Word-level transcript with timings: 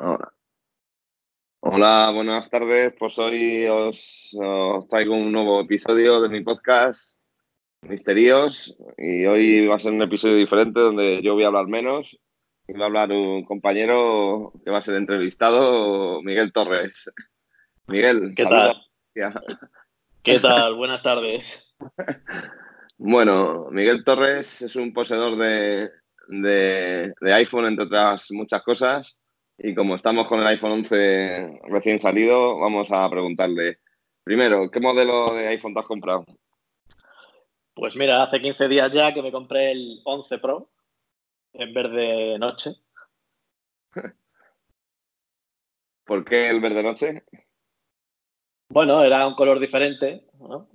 Hola. 0.00 0.32
Hola, 1.60 2.10
buenas 2.14 2.50
tardes. 2.50 2.94
Pues 2.98 3.18
hoy 3.18 3.66
os, 3.66 4.36
os 4.38 4.86
traigo 4.88 5.14
un 5.14 5.32
nuevo 5.32 5.60
episodio 5.60 6.20
de 6.20 6.28
mi 6.28 6.42
podcast 6.42 7.20
Misterios 7.82 8.74
y 8.96 9.24
hoy 9.26 9.66
va 9.66 9.76
a 9.76 9.78
ser 9.78 9.92
un 9.92 10.02
episodio 10.02 10.36
diferente 10.36 10.80
donde 10.80 11.20
yo 11.22 11.34
voy 11.34 11.44
a 11.44 11.48
hablar 11.48 11.66
menos 11.66 12.18
y 12.66 12.72
va 12.72 12.84
a 12.84 12.86
hablar 12.86 13.12
un 13.12 13.44
compañero 13.44 14.52
que 14.64 14.70
va 14.70 14.78
a 14.78 14.82
ser 14.82 14.94
entrevistado, 14.96 16.22
Miguel 16.22 16.52
Torres. 16.52 17.10
Miguel, 17.86 18.32
¿Qué 18.34 18.44
tal? 18.44 18.82
¿Qué 20.22 20.40
tal? 20.40 20.74
Buenas 20.74 21.02
tardes. 21.02 21.74
Bueno, 22.96 23.66
Miguel 23.72 24.04
Torres 24.04 24.62
es 24.62 24.76
un 24.76 24.92
poseedor 24.92 25.36
de, 25.36 25.90
de- 26.28 27.12
de 27.20 27.32
iPhone, 27.34 27.66
entre 27.66 27.86
otras 27.86 28.28
muchas 28.30 28.62
cosas. 28.62 29.18
Y 29.58 29.74
como 29.74 29.94
estamos 29.94 30.28
con 30.28 30.40
el 30.40 30.46
iPhone 30.48 30.72
11 30.72 31.60
recién 31.64 32.00
salido, 32.00 32.58
vamos 32.58 32.90
a 32.90 33.08
preguntarle. 33.08 33.78
Primero, 34.24 34.70
¿qué 34.70 34.80
modelo 34.80 35.34
de 35.34 35.48
iPhone 35.48 35.74
te 35.74 35.80
has 35.80 35.86
comprado? 35.86 36.24
Pues 37.74 37.96
mira, 37.96 38.22
hace 38.22 38.40
15 38.40 38.68
días 38.68 38.92
ya 38.92 39.12
que 39.12 39.22
me 39.22 39.32
compré 39.32 39.72
el 39.72 40.00
11 40.04 40.38
Pro 40.38 40.70
en 41.52 41.72
verde 41.72 42.38
noche. 42.38 42.70
¿Por 46.04 46.24
qué 46.24 46.48
el 46.48 46.60
verde 46.60 46.82
noche? 46.82 47.24
Bueno, 48.68 49.04
era 49.04 49.26
un 49.26 49.34
color 49.34 49.60
diferente, 49.60 50.26
¿no? 50.38 50.68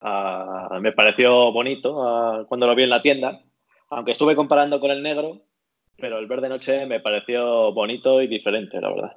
Ah, 0.00 0.78
me 0.80 0.92
pareció 0.92 1.52
bonito 1.52 2.06
ah, 2.06 2.44
cuando 2.48 2.66
lo 2.66 2.74
vi 2.74 2.82
en 2.82 2.90
la 2.90 3.00
tienda, 3.00 3.42
aunque 3.88 4.12
estuve 4.12 4.36
comparando 4.36 4.80
con 4.80 4.90
el 4.90 5.02
negro, 5.02 5.42
pero 5.96 6.18
el 6.18 6.26
verde 6.26 6.48
noche 6.48 6.86
me 6.86 7.00
pareció 7.00 7.72
bonito 7.72 8.20
y 8.20 8.26
diferente, 8.26 8.80
la 8.80 8.90
verdad. 8.90 9.16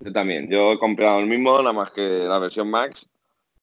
Yo 0.00 0.12
también. 0.12 0.48
Yo 0.50 0.72
he 0.72 0.78
comprado 0.78 1.20
el 1.20 1.26
mismo, 1.26 1.58
nada 1.58 1.72
más 1.72 1.90
que 1.90 2.02
la 2.02 2.38
versión 2.38 2.70
Max, 2.70 3.08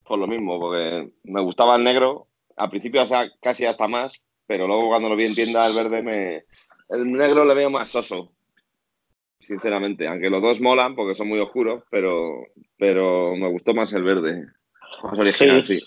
por 0.05 0.19
lo 0.19 0.27
mismo, 0.27 0.59
porque 0.59 1.11
me 1.23 1.41
gustaba 1.41 1.75
el 1.75 1.83
negro. 1.83 2.27
Al 2.57 2.69
principio 2.69 3.03
o 3.03 3.07
sea, 3.07 3.29
casi 3.41 3.65
hasta 3.65 3.87
más, 3.87 4.13
pero 4.47 4.67
luego 4.67 4.89
cuando 4.89 5.09
lo 5.09 5.15
vi 5.15 5.25
en 5.25 5.35
tienda 5.35 5.67
el 5.67 5.75
verde 5.75 6.01
me... 6.01 6.43
El 6.89 7.09
negro 7.09 7.45
le 7.45 7.53
veo 7.53 7.69
más 7.69 7.89
soso, 7.89 8.31
sinceramente. 9.39 10.07
Aunque 10.07 10.29
los 10.29 10.41
dos 10.41 10.59
molan 10.59 10.93
porque 10.93 11.15
son 11.15 11.29
muy 11.29 11.39
oscuros, 11.39 11.83
pero, 11.89 12.43
pero 12.77 13.33
me 13.37 13.49
gustó 13.49 13.73
más 13.73 13.93
el 13.93 14.03
verde. 14.03 14.47
Más 15.03 15.17
original, 15.17 15.63
sí. 15.63 15.79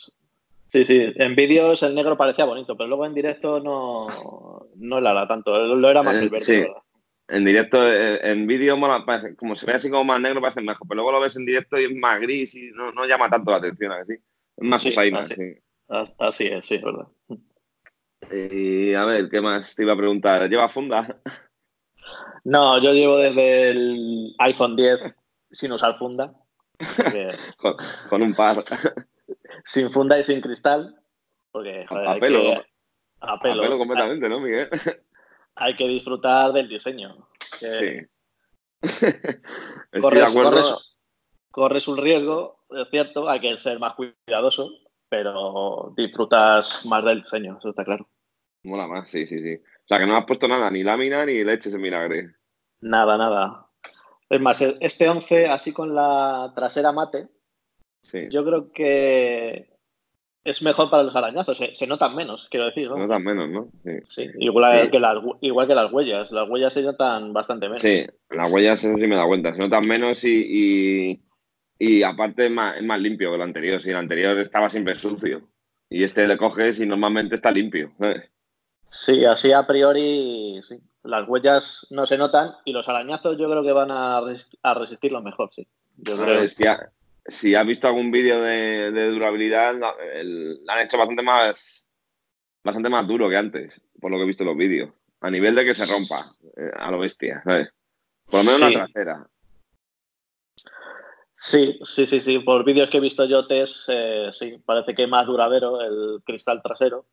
Sí, 0.68 0.84
sí. 0.84 0.98
En 1.16 1.36
vídeos 1.36 1.82
el 1.82 1.94
negro 1.94 2.16
parecía 2.16 2.46
bonito, 2.46 2.76
pero 2.76 2.88
luego 2.88 3.06
en 3.06 3.14
directo 3.14 3.60
no, 3.60 4.63
no 4.76 5.00
lo 5.00 5.10
era 5.10 5.26
tanto. 5.28 5.56
Lo 5.76 5.90
era 5.90 6.02
más 6.02 6.18
Eh, 6.18 6.22
el 6.24 6.30
verde, 6.30 6.44
sí. 6.44 6.60
verdad. 6.60 6.82
En 7.28 7.44
directo, 7.44 7.78
eh, 7.90 8.20
en 8.30 8.46
vídeo, 8.46 8.76
como 9.38 9.56
se 9.56 9.64
ve 9.66 9.72
así 9.72 9.88
como 9.90 10.04
más 10.04 10.20
negro, 10.20 10.40
parece 10.42 10.60
mejor. 10.60 10.86
Pero 10.86 10.96
luego 10.96 11.12
lo 11.12 11.20
ves 11.20 11.36
en 11.36 11.46
directo 11.46 11.80
y 11.80 11.84
es 11.84 11.94
más 11.94 12.20
gris 12.20 12.54
y 12.54 12.70
no, 12.72 12.92
no 12.92 13.06
llama 13.06 13.30
tanto 13.30 13.50
la 13.50 13.56
atención, 13.56 13.92
¿a 13.92 14.00
que 14.00 14.06
sí? 14.06 14.12
Es 14.56 14.68
más 14.68 14.82
Sí, 14.82 14.88
usaina, 14.90 15.20
así. 15.20 15.34
sí. 15.34 15.54
As- 15.88 16.12
Así 16.18 16.46
es, 16.46 16.66
sí, 16.66 16.74
es 16.74 16.82
verdad. 16.82 17.06
Y 18.30 18.94
a 18.94 19.04
ver, 19.06 19.28
¿qué 19.30 19.40
más 19.40 19.74
te 19.74 19.82
iba 19.82 19.92
a 19.94 19.96
preguntar? 19.96 20.48
¿Lleva 20.48 20.68
funda? 20.68 21.18
No, 22.44 22.80
yo 22.82 22.92
llevo 22.92 23.16
desde 23.16 23.70
el 23.70 24.34
iPhone 24.38 24.76
10 24.76 24.98
sin 25.50 25.72
usar 25.72 25.96
funda. 25.98 26.32
con, 27.56 27.74
con 28.10 28.22
un 28.22 28.34
par. 28.34 28.62
sin 29.64 29.90
funda 29.90 30.18
y 30.18 30.24
sin 30.24 30.40
cristal. 30.40 30.94
Porque 31.50 31.86
joder, 31.86 32.06
A 32.06 32.12
hay 32.12 32.20
pelo, 32.20 32.40
que, 32.42 32.62
a 33.30 33.34
A 33.34 33.40
pelo. 33.40 33.78
completamente, 33.78 34.28
¿no, 34.28 34.40
Miguel? 34.40 34.68
Hay, 34.72 34.78
hay 35.56 35.76
que 35.76 35.88
disfrutar 35.88 36.52
del 36.52 36.68
diseño. 36.68 37.28
que 37.60 37.70
Sí. 37.70 38.06
Estoy 38.82 39.30
de 39.92 40.00
corres, 40.00 40.22
acuerdo. 40.30 40.50
corres- 40.50 40.96
corres 41.50 41.88
un 41.88 41.96
riesgo, 41.98 42.64
es 42.70 42.88
cierto, 42.90 43.28
hay 43.28 43.40
que 43.40 43.56
ser 43.58 43.78
más 43.78 43.94
cuidadoso, 43.94 44.70
pero 45.08 45.92
disfrutas 45.96 46.84
más 46.86 47.04
del 47.04 47.22
diseño, 47.22 47.56
eso 47.58 47.70
está 47.70 47.84
claro. 47.84 48.08
Mola 48.64 48.86
más, 48.86 49.10
sí, 49.10 49.26
sí, 49.26 49.38
sí. 49.40 49.54
O 49.56 49.86
sea, 49.86 49.98
que 49.98 50.06
no 50.06 50.16
has 50.16 50.24
puesto 50.24 50.48
nada, 50.48 50.70
ni 50.70 50.82
lámina 50.82 51.24
ni 51.26 51.44
leches 51.44 51.74
en 51.74 51.82
vinagre. 51.82 52.34
Nada, 52.80 53.16
nada. 53.16 53.66
Es 54.28 54.40
más, 54.40 54.60
este 54.62 55.08
11, 55.08 55.46
así 55.46 55.72
con 55.72 55.94
la 55.94 56.52
trasera 56.56 56.92
mate, 56.92 57.28
Sí. 58.02 58.26
yo 58.30 58.44
creo 58.44 58.72
que 58.72 59.73
es 60.44 60.62
mejor 60.62 60.90
para 60.90 61.02
los 61.02 61.16
arañazos, 61.16 61.56
se, 61.56 61.74
se 61.74 61.86
notan 61.86 62.14
menos, 62.14 62.46
quiero 62.50 62.66
decir. 62.66 62.88
No 62.90 62.98
¿no? 62.98 63.08
tan 63.08 63.24
menos, 63.24 63.48
¿no? 63.48 63.68
Sí. 63.82 63.92
Sí, 64.04 64.30
igual, 64.40 64.84
Sí. 64.84 64.90
Que 64.90 65.00
las, 65.00 65.16
igual 65.40 65.66
que 65.66 65.74
las 65.74 65.90
huellas. 65.90 66.30
Las 66.32 66.48
huellas 66.48 66.74
se 66.74 66.82
notan 66.82 67.32
bastante 67.32 67.66
menos. 67.66 67.80
Sí, 67.80 68.06
las 68.30 68.52
huellas, 68.52 68.84
eso 68.84 68.96
sí 68.98 69.06
me 69.06 69.16
da 69.16 69.26
cuenta. 69.26 69.54
Se 69.54 69.58
notan 69.58 69.88
menos 69.88 70.22
y, 70.24 70.44
y, 71.08 71.22
y 71.78 72.02
aparte 72.02 72.46
es 72.46 72.50
más, 72.50 72.76
es 72.76 72.82
más 72.82 73.00
limpio 73.00 73.30
que 73.30 73.36
el 73.36 73.42
anterior. 73.42 73.82
Si 73.82 73.90
el 73.90 73.96
anterior 73.96 74.38
estaba 74.38 74.68
siempre 74.68 74.98
sucio. 74.98 75.48
Y 75.88 76.04
este 76.04 76.28
le 76.28 76.36
coges 76.36 76.78
y 76.78 76.86
normalmente 76.86 77.36
está 77.36 77.50
limpio. 77.50 77.92
¿sabes? 77.98 78.30
Sí, 78.84 79.24
así 79.24 79.52
a 79.52 79.66
priori, 79.66 80.60
sí. 80.68 80.78
Las 81.04 81.26
huellas 81.28 81.86
no 81.90 82.06
se 82.06 82.18
notan 82.18 82.52
y 82.64 82.72
los 82.72 82.88
arañazos 82.88 83.38
yo 83.38 83.50
creo 83.50 83.62
que 83.62 83.72
van 83.72 83.90
a, 83.90 84.18
a 84.18 84.74
resistirlo 84.74 85.22
mejor, 85.22 85.50
sí. 85.54 85.66
Yo 85.96 86.16
creo. 86.16 86.44
Si, 87.26 87.32
ha- 87.32 87.38
si 87.38 87.54
has 87.54 87.66
visto 87.66 87.86
algún 87.88 88.10
vídeo 88.10 88.40
de, 88.42 88.90
de 88.92 89.06
durabilidad, 89.10 89.74
el- 90.14 90.60
han 90.68 90.80
hecho 90.80 90.98
bastante 90.98 91.22
más, 91.22 91.88
bastante 92.64 92.88
más 92.90 93.06
duro 93.06 93.28
que 93.28 93.36
antes, 93.36 93.80
por 94.00 94.10
lo 94.10 94.16
que 94.18 94.24
he 94.24 94.26
visto 94.26 94.42
en 94.42 94.48
los 94.48 94.56
vídeos. 94.56 94.90
A 95.20 95.30
nivel 95.30 95.54
de 95.54 95.64
que 95.64 95.72
se 95.74 95.86
rompa 95.86 96.16
eh, 96.56 96.70
a 96.76 96.90
lo 96.90 96.98
bestia, 96.98 97.40
¿sabes? 97.44 97.68
Por 98.26 98.40
lo 98.40 98.44
menos 98.44 98.58
Sí. 98.60 98.64
la 98.74 98.84
trasera. 98.84 99.26
Sí, 101.36 101.78
sí, 101.84 102.06
sí, 102.06 102.20
sí. 102.20 102.38
Por 102.40 102.64
vídeos 102.64 102.88
que 102.90 102.98
he 102.98 103.00
visto 103.00 103.24
yo, 103.24 103.46
test, 103.46 103.88
eh, 103.88 104.28
sí, 104.32 104.62
parece 104.64 104.94
que 104.94 105.04
es 105.04 105.08
más 105.08 105.26
duradero 105.26 105.80
el 105.80 106.22
cristal 106.24 106.62
trasero 106.62 107.06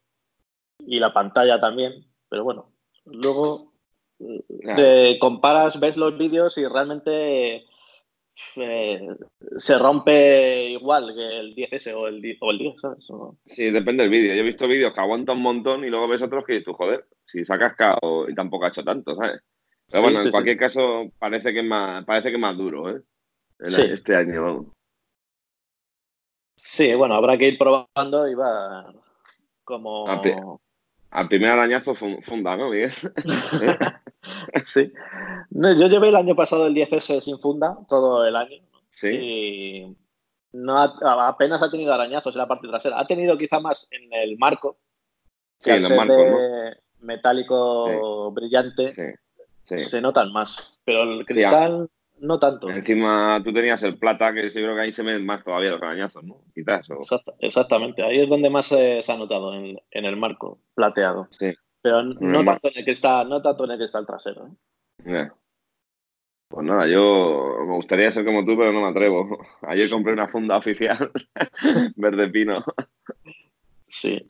y 0.80 1.00
la 1.00 1.12
pantalla 1.14 1.60
también. 1.60 2.06
Pero 2.30 2.44
bueno, 2.44 2.72
luego 3.06 3.74
eh, 4.20 4.44
Claro. 4.62 5.20
comparas, 5.20 5.80
ves 5.80 5.98
los 5.98 6.18
vídeos 6.18 6.58
y 6.58 6.68
realmente 6.68 7.66
eh, 8.56 9.08
se 9.58 9.78
rompe 9.78 10.70
igual 10.72 11.14
que 11.16 11.40
el 11.40 11.56
10S 11.56 11.94
o 11.94 12.08
el, 12.08 12.22
10 12.22 12.38
o 12.42 12.52
el 12.52 12.58
10, 12.58 12.80
¿sabes? 12.82 13.06
O- 13.10 13.38
Sí, 13.46 13.70
depende 13.72 14.04
del 14.04 14.12
vídeo. 14.12 14.34
Yo 14.34 14.42
he 14.42 14.46
visto 14.46 14.68
vídeos 14.68 14.94
que 14.94 15.02
aguantan 15.02 15.38
un 15.38 15.44
montón 15.44 15.84
y 15.86 15.90
luego 15.90 16.08
ves 16.08 16.22
otros 16.22 16.44
que 16.46 16.54
dices 16.54 16.66
tú, 16.66 16.74
joder, 16.74 17.06
si 17.26 17.46
se 17.46 17.54
ha 17.54 17.60
cascado 17.60 18.28
y 18.30 18.36
tampoco 18.36 18.66
ha 18.66 18.70
hecho 18.70 18.84
tanto, 18.84 19.16
¿sabes? 19.16 19.42
Pero 19.90 20.02
Sí, 20.02 20.04
bueno, 20.04 20.20
sí, 20.20 20.22
en 20.26 20.26
sí. 20.28 20.32
cualquier 20.32 20.58
caso 20.58 21.12
parece 21.20 21.54
que 21.54 21.60
es 21.60 21.66
más, 21.66 22.06
parece 22.06 22.30
que 22.30 22.36
es 22.36 22.42
más 22.42 22.58
duro, 22.58 22.90
¿eh? 22.90 23.02
El-. 23.60 23.92
Este 23.94 24.16
año, 24.16 24.44
vamos. 24.44 24.66
Sí, 26.56 26.94
bueno, 26.94 27.16
habrá 27.16 27.38
que 27.38 27.48
ir 27.48 27.58
probando 27.58 28.28
y 28.28 28.36
va 28.36 28.94
como... 29.64 30.60
Al 31.12 31.28
primer 31.28 31.50
arañazo 31.50 31.94
fun- 31.94 32.22
funda, 32.22 32.56
¿no, 32.56 32.70
Miguel? 32.70 32.92
sí. 34.64 34.92
No, 35.50 35.76
yo 35.76 35.88
llevé 35.88 36.10
el 36.10 36.16
año 36.16 36.36
pasado 36.36 36.68
el 36.68 36.74
10S 36.74 37.22
sin 37.22 37.40
funda, 37.40 37.78
todo 37.90 38.26
el 38.26 38.36
año. 38.36 38.58
Sí. 38.90 39.08
Y 39.10 39.98
no 40.54 40.78
ha- 40.78 41.28
apenas 41.28 41.62
ha 41.64 41.72
tenido 41.72 41.94
arañazos 41.94 42.34
en 42.36 42.40
la 42.40 42.48
parte 42.48 42.68
trasera. 42.68 43.00
Ha 43.00 43.08
tenido 43.08 43.38
quizá 43.38 43.60
más 43.60 43.88
en 43.92 44.12
el 44.14 44.38
marco, 44.38 44.78
que 45.64 45.72
Sí, 45.72 45.78
en 45.78 45.84
los 45.84 45.96
marcos, 45.96 46.26
¿no? 46.30 46.38
metálico 47.00 48.32
brillante 48.32 48.92
Sí, 49.66 49.78
se 49.78 50.02
notan 50.02 50.32
más. 50.34 50.78
Pero 50.84 51.04
el 51.04 51.26
cristal 51.26 51.90
no 52.20 52.38
tanto. 52.40 52.70
Encima 52.70 53.42
tú 53.44 53.52
tenías 53.54 53.82
el 53.84 53.98
plata, 53.98 54.34
que 54.34 54.44
yo 54.50 54.54
creo 54.54 54.76
que 54.76 54.82
ahí 54.82 54.92
se 54.92 55.02
ven 55.04 55.26
más 55.26 55.44
todavía 55.44 55.72
los 55.72 55.82
arañazos, 55.82 56.24
¿no? 56.24 56.42
Quizás. 56.54 56.88
o- 56.92 57.02
exactamente. 57.40 58.04
Ahí 58.04 58.20
es 58.20 58.30
donde 58.30 58.50
más 58.50 58.68
se, 58.68 59.02
se 59.02 59.12
ha 59.12 59.18
notado, 59.18 59.54
en, 59.56 59.80
en 59.92 60.06
el 60.06 60.18
marco 60.18 60.60
plateado. 60.76 61.28
Sí. 61.32 61.54
Pero 61.82 62.04
no 62.04 62.46
tanto 62.46 62.68
en 62.70 62.78
el 62.78 62.86
cristal, 62.86 63.30
no 63.30 63.42
tanto 63.42 63.66
en 63.66 63.72
el 63.72 63.78
cristal 63.78 64.06
trasero. 64.06 64.56
¿eh? 65.06 65.30
Pues 66.48 66.66
nada, 66.66 66.86
yo 66.86 67.58
me 67.66 67.76
gustaría 67.76 68.12
ser 68.12 68.26
como 68.26 68.46
tú, 68.46 68.58
pero 68.58 68.72
no 68.72 68.82
me 68.82 68.90
atrevo. 68.90 69.40
Ayer 69.62 69.90
compré 69.90 70.14
una 70.14 70.28
funda 70.28 70.58
oficial 70.58 71.12
verde 71.96 72.30
pino. 72.30 72.56
Sí. 73.88 74.26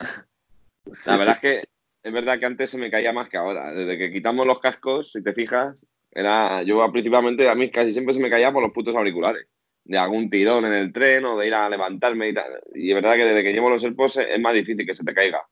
La 1.06 1.16
verdad 1.16 1.38
sí. 1.40 1.46
es 1.46 1.62
que 1.62 1.68
es 2.02 2.12
verdad 2.12 2.38
que 2.38 2.46
antes 2.46 2.70
se 2.70 2.78
me 2.78 2.90
caía 2.90 3.12
más 3.12 3.28
que 3.28 3.36
ahora. 3.36 3.72
Desde 3.72 3.98
que 3.98 4.12
quitamos 4.12 4.46
los 4.46 4.60
cascos, 4.60 5.12
si 5.12 5.22
te 5.22 5.32
fijas, 5.32 5.86
era 6.10 6.62
yo 6.62 6.90
principalmente 6.90 7.48
a 7.48 7.54
mí 7.54 7.70
casi 7.70 7.92
siempre 7.92 8.14
se 8.14 8.20
me 8.20 8.30
caía 8.30 8.52
por 8.52 8.62
los 8.62 8.72
putos 8.72 8.94
auriculares. 8.94 9.46
De 9.84 9.98
algún 9.98 10.30
tirón 10.30 10.64
en 10.64 10.74
el 10.74 10.92
tren 10.92 11.24
o 11.24 11.36
de 11.36 11.48
ir 11.48 11.54
a 11.54 11.68
levantarme 11.68 12.28
y 12.28 12.34
tal. 12.34 12.52
Y 12.74 12.90
es 12.90 12.94
verdad 12.94 13.16
que 13.16 13.24
desde 13.24 13.42
que 13.42 13.52
llevo 13.52 13.68
los 13.68 13.82
AirPods 13.84 14.18
es 14.18 14.40
más 14.40 14.54
difícil 14.54 14.86
que 14.86 14.94
se 14.94 15.04
te 15.04 15.12
caiga. 15.12 15.42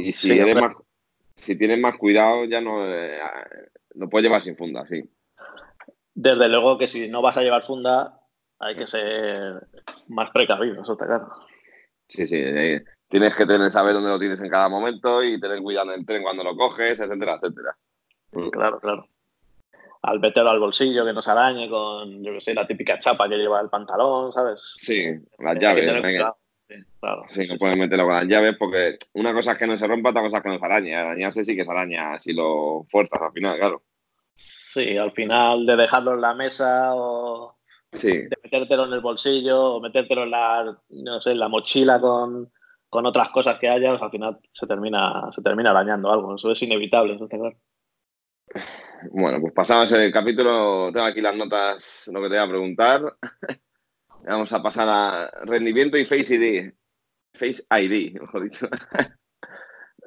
Y 0.00 0.12
si 0.12 0.28
Sí, 0.28 0.38
eres 0.38 0.56
más, 0.56 0.72
si 1.36 1.56
tienes 1.56 1.78
más 1.78 1.96
cuidado, 1.96 2.44
ya 2.44 2.60
no 2.60 2.86
eh, 2.86 3.18
lo 3.94 4.08
puedes 4.08 4.24
llevar 4.24 4.42
sin 4.42 4.56
funda, 4.56 4.86
sí. 4.86 5.02
Desde 6.14 6.48
luego 6.48 6.76
que 6.78 6.86
si 6.86 7.08
no 7.08 7.22
vas 7.22 7.36
a 7.36 7.42
llevar 7.42 7.62
funda, 7.62 8.20
hay 8.58 8.76
que 8.76 8.86
ser 8.86 9.66
más 10.08 10.30
precavido, 10.30 10.82
eso 10.82 10.92
está 10.92 11.06
claro. 11.06 11.30
Sí, 12.06 12.26
sí. 12.26 12.36
eh, 12.38 12.84
tienes 13.08 13.36
que 13.36 13.46
tener, 13.46 13.70
saber 13.70 13.94
dónde 13.94 14.10
lo 14.10 14.18
tienes 14.18 14.40
en 14.42 14.50
cada 14.50 14.68
momento 14.68 15.22
y 15.22 15.40
tener 15.40 15.62
cuidado 15.62 15.92
en 15.92 16.00
el 16.00 16.06
tren 16.06 16.22
cuando 16.22 16.44
lo 16.44 16.56
coges, 16.56 17.00
etcétera, 17.00 17.36
etcétera. 17.36 17.76
Mm. 18.32 18.50
Claro, 18.50 18.80
claro. 18.80 19.08
al 20.02 20.20
meterlo 20.20 20.50
al 20.50 20.60
bolsillo 20.60 21.04
que 21.04 21.12
no 21.12 21.22
se 21.22 21.30
arañe 21.30 21.68
con, 21.68 22.22
yo 22.22 22.32
que 22.32 22.40
sé, 22.40 22.54
la 22.54 22.66
típica 22.66 22.98
chapa 22.98 23.28
que 23.28 23.36
lleva 23.36 23.60
el 23.60 23.68
pantalón, 23.68 24.32
¿sabes? 24.32 24.60
Sí, 24.76 25.06
las 25.38 25.58
llaves. 25.58 25.86
Sí, 26.70 26.84
claro. 27.00 27.24
Sí, 27.26 27.46
no 27.48 27.56
puedes 27.58 27.76
meterlo 27.76 28.04
con 28.04 28.14
las 28.14 28.26
llaves 28.26 28.54
porque 28.56 28.96
una 29.14 29.34
cosa 29.34 29.52
es 29.52 29.58
que 29.58 29.66
no 29.66 29.76
se 29.76 29.88
rompa, 29.88 30.10
otra 30.10 30.22
cosa 30.22 30.36
es 30.36 30.42
que 30.44 30.48
no 30.50 30.58
se 30.58 30.64
arañe. 30.64 30.94
Arañarse 30.94 31.44
sí 31.44 31.56
que 31.56 31.64
se 31.64 31.70
araña 31.70 32.16
si 32.18 32.32
lo 32.32 32.84
fuerzas 32.88 33.20
al 33.20 33.32
final, 33.32 33.58
claro. 33.58 33.82
Sí, 34.34 34.96
al 34.96 35.10
final 35.10 35.66
de 35.66 35.76
dejarlo 35.76 36.14
en 36.14 36.20
la 36.20 36.34
mesa 36.34 36.94
o 36.94 37.58
de 37.90 38.28
metértelo 38.44 38.84
en 38.84 38.92
el 38.92 39.00
bolsillo 39.00 39.74
o 39.74 39.80
metértelo 39.80 40.22
en 40.22 40.30
la, 40.30 40.78
no 40.90 41.20
sé, 41.20 41.32
en 41.32 41.40
la 41.40 41.48
mochila 41.48 42.00
con, 42.00 42.48
otras 42.88 43.30
cosas 43.30 43.58
que 43.58 43.68
haya, 43.68 43.90
pues 43.90 44.02
al 44.02 44.10
final 44.12 44.38
se 44.48 44.68
termina, 44.68 45.28
se 45.32 45.42
termina 45.42 45.70
arañando 45.70 46.12
algo. 46.12 46.36
Eso 46.36 46.52
es 46.52 46.62
inevitable, 46.62 47.14
eso 47.14 47.24
está 47.24 47.36
claro. 47.36 47.56
Bueno, 49.10 49.40
pues 49.40 49.52
pasamos 49.52 49.90
el 49.90 50.12
capítulo. 50.12 50.90
Tengo 50.92 51.06
aquí 51.06 51.20
las 51.20 51.34
notas, 51.34 52.08
lo 52.12 52.20
que 52.22 52.28
te 52.28 52.36
voy 52.36 52.44
a 52.44 52.48
preguntar. 52.48 53.16
Vamos 54.24 54.52
a 54.52 54.62
pasar 54.62 54.88
a 54.88 55.30
rendimiento 55.44 55.96
y 55.96 56.04
Face 56.04 56.34
ID. 56.34 56.72
Face 57.34 57.62
ID, 57.70 58.20
mejor 58.20 58.42
dicho. 58.42 58.68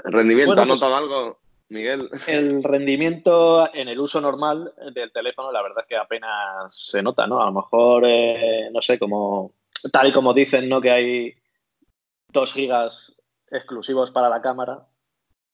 rendimiento, 0.05 0.53
¿ha 0.53 0.55
pues 0.55 0.67
notado 0.67 0.95
algo, 0.95 1.39
Miguel? 1.69 2.09
El 2.27 2.63
rendimiento 2.63 3.69
en 3.73 3.87
el 3.89 3.99
uso 3.99 4.21
normal 4.21 4.73
del 4.93 5.11
teléfono, 5.11 5.51
la 5.51 5.61
verdad 5.61 5.83
es 5.83 5.87
que 5.87 5.97
apenas 5.97 6.75
se 6.75 7.01
nota, 7.01 7.27
¿no? 7.27 7.41
A 7.41 7.45
lo 7.45 7.53
mejor, 7.53 8.03
eh, 8.05 8.69
no 8.71 8.81
sé, 8.81 8.99
como 8.99 9.53
tal 9.91 10.07
y 10.07 10.11
como 10.11 10.33
dicen, 10.33 10.69
¿no? 10.69 10.81
Que 10.81 10.91
hay 10.91 11.33
dos 12.29 12.53
gigas 12.53 13.23
exclusivos 13.49 14.11
para 14.11 14.29
la 14.29 14.41
cámara. 14.41 14.87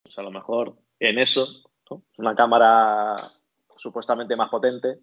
Pues 0.04 0.18
a 0.18 0.22
lo 0.22 0.32
mejor 0.32 0.76
en 1.00 1.20
eso, 1.20 1.48
una 2.18 2.36
cámara 2.36 3.16
supuestamente 3.78 4.36
más 4.36 4.50
potente 4.50 5.00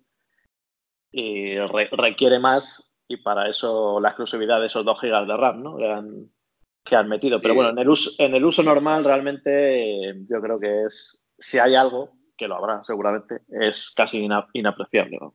y 1.11 1.57
requiere 1.59 2.39
más 2.39 2.96
y 3.09 3.19
para 3.19 3.49
eso 3.49 4.01
la 4.01 4.09
exclusividad 4.09 4.61
de 4.61 4.67
esos 4.67 4.85
2 4.85 5.01
GB 5.01 5.27
de 5.27 5.37
RAM 5.37 5.63
¿no? 5.63 5.77
que, 6.85 6.97
han, 6.97 7.09
metido. 7.09 7.41
Pero 7.41 7.55
bueno, 7.55 7.71
en 7.71 7.79
el, 7.79 7.89
uso, 7.89 8.11
en 8.19 8.35
el 8.35 8.45
uso 8.45 8.63
normal 8.63 9.05
realmente 9.05 10.15
yo 10.29 10.41
creo 10.41 10.59
que 10.59 10.85
es, 10.85 11.27
si 11.39 11.59
hay 11.59 11.75
algo, 11.75 12.17
que 12.37 12.49
lo 12.49 12.57
habrá 12.57 12.85
seguramente, 12.85 13.41
es 13.49 13.91
casi 13.91 14.27
inapreciable. 14.53 15.19
Vamos. 15.19 15.35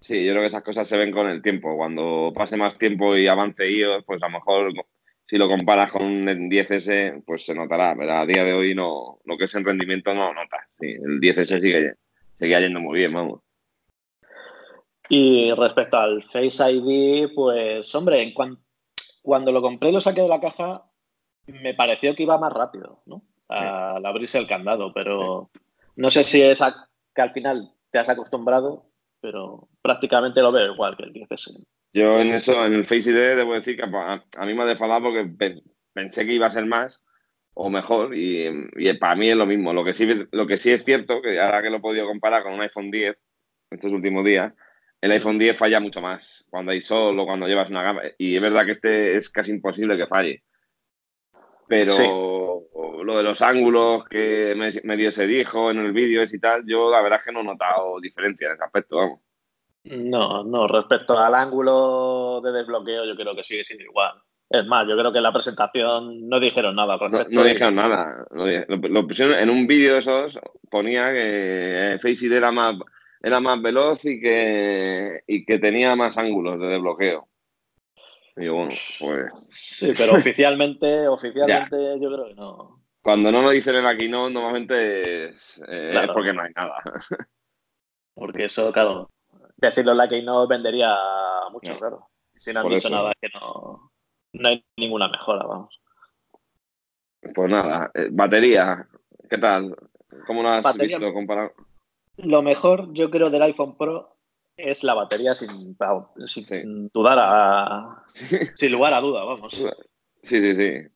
Sí, 0.00 0.24
yo 0.24 0.32
creo 0.32 0.42
que 0.42 0.48
esas 0.48 0.62
cosas 0.62 0.88
se 0.88 0.96
ven 0.96 1.10
con 1.10 1.28
el 1.28 1.42
tiempo. 1.42 1.76
Cuando 1.76 2.32
pase 2.34 2.56
más 2.56 2.76
tiempo 2.78 3.16
y 3.16 3.26
avance 3.26 3.68
iOS, 3.68 4.04
pues 4.04 4.22
a 4.22 4.26
lo 4.26 4.34
mejor 4.34 4.72
si 5.26 5.36
lo 5.36 5.48
comparas 5.48 5.90
con 5.90 6.04
un 6.04 6.26
10S, 6.26 7.24
pues 7.24 7.44
se 7.44 7.54
notará. 7.54 7.94
Pero 7.96 8.12
a 8.12 8.26
día 8.26 8.44
de 8.44 8.52
hoy 8.52 8.74
no, 8.74 9.18
lo 9.24 9.36
que 9.36 9.44
es 9.46 9.54
en 9.54 9.64
rendimiento 9.64 10.14
no 10.14 10.32
nota. 10.32 10.68
el 10.80 11.20
10S 11.20 11.60
sigue, 11.60 11.94
sigue 12.38 12.60
yendo 12.60 12.80
muy 12.80 12.98
bien, 12.98 13.12
vamos. 13.12 13.40
Y 15.08 15.52
respecto 15.52 15.98
al 15.98 16.22
Face 16.24 16.72
ID, 16.72 17.32
pues 17.34 17.94
hombre, 17.94 18.34
cuando 19.22 19.52
lo 19.52 19.62
compré 19.62 19.90
y 19.90 19.92
lo 19.92 20.00
saqué 20.00 20.22
de 20.22 20.28
la 20.28 20.40
caja, 20.40 20.84
me 21.46 21.74
pareció 21.74 22.14
que 22.14 22.24
iba 22.24 22.38
más 22.38 22.52
rápido, 22.52 23.02
¿no? 23.06 23.22
Al 23.48 24.04
abrirse 24.04 24.38
el 24.38 24.48
candado, 24.48 24.92
pero 24.92 25.50
no 25.94 26.10
sé 26.10 26.24
si 26.24 26.42
es 26.42 26.60
que 27.14 27.22
al 27.22 27.32
final 27.32 27.70
te 27.90 27.98
has 27.98 28.08
acostumbrado, 28.08 28.86
pero 29.20 29.68
prácticamente 29.82 30.42
lo 30.42 30.50
veo 30.50 30.72
igual 30.72 30.96
que 30.96 31.04
el 31.04 31.12
10S. 31.12 31.64
Yo 31.92 32.18
en 32.18 32.32
eso, 32.32 32.66
en 32.66 32.74
el 32.74 32.84
Face 32.84 33.10
ID, 33.10 33.36
debo 33.36 33.54
decir 33.54 33.76
que 33.76 33.84
a, 33.84 34.44
mí 34.44 34.54
me 34.54 34.62
ha 34.62 34.66
defalado 34.66 35.04
porque 35.04 35.60
pensé 35.92 36.26
que 36.26 36.34
iba 36.34 36.46
a 36.46 36.50
ser 36.50 36.66
más 36.66 37.02
o 37.54 37.70
mejor 37.70 38.14
y, 38.14 38.68
para 39.00 39.14
mí 39.14 39.30
es 39.30 39.36
lo 39.36 39.46
mismo. 39.46 39.72
Lo 39.72 39.84
que, 39.84 39.94
sí, 39.94 40.06
lo 40.30 40.46
que 40.46 40.56
sí 40.58 40.72
es 40.72 40.84
cierto, 40.84 41.22
que 41.22 41.40
ahora 41.40 41.62
que 41.62 41.70
lo 41.70 41.78
he 41.78 41.80
podido 41.80 42.06
comparar 42.06 42.42
con 42.42 42.52
un 42.52 42.60
iPhone 42.60 42.90
10 42.90 43.16
estos 43.70 43.92
últimos 43.92 44.24
días, 44.24 44.52
el 45.06 45.12
iPhone 45.12 45.38
10 45.38 45.56
falla 45.56 45.80
mucho 45.80 46.00
más 46.00 46.44
cuando 46.50 46.72
hay 46.72 46.80
sol 46.80 47.18
o 47.18 47.24
cuando 47.24 47.46
llevas 47.46 47.70
una 47.70 47.82
gama. 47.82 48.02
Y 48.18 48.36
es 48.36 48.42
verdad 48.42 48.64
que 48.64 48.72
este 48.72 49.16
es 49.16 49.30
casi 49.30 49.52
imposible 49.52 49.96
que 49.96 50.06
falle. 50.06 50.42
Pero 51.68 52.64
lo 53.02 53.16
de 53.16 53.22
los 53.22 53.40
ángulos 53.42 54.04
que 54.04 54.54
medio 54.84 55.10
se 55.10 55.26
dijo 55.26 55.70
en 55.70 55.78
el 55.78 55.92
vídeo 55.92 56.22
y 56.22 56.38
tal, 56.38 56.64
yo 56.66 56.90
la 56.90 57.02
verdad 57.02 57.18
es 57.20 57.24
que 57.24 57.32
no 57.32 57.40
he 57.40 57.44
notado 57.44 58.00
diferencia 58.00 58.48
en 58.48 58.54
ese 58.54 58.64
aspecto, 58.64 58.96
vamos. 58.96 59.20
No, 59.84 60.42
no, 60.42 60.66
respecto 60.66 61.16
al 61.16 61.34
ángulo 61.34 62.40
de 62.42 62.50
desbloqueo, 62.50 63.04
yo 63.04 63.14
creo 63.14 63.36
que 63.36 63.44
sigue 63.44 63.64
siendo 63.64 63.84
igual. 63.84 64.20
Es 64.48 64.66
más, 64.66 64.86
yo 64.88 64.96
creo 64.96 65.12
que 65.12 65.18
en 65.18 65.24
la 65.24 65.32
presentación 65.32 66.28
no 66.28 66.38
dijeron 66.40 66.74
nada 66.74 66.98
No, 67.30 67.44
dijeron 67.44 67.74
nada. 67.76 68.26
Lo, 68.30 69.06
pusieron 69.06 69.38
en 69.38 69.50
un 69.50 69.66
vídeo 69.66 69.94
de 69.94 70.00
esos, 70.00 70.38
ponía 70.70 71.12
que 71.12 71.98
Face 72.00 72.26
ID 72.26 72.32
era 72.32 72.50
más 72.50 72.74
era 73.22 73.40
más 73.40 73.60
veloz 73.60 74.04
y 74.04 74.20
que, 74.20 75.22
y 75.26 75.44
que 75.44 75.58
tenía 75.58 75.96
más 75.96 76.18
ángulos 76.18 76.60
de 76.60 76.68
desbloqueo. 76.68 77.28
Y 78.36 78.48
bueno, 78.48 78.70
pues. 79.00 79.48
Sí, 79.50 79.92
pero 79.96 80.14
oficialmente, 80.14 81.08
oficialmente 81.08 81.76
yo 82.00 82.08
creo 82.08 82.26
que 82.28 82.34
no. 82.34 82.82
Cuando 83.02 83.30
no 83.32 83.42
lo 83.42 83.50
dicen 83.50 83.76
en 83.76 83.84
la 83.84 83.96
keynote, 83.96 84.34
normalmente 84.34 85.28
es, 85.28 85.62
eh, 85.68 86.06
porque 86.12 86.32
no 86.32 86.42
hay 86.42 86.52
nada. 86.54 86.82
Porque 88.18 88.46
eso, 88.46 88.72
claro, 88.72 89.10
decirlo 89.58 89.92
en 89.92 89.98
la 89.98 90.08
keynote 90.08 90.54
vendería 90.54 90.96
mucho, 91.52 91.76
claro. 91.76 92.08
Si 92.34 92.50
no 92.50 92.60
han 92.60 92.68
dicho 92.70 92.88
nada, 92.88 93.10
es 93.10 93.16
que 93.20 93.38
no, 93.38 93.92
no 94.32 94.48
hay 94.48 94.64
ninguna 94.78 95.08
mejora, 95.08 95.44
vamos. 95.44 95.78
Pues 97.34 97.50
nada, 97.50 97.90
eh, 97.92 98.08
batería, 98.10 98.88
¿qué 99.28 99.36
tal? 99.36 99.76
¿Cómo 100.26 100.42
lo 100.42 100.48
has 100.48 100.78
visto 100.78 101.12
comparado? 101.12 101.52
Lo 102.18 102.42
mejor, 102.42 102.92
yo 102.92 103.10
creo, 103.10 103.30
del 103.30 103.42
iPhone 103.42 103.76
Pro 103.76 104.16
es 104.56 104.82
la 104.84 104.94
batería 104.94 105.34
sin, 105.34 105.76
sin 106.26 106.88
dudar 106.88 107.18
a, 107.20 108.02
sin 108.06 108.72
lugar 108.72 108.94
a 108.94 109.00
duda, 109.00 109.24
vamos. 109.24 109.54
Sí, 110.22 110.40
sí, 110.40 110.56
sí. 110.56 110.88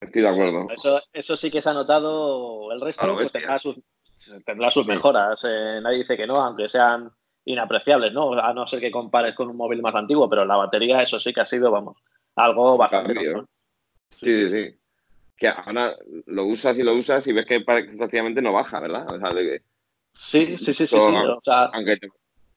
Estoy 0.00 0.22
de 0.22 0.28
acuerdo. 0.28 0.66
Eso, 0.70 1.00
eso 1.12 1.36
sí 1.36 1.50
que 1.50 1.60
se 1.60 1.68
ha 1.70 1.74
notado. 1.74 2.72
El 2.72 2.80
resto 2.80 3.14
pues, 3.14 3.32
tendrá, 3.32 3.58
sus, 3.58 3.76
tendrá 4.44 4.70
sus 4.70 4.86
mejoras. 4.86 5.44
Eh, 5.44 5.80
nadie 5.82 5.98
dice 5.98 6.16
que 6.16 6.26
no, 6.26 6.36
aunque 6.36 6.68
sean 6.68 7.10
inapreciables, 7.44 8.12
¿no? 8.12 8.32
A 8.34 8.52
no 8.52 8.66
ser 8.66 8.80
que 8.80 8.90
compares 8.90 9.34
con 9.34 9.48
un 9.48 9.56
móvil 9.56 9.82
más 9.82 9.94
antiguo, 9.94 10.28
pero 10.28 10.44
la 10.44 10.56
batería, 10.56 11.02
eso 11.02 11.18
sí 11.18 11.32
que 11.32 11.40
ha 11.40 11.46
sido, 11.46 11.70
vamos, 11.70 11.96
algo 12.36 12.76
bastante. 12.76 13.14
Sí, 14.10 14.34
sí, 14.34 14.50
sí, 14.50 14.78
Que 15.36 15.48
ahora 15.48 15.94
lo 16.26 16.46
usas 16.46 16.78
y 16.78 16.82
lo 16.82 16.94
usas 16.94 17.26
y 17.26 17.32
ves 17.32 17.46
que 17.46 17.60
prácticamente 17.60 18.42
no 18.42 18.52
baja, 18.52 18.80
¿verdad? 18.80 19.06
O 19.08 19.18
sea, 19.18 19.32
de 19.32 19.62
Sí, 20.12 20.58
sí, 20.58 20.74
sí, 20.74 20.86
sí. 20.86 20.96
aunque 20.96 21.98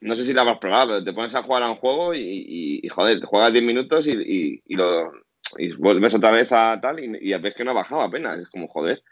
no 0.02 0.16
sé 0.16 0.26
si 0.26 0.34
la 0.34 0.42
habrás 0.42 0.58
probado, 0.58 0.88
pero 0.88 1.04
te 1.04 1.14
pones 1.14 1.34
a 1.36 1.44
jugar 1.44 1.64
a 1.64 1.70
un 1.70 1.78
juego 1.78 2.14
y, 2.14 2.82
joder, 2.90 3.20
te 3.20 3.28
juegas 3.28 3.54
10 3.54 3.64
minutos 3.64 4.08
y, 4.08 4.62
lo 4.76 5.12
y 5.58 5.74
vuelves 5.74 6.14
otra 6.14 6.32
vez 6.32 6.52
a 6.52 6.80
tal 6.82 7.00
y, 7.00 7.34
ves 7.38 7.56
que 7.56 7.64
no 7.64 7.72
ha 7.72 7.76
bajado 7.76 8.02
apenas. 8.02 8.40
Es 8.40 8.50
como, 8.50 8.68
joder. 8.68 9.04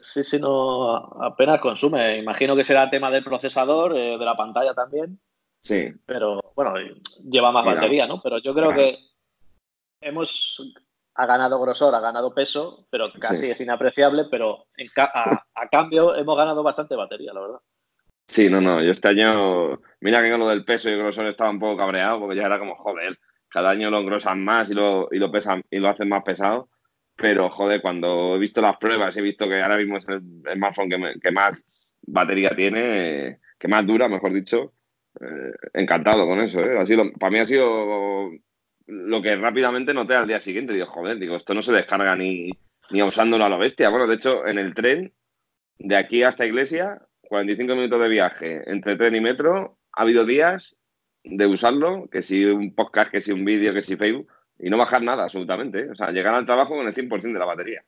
Sí, 0.00 0.22
sí, 0.22 0.38
no, 0.38 0.94
apenas 0.96 1.60
consume. 1.60 2.18
Imagino 2.18 2.54
que 2.54 2.62
será 2.62 2.88
tema 2.88 3.10
del 3.10 3.24
procesador, 3.24 3.96
eh, 3.96 4.16
de 4.16 4.24
la 4.24 4.36
pantalla 4.36 4.74
también. 4.74 5.18
Sí. 5.60 5.92
Pero 6.06 6.52
bueno, 6.54 6.74
lleva 7.28 7.50
más 7.50 7.64
batería, 7.64 8.06
¿no? 8.06 8.20
Pero 8.22 8.38
yo 8.38 8.54
creo 8.54 8.72
que 8.74 8.98
hemos 10.00 10.72
ha 11.14 11.26
ganado 11.26 11.60
grosor, 11.60 11.94
ha 11.94 12.00
ganado 12.00 12.34
peso, 12.34 12.86
pero 12.90 13.12
casi 13.18 13.50
es 13.50 13.60
inapreciable, 13.60 14.26
pero 14.30 14.66
a, 14.96 15.68
cambio 15.70 16.14
hemos 16.16 16.36
ganado 16.36 16.62
bastante 16.62 16.96
batería, 16.96 17.32
la 17.32 17.40
verdad. 17.40 17.60
Sí, 18.26 18.48
no, 18.48 18.60
no, 18.60 18.82
yo 18.82 18.92
este 18.92 19.08
año, 19.08 19.80
mira 20.00 20.22
que 20.22 20.30
con 20.30 20.40
lo 20.40 20.48
del 20.48 20.64
peso 20.64 20.88
y 20.88 20.92
el 20.92 21.00
grosor 21.00 21.26
estaba 21.26 21.50
un 21.50 21.58
poco 21.58 21.76
cabreado, 21.76 22.20
porque 22.20 22.36
ya 22.36 22.46
era 22.46 22.58
como, 22.58 22.76
joder, 22.76 23.18
cada 23.48 23.70
año 23.70 23.90
lo 23.90 23.98
engrosan 23.98 24.42
más 24.42 24.70
y 24.70 24.74
lo, 24.74 25.08
y 25.10 25.18
lo 25.18 25.30
pesan 25.30 25.62
y 25.70 25.78
lo 25.78 25.88
hacen 25.88 26.08
más 26.08 26.22
pesado, 26.22 26.70
pero 27.14 27.48
joder, 27.50 27.82
cuando 27.82 28.36
he 28.36 28.38
visto 28.38 28.62
las 28.62 28.78
pruebas, 28.78 29.16
he 29.16 29.22
visto 29.22 29.46
que 29.48 29.60
ahora 29.60 29.76
mismo 29.76 29.98
es 29.98 30.08
el, 30.08 30.22
smartphone 30.54 31.20
que, 31.20 31.30
más 31.30 31.94
batería 32.02 32.50
tiene, 32.56 33.40
que 33.58 33.68
más 33.68 33.86
dura, 33.86 34.08
mejor 34.08 34.32
dicho, 34.32 34.72
eh, 35.20 35.52
encantado 35.74 36.26
con 36.26 36.40
eso, 36.40 36.60
¿eh? 36.60 37.12
para 37.20 37.30
mí 37.30 37.38
ha 37.38 37.44
sido 37.44 38.30
lo 38.86 39.22
que 39.22 39.36
rápidamente 39.36 39.94
noté 39.94 40.14
al 40.14 40.26
día 40.26 40.40
siguiente, 40.40 40.72
digo, 40.72 40.86
joder, 40.86 41.18
digo, 41.18 41.36
esto 41.36 41.54
no 41.54 41.62
se 41.62 41.72
descarga 41.72 42.16
ni, 42.16 42.50
ni 42.90 43.02
usándolo 43.02 43.44
a 43.44 43.48
la 43.48 43.56
bestia. 43.56 43.88
Bueno, 43.88 44.06
de 44.06 44.14
hecho, 44.14 44.46
en 44.46 44.58
el 44.58 44.74
tren, 44.74 45.12
de 45.78 45.96
aquí 45.96 46.22
hasta 46.22 46.46
Iglesia, 46.46 47.02
45 47.22 47.74
minutos 47.74 48.00
de 48.00 48.08
viaje 48.08 48.62
entre 48.70 48.96
tren 48.96 49.14
y 49.16 49.20
metro, 49.20 49.78
ha 49.92 50.02
habido 50.02 50.24
días 50.24 50.76
de 51.24 51.46
usarlo, 51.46 52.08
que 52.10 52.22
si 52.22 52.44
un 52.44 52.74
podcast, 52.74 53.10
que 53.10 53.20
si 53.20 53.32
un 53.32 53.44
vídeo, 53.44 53.72
que 53.72 53.82
si 53.82 53.96
Facebook, 53.96 54.28
y 54.58 54.70
no 54.70 54.76
bajar 54.76 55.02
nada, 55.02 55.24
absolutamente. 55.24 55.80
¿eh? 55.80 55.90
O 55.90 55.94
sea, 55.94 56.10
llegar 56.10 56.34
al 56.34 56.46
trabajo 56.46 56.76
con 56.76 56.86
el 56.86 56.94
100% 56.94 57.32
de 57.32 57.38
la 57.38 57.44
batería. 57.44 57.82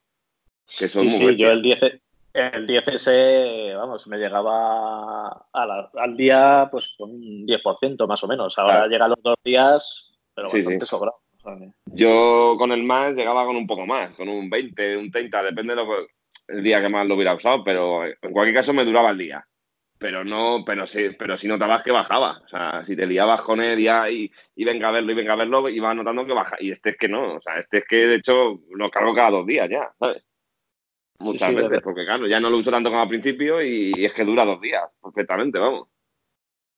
Que 0.67 0.89
sí, 0.89 1.11
sí, 1.11 1.37
yo 1.37 1.51
el 1.51 1.61
10, 1.61 1.83
el 2.33 2.67
10S, 2.67 3.77
vamos, 3.77 4.07
me 4.07 4.17
llegaba 4.17 5.47
al 5.53 6.17
día 6.17 6.69
pues 6.71 6.95
con 6.97 7.11
un 7.11 7.47
10% 7.47 8.09
más 8.09 8.25
o 8.25 8.29
menos. 8.29 8.59
Ahora 8.59 8.87
llega 8.87 9.05
a 9.05 9.09
los 9.09 9.23
dos 9.23 9.37
días 9.45 10.14
pero 10.35 10.49
bastante 10.49 10.87
sobrado. 10.87 11.19
Yo 11.87 12.57
con 12.59 12.73
el 12.73 12.83
más 12.83 13.15
llegaba 13.15 13.45
con 13.45 13.57
un 13.57 13.67
poco 13.67 13.87
más, 13.87 14.11
con 14.13 14.29
un 14.29 14.49
20, 14.49 14.97
un 14.97 15.11
30, 15.11 15.43
depende 15.43 15.75
del 16.49 16.63
día 16.63 16.81
que 16.81 16.89
más 16.89 17.07
lo 17.07 17.15
hubiera 17.15 17.35
usado, 17.35 17.63
pero 17.63 18.05
en 18.07 18.33
cualquier 18.33 18.57
caso 18.57 18.73
me 18.73 18.85
duraba 18.85 19.11
el 19.11 19.19
día. 19.19 19.47
pero 19.99 20.23
no, 20.23 20.65
pero 20.67 20.87
sí, 20.87 21.11
pero 21.19 21.39
si 21.39 21.49
notabas 21.49 21.83
que 21.83 21.91
bajaba. 21.91 22.43
O 22.45 22.49
sea, 22.49 22.85
si 22.85 22.95
te 22.95 23.07
liabas 23.07 23.41
con 23.43 23.63
él 23.63 23.79
ya 23.81 24.11
y, 24.11 24.31
y 24.55 24.65
venga 24.65 24.89
a 24.89 24.93
verlo 24.93 25.13
y 25.13 25.15
venga 25.15 25.33
a 25.33 25.37
verlo, 25.37 25.69
iba 25.69 25.95
notando 25.95 26.27
que 26.27 26.35
baja. 26.35 26.57
Y 26.61 26.71
este 26.71 26.91
es 26.91 26.97
que 26.99 27.09
no, 27.09 27.37
o 27.37 27.41
sea, 27.41 27.59
este 27.59 27.79
es 27.79 27.85
que 27.89 28.07
de 28.07 28.17
hecho 28.17 28.61
lo 28.71 28.91
cargo 28.91 29.15
cada 29.15 29.31
dos 29.31 29.47
días 29.47 29.69
ya, 29.71 29.91
¿sabes? 29.99 30.23
Muchas 31.21 31.49
sí, 31.49 31.55
veces, 31.55 31.81
porque 31.83 32.05
claro, 32.05 32.27
ya 32.27 32.41
no 32.41 32.51
lo 32.51 32.59
uso 32.59 32.71
tanto 32.71 32.91
como 32.91 33.01
al 33.01 33.09
principio 33.09 33.63
y, 33.63 33.93
y 33.97 34.05
es 34.05 34.13
que 34.13 34.25
dura 34.25 34.45
dos 34.45 34.61
días, 34.61 34.83
perfectamente, 35.03 35.59
vamos. 35.59 35.89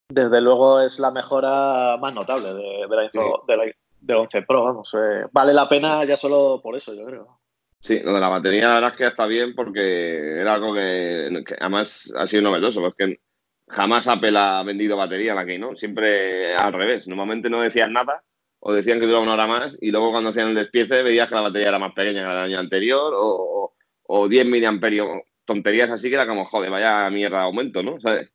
Desde 0.08 0.40
luego 0.40 0.80
es 0.80 0.98
la 0.98 1.10
mejora 1.10 1.96
más 2.00 2.14
notable 2.14 2.54
de, 2.54 2.86
de 2.88 2.96
la, 2.96 3.04
info- 3.04 3.44
de 3.46 3.56
la- 3.56 3.64
del 4.00 4.16
11 4.16 4.42
Pro, 4.42 4.64
vamos. 4.64 4.94
eh, 4.94 5.24
vale 5.32 5.52
la 5.52 5.68
pena 5.68 6.04
ya 6.04 6.16
solo 6.16 6.60
por 6.62 6.76
eso, 6.76 6.94
yo 6.94 7.04
creo. 7.06 7.40
Sí, 7.80 8.00
lo 8.02 8.14
de 8.14 8.20
la 8.20 8.28
batería, 8.28 8.68
la 8.68 8.74
verdad 8.74 8.90
es 8.92 8.96
que 8.96 9.06
está 9.06 9.26
bien 9.26 9.54
porque 9.54 10.40
era 10.40 10.54
algo 10.54 10.72
que, 10.74 11.42
que 11.46 11.54
además 11.58 12.12
ha 12.16 12.26
sido 12.26 12.42
novedoso, 12.42 12.80
porque 12.80 13.20
jamás 13.68 14.06
Apple 14.08 14.36
ha 14.38 14.62
vendido 14.62 14.96
batería 14.96 15.32
en 15.32 15.36
la 15.36 15.44
que 15.46 15.58
no, 15.58 15.74
siempre 15.76 16.54
al 16.54 16.72
revés. 16.72 17.06
Normalmente 17.08 17.50
no 17.50 17.60
decían 17.60 17.92
nada 17.92 18.22
o 18.60 18.72
decían 18.72 18.98
que 19.00 19.06
duraba 19.06 19.22
una 19.24 19.34
hora 19.34 19.46
más 19.46 19.76
y 19.80 19.90
luego 19.90 20.12
cuando 20.12 20.30
hacían 20.30 20.48
el 20.48 20.54
despiece 20.54 21.02
veías 21.02 21.28
que 21.28 21.34
la 21.34 21.42
batería 21.42 21.68
era 21.68 21.78
más 21.78 21.92
pequeña 21.92 22.20
que 22.22 22.26
la 22.28 22.34
del 22.34 22.44
año 22.44 22.58
anterior 22.60 23.12
o, 23.14 23.26
o, 23.28 23.74
o 24.04 24.28
10 24.28 24.46
miliamperios, 24.46 25.08
tonterías 25.44 25.90
así 25.90 26.08
que 26.08 26.14
era 26.14 26.26
como, 26.26 26.44
joder, 26.46 26.70
vaya 26.70 27.10
mierda 27.10 27.38
de 27.38 27.44
aumento, 27.44 27.82
¿no? 27.82 28.00
¿Sabes? 28.00 28.30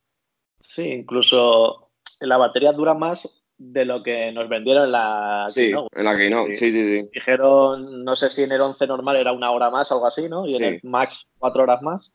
Sí, 0.61 0.83
incluso 0.89 1.91
la 2.19 2.37
batería 2.37 2.71
dura 2.71 2.93
más 2.93 3.43
de 3.57 3.85
lo 3.85 4.01
que 4.01 4.31
nos 4.31 4.49
vendieron 4.49 4.85
en 4.85 4.91
la 4.91 5.45
Sí, 5.49 5.65
Keynote. 5.65 5.99
en 5.99 6.03
la 6.03 6.29
no, 6.29 6.45
Sí. 6.47 6.53
sí, 6.55 6.71
sí, 6.71 7.01
sí. 7.01 7.09
Dijeron, 7.13 8.03
no 8.03 8.15
sé 8.15 8.29
si 8.29 8.43
en 8.43 8.51
el 8.51 8.61
11 8.61 8.87
normal 8.87 9.17
era 9.17 9.31
una 9.31 9.51
hora 9.51 9.69
más, 9.69 9.91
algo 9.91 10.07
así, 10.07 10.27
¿no? 10.27 10.47
Y 10.47 10.55
en 10.55 10.63
el 10.63 10.79
Max 10.83 11.27
cuatro 11.37 11.63
horas 11.63 11.81
más. 11.81 12.13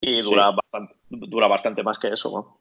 Y 0.00 0.22
dura, 0.22 0.50
bastante, 0.50 0.94
dura 1.08 1.48
bastante 1.48 1.82
más 1.82 1.98
que 1.98 2.08
eso, 2.08 2.30
¿no? 2.30 2.60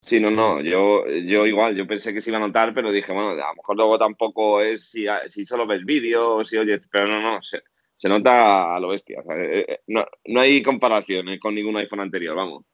Sí, 0.00 0.18
no, 0.18 0.30
no, 0.30 0.60
yo, 0.60 1.06
yo 1.06 1.46
igual, 1.46 1.76
yo 1.76 1.86
pensé 1.86 2.12
que 2.12 2.20
se 2.20 2.30
iba 2.30 2.38
a 2.38 2.40
notar, 2.40 2.74
pero 2.74 2.90
dije, 2.90 3.12
bueno, 3.12 3.30
a 3.30 3.34
lo 3.34 3.54
mejor 3.54 3.76
luego 3.76 3.98
tampoco 3.98 4.60
es 4.60 4.90
si, 4.90 5.06
si 5.28 5.46
solo 5.46 5.64
ves 5.66 5.84
vídeo 5.84 6.36
o 6.36 6.44
si 6.44 6.58
oyes, 6.58 6.88
pero 6.90 7.06
no, 7.06 7.20
no, 7.20 7.40
se, 7.40 7.62
se 7.96 8.08
nota 8.08 8.74
a 8.74 8.80
lo 8.80 8.88
bestia. 8.88 9.20
o 9.20 9.22
sea, 9.22 9.36
eh, 9.36 9.64
eh, 9.68 9.78
no, 9.86 10.04
no 10.24 10.40
hay 10.40 10.60
comparación 10.60 11.28
eh, 11.28 11.38
con 11.38 11.54
ningún 11.54 11.76
iPhone 11.76 12.00
anterior, 12.00 12.34
vamos. 12.34 12.64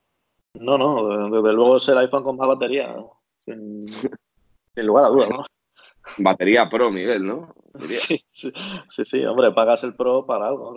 No, 0.61 0.79
no, 0.79 1.31
desde 1.31 1.53
luego 1.53 1.77
es 1.77 1.89
el 1.89 1.99
iPhone 1.99 2.25
con 2.25 2.37
más 2.37 2.49
batería, 2.49 2.95
sin, 3.39 3.87
sin 3.93 4.87
lugar 4.87 5.07
a 5.07 5.09
dudas, 5.09 5.31
¿no? 5.31 5.45
Batería 6.19 6.69
Pro 6.69 6.91
nivel, 6.91 7.27
¿no? 7.27 7.55
Sí, 7.89 8.19
sí, 8.31 8.53
sí, 8.89 9.05
sí, 9.05 9.25
hombre, 9.25 9.53
pagas 9.53 9.85
el 9.85 9.95
Pro 9.95 10.27
para 10.27 10.49
algo. 10.49 10.75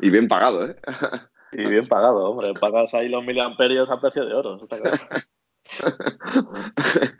Y 0.00 0.10
bien 0.10 0.28
pagado, 0.28 0.70
¿eh? 0.70 0.76
Y 1.52 1.66
bien 1.66 1.86
pagado, 1.86 2.30
hombre, 2.30 2.54
pagas 2.54 2.94
ahí 2.94 3.08
los 3.08 3.24
miliamperios 3.24 3.90
a 3.90 4.00
precio 4.00 4.24
de 4.24 4.34
oro, 4.34 4.62
está 4.62 4.80
claro. 4.80 4.96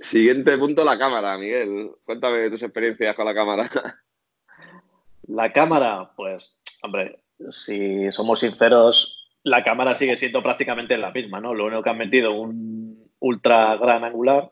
Siguiente 0.00 0.56
punto, 0.58 0.84
la 0.84 0.98
cámara, 0.98 1.36
Miguel. 1.38 1.90
Cuéntame 2.04 2.50
tus 2.50 2.62
experiencias 2.62 3.16
con 3.16 3.24
la 3.26 3.34
cámara. 3.34 3.68
La 5.26 5.52
cámara, 5.52 6.12
pues, 6.16 6.62
hombre, 6.82 7.22
si 7.50 8.10
somos 8.10 8.40
sinceros, 8.40 9.17
la 9.48 9.62
cámara 9.64 9.94
sigue 9.94 10.16
siendo 10.16 10.42
prácticamente 10.42 10.96
la 10.98 11.10
misma, 11.10 11.40
¿no? 11.40 11.54
Lo 11.54 11.66
único 11.66 11.82
que 11.82 11.90
han 11.90 11.98
metido 11.98 12.32
un 12.32 13.10
ultra 13.20 13.76
gran 13.76 14.04
angular 14.04 14.50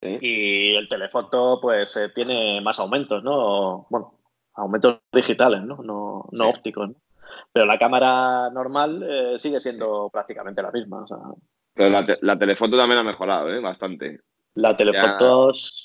Sí. 0.00 0.18
y 0.20 0.74
el 0.74 0.88
telefoto, 0.88 1.60
pues, 1.62 1.96
eh, 1.96 2.08
tiene 2.12 2.60
más 2.60 2.80
aumentos, 2.80 3.22
¿no? 3.22 3.86
Bueno, 3.88 4.18
aumentos 4.54 4.98
digitales, 5.12 5.62
¿no? 5.62 5.76
No, 5.76 6.24
no 6.32 6.44
Sí. 6.44 6.50
ópticos, 6.56 6.88
¿no? 6.88 6.94
Pero 7.52 7.66
la 7.66 7.78
cámara 7.78 8.50
normal 8.50 9.06
eh, 9.08 9.38
sigue 9.38 9.60
siendo 9.60 10.10
prácticamente 10.12 10.60
la 10.60 10.72
misma. 10.72 11.02
O 11.04 11.06
sea, 11.06 11.18
Pero 11.74 11.88
la, 11.90 12.04
te- 12.04 12.18
la 12.20 12.36
telefoto 12.38 12.76
también 12.76 12.98
ha 12.98 13.04
mejorado, 13.04 13.48
¿eh? 13.54 13.60
Bastante. 13.60 14.20
la 14.54 14.76
telefoto. 14.76 15.54
Sí, 15.54 15.78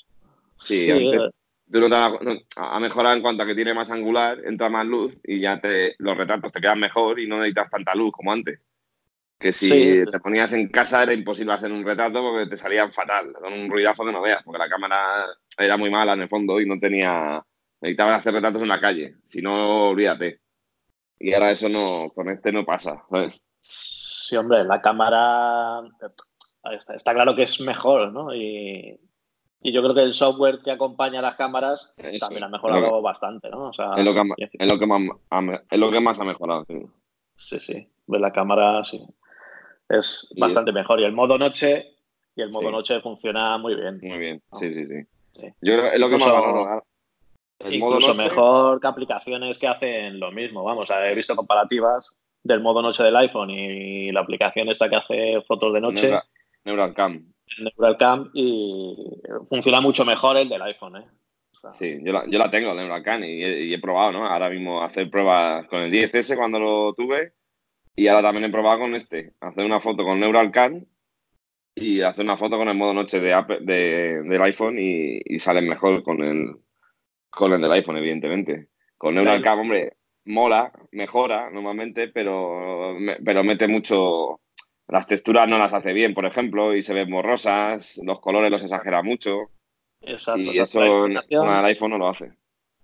sí, 0.58 0.90
antes 0.90 1.24
eh, 1.26 1.30
tú 1.70 1.80
no 1.80 1.88
te 1.88 2.44
ha 2.56 2.80
mejorado 2.80 3.16
en 3.16 3.22
cuanto 3.22 3.42
a 3.42 3.46
que 3.46 3.54
tiene 3.54 3.74
más 3.74 3.90
angular, 3.90 4.40
entra 4.44 4.68
más 4.68 4.86
luz 4.86 5.16
y 5.24 5.40
ya 5.40 5.60
te, 5.60 5.94
los 5.98 6.16
retratos 6.16 6.52
te 6.52 6.60
quedan 6.60 6.80
mejor 6.80 7.20
y 7.20 7.26
no 7.26 7.36
necesitas 7.38 7.70
tanta 7.70 7.94
luz 7.94 8.12
como 8.12 8.32
antes. 8.32 8.60
Que 9.38 9.52
si 9.52 9.68
Sí. 9.68 10.04
te 10.10 10.18
ponías 10.18 10.52
en 10.52 10.68
casa 10.68 11.02
era 11.04 11.12
imposible 11.12 11.52
hacer 11.52 11.70
un 11.70 11.84
retrato 11.84 12.20
porque 12.22 12.48
te 12.50 12.56
salían 12.56 12.92
fatal, 12.92 13.32
con 13.34 13.52
un 13.52 13.70
ruidazo 13.70 14.04
que 14.04 14.12
no 14.12 14.20
veas, 14.20 14.42
porque 14.42 14.58
la 14.58 14.68
cámara 14.68 15.26
era 15.56 15.76
muy 15.76 15.90
mala 15.90 16.14
en 16.14 16.22
el 16.22 16.28
fondo 16.28 16.60
y 16.60 16.66
no 16.66 16.78
tenía. 16.78 17.44
Necesitaban 17.80 18.14
hacer 18.14 18.34
retratos 18.34 18.62
en 18.62 18.68
la 18.68 18.80
calle, 18.80 19.14
si 19.28 19.40
no, 19.40 19.90
olvídate. 19.90 20.40
Y 21.20 21.32
ahora 21.32 21.52
eso 21.52 21.68
no, 21.68 22.06
con 22.14 22.28
este 22.28 22.50
no 22.50 22.64
pasa. 22.64 23.04
¿sabes? 23.08 23.40
Sí, 23.60 24.34
hombre, 24.36 24.64
la 24.64 24.80
cámara 24.82 25.82
está, 26.72 26.94
está 26.96 27.14
claro 27.14 27.36
que 27.36 27.44
es 27.44 27.60
mejor, 27.60 28.12
¿no? 28.12 28.34
Y, 28.34 28.98
y 29.62 29.72
yo 29.72 29.82
creo 29.82 29.94
que 29.94 30.02
el 30.02 30.12
software 30.14 30.60
que 30.62 30.70
acompaña 30.70 31.18
a 31.18 31.22
las 31.22 31.36
cámaras 31.36 31.92
Eso, 31.96 32.18
también 32.18 32.44
ha 32.44 32.48
mejorado 32.48 32.80
lo 32.80 33.02
bastante, 33.02 33.50
¿no? 33.50 33.68
O 33.68 33.72
sea, 33.72 33.92
Es 33.96 34.04
lo 34.04 34.12
que, 34.14 34.20
ha- 34.20 34.24
y 34.36 34.42
en 34.44 34.50
fin, 34.50 34.60
es 34.62 34.66
lo 34.68 34.78
que 34.78 34.86
más, 34.86 35.00
ha- 35.30 35.62
es 35.70 35.78
lo 35.78 35.90
que 35.90 36.00
más 36.00 36.18
ha 36.20 36.24
mejorado. 36.24 36.64
sí. 36.68 36.86
sí, 37.36 37.60
sí, 37.60 37.88
de 38.06 38.18
la 38.18 38.32
cámara 38.32 38.82
sí. 38.84 39.04
Es 39.88 40.28
Y 40.36 40.40
bastante 40.40 40.70
es- 40.70 40.74
mejor. 40.74 41.00
Y 41.00 41.04
el 41.04 41.12
modo 41.12 41.38
noche, 41.38 41.96
y 42.36 42.42
el 42.42 42.50
modo 42.50 42.66
Sí. 42.66 42.72
noche 42.72 43.00
funciona 43.00 43.56
muy 43.58 43.74
bien. 43.74 43.98
Muy 44.02 44.18
bien, 44.18 44.42
No. 44.52 44.58
sí, 44.58 44.72
sí, 44.74 44.86
sí. 44.86 45.02
Sí. 45.34 45.46
Yo 45.62 45.72
creo 45.74 45.82
que 45.90 45.94
es 45.94 46.00
lo 46.00 46.08
que 46.08 46.18
más 46.18 46.32
valoro. 46.32 46.58
ahora. 46.58 46.82
El 47.60 47.78
modo 47.80 47.94
Incluso 47.96 48.14
noche, 48.14 48.28
mejor 48.28 48.80
que 48.80 48.86
aplicaciones 48.86 49.58
que 49.58 49.66
hacen 49.66 50.20
lo 50.20 50.30
mismo. 50.30 50.62
Vamos, 50.62 50.88
he 50.90 51.14
visto 51.14 51.34
comparativas 51.34 52.16
del 52.44 52.60
modo 52.60 52.82
noche 52.82 53.02
del 53.02 53.16
iPhone 53.16 53.50
y 53.50 54.12
la 54.12 54.20
aplicación 54.20 54.68
esta 54.68 54.88
que 54.88 54.96
hace 54.96 55.42
fotos 55.42 55.72
de 55.74 55.80
noche, 55.80 56.12
Neural, 56.64 56.94
Neural 57.58 57.96
Cam. 57.98 58.18
NeuralCam, 58.24 58.30
y 58.34 58.96
funciona 59.48 59.80
mucho 59.80 60.04
mejor 60.04 60.36
el 60.36 60.48
del 60.48 60.62
iPhone. 60.62 60.96
¿eh? 60.96 61.06
O 61.52 61.60
sea, 61.60 61.74
Sí, 61.74 61.98
yo 62.02 62.12
la, 62.12 62.24
yo 62.28 62.38
la 62.38 62.50
tengo, 62.50 62.68
la 62.74 62.82
Neural 62.82 63.02
Cam, 63.02 63.24
y, 63.24 63.42
he- 63.42 63.64
y 63.64 63.74
he 63.74 63.78
probado, 63.80 64.12
¿no? 64.12 64.26
Ahora 64.26 64.48
mismo 64.50 64.82
hacer 64.82 65.10
pruebas 65.10 65.66
con 65.68 65.80
el 65.80 65.90
10S 65.90 66.36
cuando 66.36 66.58
lo 66.60 66.92
tuve, 66.94 67.32
y 67.96 68.06
ahora 68.08 68.28
también 68.28 68.44
he 68.44 68.52
probado 68.52 68.80
con 68.80 68.94
este. 68.94 69.32
Hacer 69.40 69.64
una 69.64 69.80
foto 69.80 70.04
con 70.04 70.20
Neural 70.20 70.50
Cam 70.52 70.84
y 71.74 72.00
hacer 72.02 72.24
una 72.24 72.36
foto 72.36 72.56
con 72.58 72.68
el 72.68 72.76
modo 72.76 72.92
noche 72.94 73.20
de, 73.20 73.32
Apple- 73.34 73.60
de- 73.62 74.22
del 74.22 74.42
iPhone 74.42 74.78
y, 74.78 75.20
y 75.24 75.38
salen 75.38 75.68
mejor 75.68 76.02
con 76.02 76.22
el, 76.22 76.56
con 77.30 77.52
el 77.52 77.60
del 77.60 77.72
iPhone, 77.72 77.96
evidentemente. 77.98 78.68
Con 78.96 79.14
Neural 79.14 79.42
Cam, 79.42 79.60
hombre, 79.60 79.96
mola, 80.24 80.72
mejora 80.92 81.50
normalmente, 81.50 82.08
pero, 82.08 82.96
pero 83.24 83.44
mete 83.44 83.66
mucho. 83.68 84.40
Las 84.88 85.06
texturas 85.06 85.46
no 85.48 85.58
las 85.58 85.72
hace 85.72 85.92
bien, 85.92 86.14
por 86.14 86.24
ejemplo, 86.24 86.74
y 86.74 86.82
se 86.82 86.94
ven 86.94 87.10
borrosas, 87.10 88.00
los 88.04 88.20
colores 88.20 88.50
los 88.50 88.62
exagera 88.62 89.02
mucho, 89.02 89.50
exacto, 90.00 90.40
y 90.40 90.58
eso 90.58 91.06
en 91.06 91.16
el 91.32 91.64
iPhone 91.66 91.90
no 91.90 91.98
lo 91.98 92.08
hace. 92.08 92.32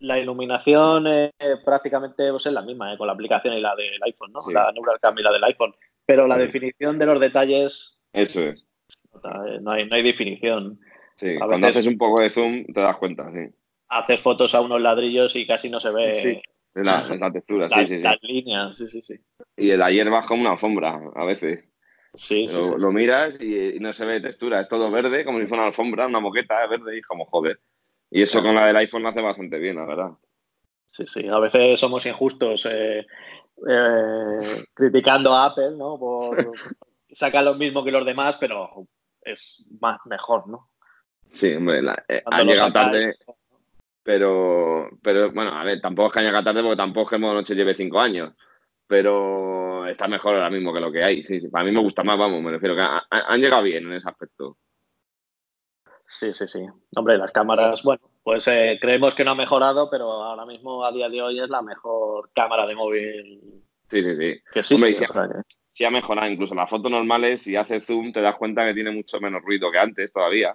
la 0.01 0.19
iluminación 0.19 1.07
eh, 1.07 1.31
prácticamente 1.65 2.31
pues, 2.31 2.45
es 2.45 2.53
la 2.53 2.61
misma 2.61 2.93
¿eh? 2.93 2.99
con 2.99 3.07
la 3.07 3.15
aplicación 3.15 3.55
y 3.55 3.61
la 3.61 3.75
del 3.75 4.03
iPhone, 4.05 4.33
¿no? 4.33 4.41
Sí. 4.43 4.53
La 4.53 4.71
NeuralCam 4.73 5.19
y 5.19 5.23
la 5.23 5.33
del 5.33 5.45
iPhone. 5.45 5.75
Pero 6.05 6.27
la 6.27 6.35
Sí. 6.37 6.43
definición 6.43 6.99
de 6.99 7.07
los 7.07 7.19
detalles, 7.21 8.03
Eso 8.13 8.43
es. 8.43 8.67
eh, 9.15 9.59
no 9.63 9.71
hay, 9.71 9.87
no 9.89 9.97
hay 9.97 10.03
definición. 10.03 10.79
Sí, 11.17 11.37
A 11.37 11.47
cuando 11.47 11.67
veces- 11.69 11.77
haces 11.79 11.87
un 11.87 11.97
poco 11.97 12.21
de 12.21 12.29
zoom 12.29 12.65
te 12.67 12.81
das 12.83 12.97
cuenta, 12.99 13.31
sí. 13.33 13.49
Hacer 13.89 14.19
fotos 14.19 14.55
a 14.55 14.61
unos 14.61 14.81
ladrillos 14.83 15.35
y 15.37 15.47
casi 15.47 15.71
no 15.71 15.81
se 15.81 15.91
ve 15.91 16.15
Sí, 16.17 16.43
Es 16.75 16.85
la, 16.85 16.99
es 17.15 17.21
la 17.21 17.33
textura, 17.33 17.69
las, 17.69 17.81
sí, 17.81 17.87
sí, 17.87 17.97
sí. 17.97 18.03
las 18.03 18.19
líneas. 18.23 18.77
Sí, 18.77 18.89
sí, 18.91 19.01
sí. 19.01 19.15
Y 19.57 19.69
hierba 19.69 20.19
es 20.21 20.27
como 20.27 20.43
una 20.43 20.51
alfombra, 20.53 21.01
a 21.15 21.25
veces. 21.25 21.65
Sí, 22.15 22.49
sí, 22.49 22.55
lo, 22.57 22.65
sí. 22.75 22.81
lo 22.81 22.93
miras 22.93 23.41
y, 23.41 23.77
y 23.77 23.81
no 23.81 23.93
se 23.93 24.05
ve 24.07 24.21
textura, 24.21 24.61
es 24.61 24.69
todo 24.69 24.91
verde, 24.91 25.25
como 25.25 25.39
si 25.41 25.47
fuera 25.47 25.63
una 25.63 25.69
alfombra, 25.69 26.07
una 26.07 26.21
moqueta 26.21 26.67
verde, 26.67 26.99
y 26.99 27.03
como 27.03 27.25
joder. 27.27 27.61
Y 28.11 28.23
eso 28.23 28.43
con 28.43 28.55
la 28.55 28.67
del 28.67 28.77
iPhone 28.77 29.07
hace 29.07 29.21
bastante 29.21 29.59
bien, 29.59 29.77
la 29.77 29.85
verdad. 29.87 30.11
Sí, 30.87 31.07
sí. 31.07 31.27
A 31.29 31.41
veces 31.41 31.81
somos 31.81 32.07
injustos 32.07 32.67
eh, 32.71 33.05
eh, 33.69 34.65
criticando 34.75 35.35
a 35.35 35.47
Apple, 35.47 35.73
¿no? 35.77 35.99
Por 35.99 36.37
sacar 37.11 37.43
lo 37.45 37.55
mismo 37.55 37.83
que 37.83 37.91
los 37.91 38.07
demás, 38.07 38.37
pero 38.37 38.87
es 39.23 39.75
más 39.81 39.99
mejor, 40.05 40.47
¿no? 40.49 40.71
Sí, 41.27 41.55
hombre, 41.55 41.83
la- 41.83 42.05
eh, 42.07 42.23
lo 42.31 42.45
llegado 42.45 42.73
tarde, 42.73 43.17
pero, 44.03 44.91
pero 45.03 45.33
bueno, 45.33 45.53
a 45.59 45.65
ver, 45.65 45.81
tampoco 45.81 46.09
es 46.09 46.13
que 46.13 46.19
haya 46.21 46.29
llegado 46.29 46.45
tarde 46.45 46.63
porque 46.63 46.77
tampoco 46.77 47.07
es 47.07 47.11
que 47.11 47.19
Modo 47.19 47.35
Noche 47.35 47.55
lleve 47.55 47.75
cinco 47.75 48.01
años. 48.01 48.35
Pero 48.87 49.87
está 49.87 50.07
mejor 50.09 50.35
ahora 50.35 50.51
mismo 50.51 50.73
que 50.73 50.81
lo 50.81 50.93
que 50.93 51.03
hay. 51.03 51.23
Sí, 51.25 51.41
sí. 51.41 51.49
Para 51.49 51.65
mí 51.65 51.73
me 51.73 51.81
gusta 51.81 52.05
más, 52.05 52.19
vamos, 52.19 52.43
me 52.43 52.51
refiero 52.51 52.75
que 52.75 52.83
ha- 52.83 52.99
ha- 53.11 53.33
han 53.33 53.41
llegado 53.41 53.63
bien 53.63 53.85
en 53.87 53.95
ese 53.95 54.09
aspecto. 54.09 54.59
Sí, 56.07 56.35
sí, 56.35 56.47
sí. 56.47 56.61
Hombre, 56.97 57.17
las 57.17 57.33
cámaras, 57.33 57.83
bueno, 57.83 58.03
pues 58.23 58.47
eh, 58.49 58.79
creemos 58.81 59.15
que 59.15 59.25
no 59.25 59.31
ha 59.31 59.35
mejorado, 59.35 59.89
pero 59.91 60.11
ahora 60.13 60.45
mismo, 60.45 60.85
a 60.85 60.93
día 60.93 61.09
de 61.09 61.23
hoy, 61.23 61.41
es 61.41 61.49
la 61.49 61.63
mejor 61.63 62.31
cámara 62.35 62.67
de 62.67 62.75
móvil 62.75 63.63
Sí, 63.89 64.03
sí, 64.03 64.17
sí. 64.17 64.41
que 64.53 64.61
existe. 64.61 64.75
Hombre, 64.75 64.95
si- 64.95 65.05
o 65.05 65.13
sea 65.13 65.29
que- 65.29 65.55
Sí 65.67 65.85
ha 65.85 65.91
mejorado, 65.91 66.29
incluso 66.31 66.55
las 66.55 66.71
fotos 66.71 66.89
normales, 66.91 67.43
si 67.43 67.57
hace 67.57 67.81
zoom, 67.81 68.13
te 68.13 68.21
das 68.21 68.37
cuenta 68.37 68.65
que 68.65 68.75
tiene 68.75 68.93
mucho 68.93 69.19
menos 69.21 69.43
ruido 69.43 69.73
que 69.73 69.79
antes 69.79 70.13
todavía. 70.13 70.55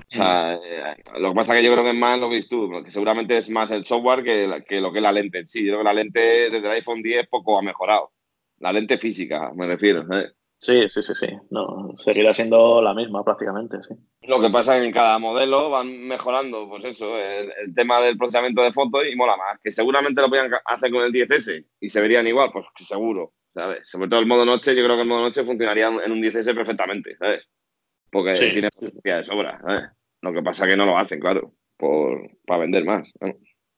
O 0.00 0.10
sea, 0.10 0.54
eh, 0.54 0.96
lo 1.18 1.30
que 1.30 1.34
pasa 1.34 1.54
es 1.54 1.60
que 1.60 1.66
yo 1.66 1.72
creo 1.72 1.84
que 1.84 1.90
es 1.90 1.96
más 1.96 2.18
lo 2.18 2.28
que 2.28 2.36
dices 2.36 2.50
tú, 2.50 2.70
que 2.84 2.90
seguramente 2.90 3.36
es 3.36 3.50
más 3.50 3.70
el 3.70 3.84
software 3.84 4.22
que, 4.22 4.64
que 4.68 4.80
lo 4.80 4.92
que 4.92 4.98
es 4.98 5.02
la 5.02 5.12
lente 5.12 5.38
en 5.38 5.46
sí. 5.46 5.64
Yo 5.64 5.72
creo 5.72 5.78
que 5.78 5.84
la 5.84 5.94
lente 5.94 6.20
desde 6.20 6.58
el 6.58 6.70
iPhone 6.72 7.02
10 7.02 7.28
poco 7.28 7.58
ha 7.58 7.62
mejorado. 7.62 8.12
La 8.58 8.72
lente 8.72 8.98
física, 8.98 9.52
me 9.54 9.66
refiero. 9.66 10.02
¿eh? 10.12 10.32
Sí, 10.58 10.88
sí, 10.88 11.02
sí, 11.02 11.12
sí. 11.14 11.28
No, 11.50 11.94
seguirá 11.96 12.34
siendo 12.34 12.82
la 12.82 12.92
misma 12.92 13.24
prácticamente, 13.24 13.76
sí. 13.82 13.94
Lo 14.22 14.40
que 14.40 14.50
pasa 14.50 14.74
es 14.74 14.82
que 14.82 14.88
en 14.88 14.92
cada 14.92 15.18
modelo 15.18 15.70
van 15.70 16.08
mejorando, 16.08 16.68
pues 16.68 16.84
eso, 16.84 17.16
el, 17.16 17.74
tema 17.74 18.00
del 18.00 18.18
procesamiento 18.18 18.62
de 18.62 18.72
fotos 18.72 19.04
y 19.10 19.14
mola 19.14 19.36
más. 19.36 19.60
Que 19.62 19.70
seguramente 19.70 20.20
lo 20.20 20.28
podían 20.28 20.50
hacer 20.64 20.90
con 20.90 21.04
el 21.04 21.12
10S 21.12 21.64
y 21.80 21.88
se 21.88 22.00
verían 22.00 22.26
igual, 22.26 22.50
pues 22.52 22.66
seguro, 22.76 23.34
¿sabes? 23.54 23.88
Sobre 23.88 24.08
todo 24.08 24.18
el 24.18 24.26
modo 24.26 24.44
noche, 24.44 24.74
yo 24.74 24.84
creo 24.84 24.96
que 24.96 25.02
el 25.02 25.08
modo 25.08 25.22
noche 25.22 25.44
funcionaría 25.44 25.86
en 25.86 26.12
un 26.12 26.20
10S 26.20 26.52
perfectamente, 26.54 27.16
¿sabes? 27.16 27.48
Porque 28.10 28.32
tiene 28.34 28.70
potencia 28.70 29.16
de 29.18 29.24
sobra, 29.24 29.60
¿sabes? 29.60 29.88
Lo 30.22 30.32
que 30.32 30.42
pasa 30.42 30.64
es 30.64 30.70
que 30.70 30.76
no 30.76 30.86
lo 30.86 30.98
hacen, 30.98 31.20
claro, 31.20 31.52
por, 31.76 32.30
para 32.46 32.60
vender 32.60 32.84
más. 32.84 33.10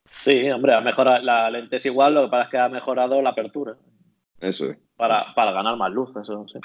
Sí, 0.05 0.51
hombre, 0.51 0.75
ha 0.75 0.81
mejorado, 0.81 1.23
la 1.23 1.51
lente 1.51 1.77
es 1.77 1.87
igual, 1.87 2.15
lo 2.15 2.25
que 2.25 2.31
pasa 2.31 2.45
es 2.45 2.51
que 2.51 2.59
ha 2.59 2.69
mejorado 2.69 3.21
la 3.21 3.31
apertura. 3.31 3.77
Eso 4.41 4.71
es. 4.71 4.79
Para, 4.97 5.35
para 5.35 5.53
ganar 5.53 5.77
más 5.77 5.93
luz, 5.93 6.11
eso 6.17 6.47
sí. 6.49 6.59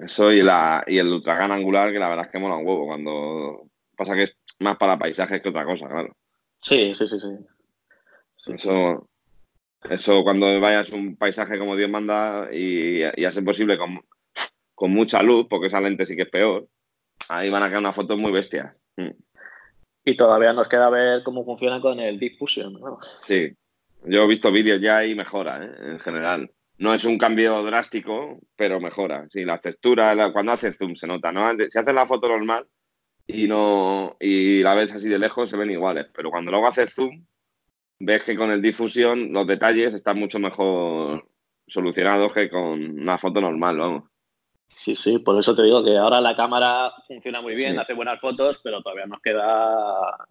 Eso 0.00 0.32
y, 0.32 0.42
la, 0.42 0.82
y 0.86 0.98
el 0.98 1.08
ultragan 1.08 1.52
angular, 1.52 1.92
que 1.92 1.98
la 1.98 2.08
verdad 2.08 2.26
es 2.26 2.32
que 2.32 2.38
mola 2.38 2.56
un 2.56 2.66
huevo. 2.66 2.86
Cuando 2.86 3.68
pasa 3.96 4.14
que 4.14 4.24
es 4.24 4.36
más 4.60 4.76
para 4.76 4.98
paisajes 4.98 5.40
que 5.40 5.48
otra 5.48 5.64
cosa, 5.64 5.86
claro. 5.88 6.14
Sí, 6.58 6.92
sí, 6.94 7.06
sí, 7.06 7.18
sí. 7.20 8.54
eso, 8.54 9.08
eso 9.88 10.22
cuando 10.24 10.60
vayas 10.60 10.90
un 10.90 11.16
paisaje 11.16 11.58
como 11.58 11.76
Dios 11.76 11.90
manda 11.90 12.48
y, 12.52 13.02
y 13.16 13.24
hace 13.24 13.42
posible 13.42 13.78
con, 13.78 14.00
con 14.76 14.92
mucha 14.92 15.22
luz, 15.22 15.46
porque 15.48 15.66
esa 15.66 15.80
lente 15.80 16.06
sí 16.06 16.14
que 16.14 16.22
es 16.22 16.30
peor, 16.30 16.68
ahí 17.28 17.50
van 17.50 17.62
a 17.62 17.68
quedar 17.68 17.80
unas 17.80 17.96
fotos 17.96 18.18
muy 18.18 18.30
bestias. 18.30 18.76
Mm. 18.96 19.10
Y 20.04 20.16
todavía 20.16 20.52
nos 20.52 20.68
queda 20.68 20.88
ver 20.90 21.24
cómo 21.24 21.44
funciona 21.44 21.80
con 21.80 21.98
el 21.98 22.20
Diffusion. 22.20 22.74
¿no? 22.74 22.98
Sí, 23.00 23.56
yo 24.04 24.22
he 24.22 24.28
visto 24.28 24.52
vídeos 24.52 24.80
ya 24.80 25.04
y 25.04 25.14
mejora, 25.14 25.64
¿eh? 25.64 25.92
en 25.92 25.98
general. 25.98 26.52
No 26.78 26.92
es 26.92 27.04
un 27.06 27.16
cambio 27.16 27.62
drástico, 27.62 28.38
pero 28.54 28.78
mejora. 28.80 29.26
Sí, 29.30 29.44
las 29.44 29.62
texturas, 29.62 30.14
cuando 30.32 30.52
haces 30.52 30.76
zoom 30.76 30.94
se 30.94 31.06
nota. 31.06 31.32
¿no? 31.32 31.50
Si 31.52 31.78
haces 31.78 31.94
la 31.94 32.06
foto 32.06 32.28
normal 32.28 32.66
y 33.26 33.48
no 33.48 34.16
y 34.20 34.62
la 34.62 34.74
ves 34.74 34.92
así 34.92 35.08
de 35.08 35.18
lejos, 35.18 35.48
se 35.48 35.56
ven 35.56 35.70
iguales. 35.70 36.06
Pero 36.14 36.30
cuando 36.30 36.50
luego 36.50 36.68
haces 36.68 36.94
zoom, 36.94 37.24
ves 37.98 38.24
que 38.24 38.36
con 38.36 38.50
el 38.50 38.60
difusión 38.60 39.32
los 39.32 39.46
detalles 39.46 39.94
están 39.94 40.18
mucho 40.18 40.38
mejor 40.38 41.26
solucionados 41.66 42.32
que 42.32 42.50
con 42.50 43.00
una 43.00 43.16
foto 43.16 43.40
normal, 43.40 43.78
vamos. 43.78 44.04
Sí, 44.68 44.96
sí, 44.96 45.18
por 45.20 45.38
eso 45.38 45.54
te 45.54 45.62
digo 45.62 45.84
que 45.84 45.96
ahora 45.96 46.20
la 46.20 46.34
cámara 46.34 46.92
funciona 47.06 47.40
muy 47.40 47.54
bien, 47.54 47.78
hace 47.78 47.94
buenas 47.94 48.20
fotos, 48.20 48.60
pero 48.62 48.82
todavía 48.82 49.06
nos 49.06 49.20
queda 49.20 50.26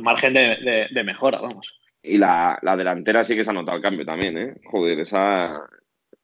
margen 0.00 0.34
de, 0.34 0.88
de 0.90 1.04
mejora, 1.04 1.40
vamos. 1.40 1.78
Y 2.02 2.16
la, 2.16 2.58
la, 2.62 2.76
delantera 2.76 3.24
sí 3.24 3.34
que 3.36 3.44
se 3.44 3.50
ha 3.50 3.54
notado 3.54 3.76
el 3.76 3.82
cambio 3.82 4.06
también, 4.06 4.38
¿eh? 4.38 4.54
Joder, 4.64 5.00
esa, 5.00 5.68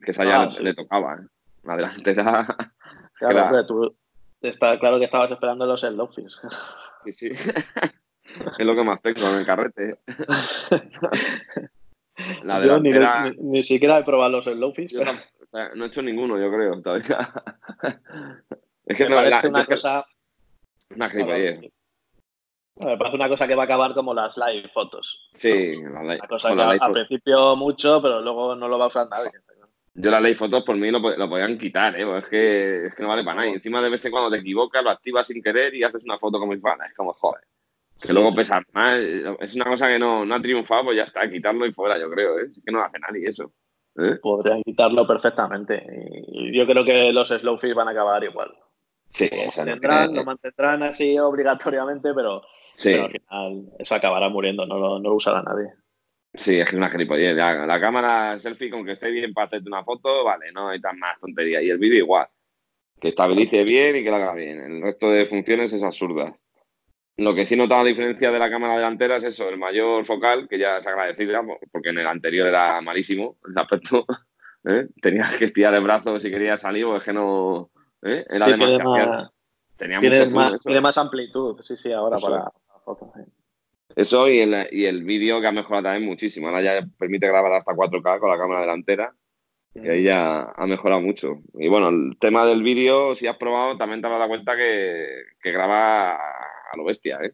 que 0.03 0.11
esa 0.11 0.23
ya 0.23 0.41
ah, 0.41 0.49
le, 0.61 0.73
tocaba, 0.73 1.15
¿eh? 1.15 1.27
La 1.63 1.75
delantera. 1.75 2.47
Claro, 3.17 3.65
tú, 3.65 3.95
está 4.41 4.77
claro 4.77 4.99
que 4.99 5.05
estabas 5.05 5.31
esperando 5.31 5.65
los 5.65 5.79
Slowfish. 5.79 6.35
Sí, 7.05 7.13
sí. 7.13 7.31
es 8.59 8.65
lo 8.65 8.75
que 8.75 8.83
más 8.83 9.01
tengo 9.01 9.25
en 9.29 9.39
el 9.39 9.45
carrete. 9.45 9.99
La 12.43 12.59
delantera... 12.59 13.33
ni, 13.37 13.63
siquiera 13.63 13.99
he 13.99 14.03
probado 14.03 14.31
los 14.31 14.45
Slowfish. 14.45 14.93
Pero... 14.93 15.11
No, 15.75 15.85
he 15.85 15.87
hecho 15.87 16.01
ninguno, 16.01 16.39
yo 16.39 16.51
creo, 16.51 16.81
todavía. 16.81 17.31
es 18.85 18.97
que 18.97 19.03
Me 19.05 19.09
no, 19.09 19.15
parece 19.15 19.47
una 19.47 19.65
cosa. 19.65 20.05
Una 20.95 21.09
gilipollez. 21.09 21.59
Me 22.77 22.97
parece 22.97 23.15
una 23.15 23.29
cosa 23.29 23.47
que 23.47 23.55
va 23.55 23.63
a 23.63 23.65
acabar 23.65 23.93
como 23.93 24.13
las 24.13 24.37
live 24.37 24.69
fotos. 24.73 25.29
Sí, 25.31 25.81
la 25.81 26.01
live. 26.01 26.19
Una 26.19 26.27
cosa 26.27 26.53
que 26.53 26.61
al 26.61 26.91
principio 26.91 27.55
mucho, 27.55 28.01
pero 28.01 28.21
luego 28.21 28.55
no 28.55 28.67
lo 28.67 28.77
va 28.77 28.85
a 28.85 28.89
usar 28.89 29.07
nadie. 29.09 29.31
Yo 29.97 30.11
las 30.11 30.21
live 30.21 30.35
fotos 30.35 30.63
por 30.63 30.75
mí 30.75 30.91
lo, 30.91 30.99
lo 30.99 31.29
podían 31.29 31.57
quitar, 31.57 31.97
¿eh? 31.97 32.17
es, 32.17 32.27
que, 32.27 32.87
es 32.87 32.95
que 32.95 33.01
no 33.01 33.07
vale 33.07 33.23
para 33.23 33.37
nada. 33.37 33.49
Y 33.49 33.53
encima 33.53 33.81
de 33.81 33.89
vez 33.89 34.03
en 34.03 34.11
cuando 34.11 34.29
te 34.29 34.39
equivocas, 34.39 34.83
lo 34.83 34.89
activas 34.89 35.25
sin 35.25 35.41
querer 35.41 35.73
y 35.73 35.83
haces 35.83 36.03
una 36.03 36.17
foto 36.17 36.37
como 36.37 36.51
fan. 36.59 36.79
Es 36.85 36.93
como, 36.93 37.13
joder. 37.13 37.45
Que 38.01 38.13
luego 38.13 38.33
pesa 38.33 38.61
más. 38.73 38.97
Es 38.97 39.55
una 39.55 39.65
cosa 39.65 39.87
que 39.87 39.97
no, 39.97 40.25
no 40.25 40.35
ha 40.35 40.41
triunfado, 40.41 40.85
pues 40.85 40.97
ya 40.97 41.03
está, 41.03 41.29
quitarlo 41.29 41.65
y 41.65 41.73
fuera, 41.73 41.97
yo 41.97 42.09
creo. 42.09 42.39
¿eh? 42.39 42.47
Es 42.49 42.61
que 42.63 42.71
no 42.71 42.83
hace 42.83 42.99
nadie 42.99 43.29
eso. 43.29 43.51
¿eh? 43.97 44.17
Podrían 44.21 44.61
quitarlo 44.63 45.07
perfectamente. 45.07 45.83
Y 46.27 46.55
yo 46.55 46.65
creo 46.65 46.83
que 46.83 47.11
los 47.13 47.29
slowfish 47.29 47.73
van 47.73 47.87
a 47.87 47.91
acabar 47.91 48.23
igual. 48.23 48.53
Sí, 49.09 49.29
lo 49.29 50.23
mantendrán 50.25 50.83
así 50.83 51.17
obligatoriamente, 51.17 52.13
pero, 52.13 52.41
al 52.41 53.11
final 53.11 53.71
eso 53.79 53.95
acabará 53.95 54.27
muriendo, 54.27 54.65
no 54.65 54.77
lo, 54.77 54.99
no 54.99 55.09
lo 55.09 55.15
usará 55.15 55.41
nadie. 55.41 55.69
Sí, 56.33 56.59
es 56.59 56.65
que 56.65 56.75
es 56.75 56.77
una 56.77 56.89
gilipollez. 56.89 57.33
La, 57.33 57.65
la, 57.65 57.79
cámara 57.79 58.37
selfie, 58.39 58.69
con 58.69 58.83
que 58.83 58.93
esté 58.93 59.09
bien 59.09 59.33
para 59.33 59.47
hacerte 59.47 59.69
una 59.69 59.85
foto, 59.85 60.25
vale, 60.25 60.51
no 60.51 60.67
hay 60.67 60.81
tan 60.81 60.99
más 60.99 61.17
tontería. 61.19 61.61
Y 61.61 61.69
el 61.69 61.77
vídeo 61.77 61.99
igual. 61.99 62.27
Que 62.99 63.07
estabilice 63.07 63.63
bien 63.63 63.95
y 63.95 64.03
que 64.03 64.09
lo 64.09 64.17
haga 64.17 64.33
bien. 64.33 64.59
El 64.59 64.81
resto 64.81 65.09
de 65.09 65.25
funciones 65.25 65.71
es 65.71 65.83
absurda. 65.83 66.35
Lo 67.17 67.33
que 67.33 67.45
sí 67.45 67.55
notaba 67.55 67.83
la 67.83 67.89
diferencia 67.89 68.29
de 68.29 68.39
la 68.39 68.49
cámara 68.49 68.75
delantera 68.75 69.15
es 69.15 69.23
eso, 69.23 69.47
el 69.47 69.57
mayor 69.57 70.03
focal, 70.03 70.47
que 70.49 70.59
ya 70.59 70.77
es 70.77 70.87
agradecido, 70.87 71.41
porque 71.71 71.89
en 71.89 71.99
el 71.99 72.07
anterior 72.07 72.47
era 72.47 72.81
malísimo 72.81 73.37
el 73.47 73.57
aspecto. 73.57 74.05
¿eh? 74.65 74.87
Tenías 75.01 75.37
que 75.37 75.45
estirar 75.45 75.73
el 75.73 75.83
brazo 75.83 76.19
si 76.19 76.29
querías 76.29 76.59
salir, 76.59 76.85
o 76.85 76.97
es 76.97 77.05
que 77.05 77.13
no, 77.13 77.71
¿Eh? 78.05 78.23
Era 78.29 78.47
demasiado. 78.47 79.31
Tenía 79.77 79.99
tiene, 79.99 80.25
más, 80.27 80.59
tiene 80.63 80.79
más 80.79 80.97
amplitud, 80.97 81.59
sí, 81.61 81.75
sí, 81.75 81.91
ahora 81.91 82.17
para, 82.17 82.49
fotos. 82.85 83.09
Eso 83.93 84.29
y 84.29 84.39
el, 84.39 84.67
y 84.71 84.85
el 84.85 85.03
vídeo 85.03 85.41
que 85.41 85.47
ha 85.47 85.51
mejorado 85.51 85.83
también 85.83 86.05
muchísimo. 86.05 86.47
Ahora 86.47 86.61
ya 86.61 86.87
permite 86.97 87.27
grabar 87.27 87.51
hasta 87.53 87.73
4K 87.73 88.19
con 88.19 88.29
la 88.29 88.37
cámara 88.37 88.61
delantera. 88.61 89.13
Y 89.73 89.89
ahí 89.89 90.03
ya 90.03 90.53
ha 90.55 90.65
mejorado 90.65 91.01
mucho. 91.01 91.41
Y 91.55 91.67
bueno, 91.67 91.89
el 91.89 92.17
tema 92.17 92.45
del 92.45 92.63
vídeo, 92.63 93.13
si 93.15 93.27
has 93.27 93.35
probado, 93.35 93.77
también 93.77 93.99
te 94.01 94.07
has 94.07 94.13
dado 94.13 94.29
cuenta 94.29 94.55
que, 94.55 95.23
que 95.41 95.51
graba 95.51 96.17
a 96.75 96.77
lo 96.77 96.85
bestia, 96.85 97.19
¿eh? 97.23 97.33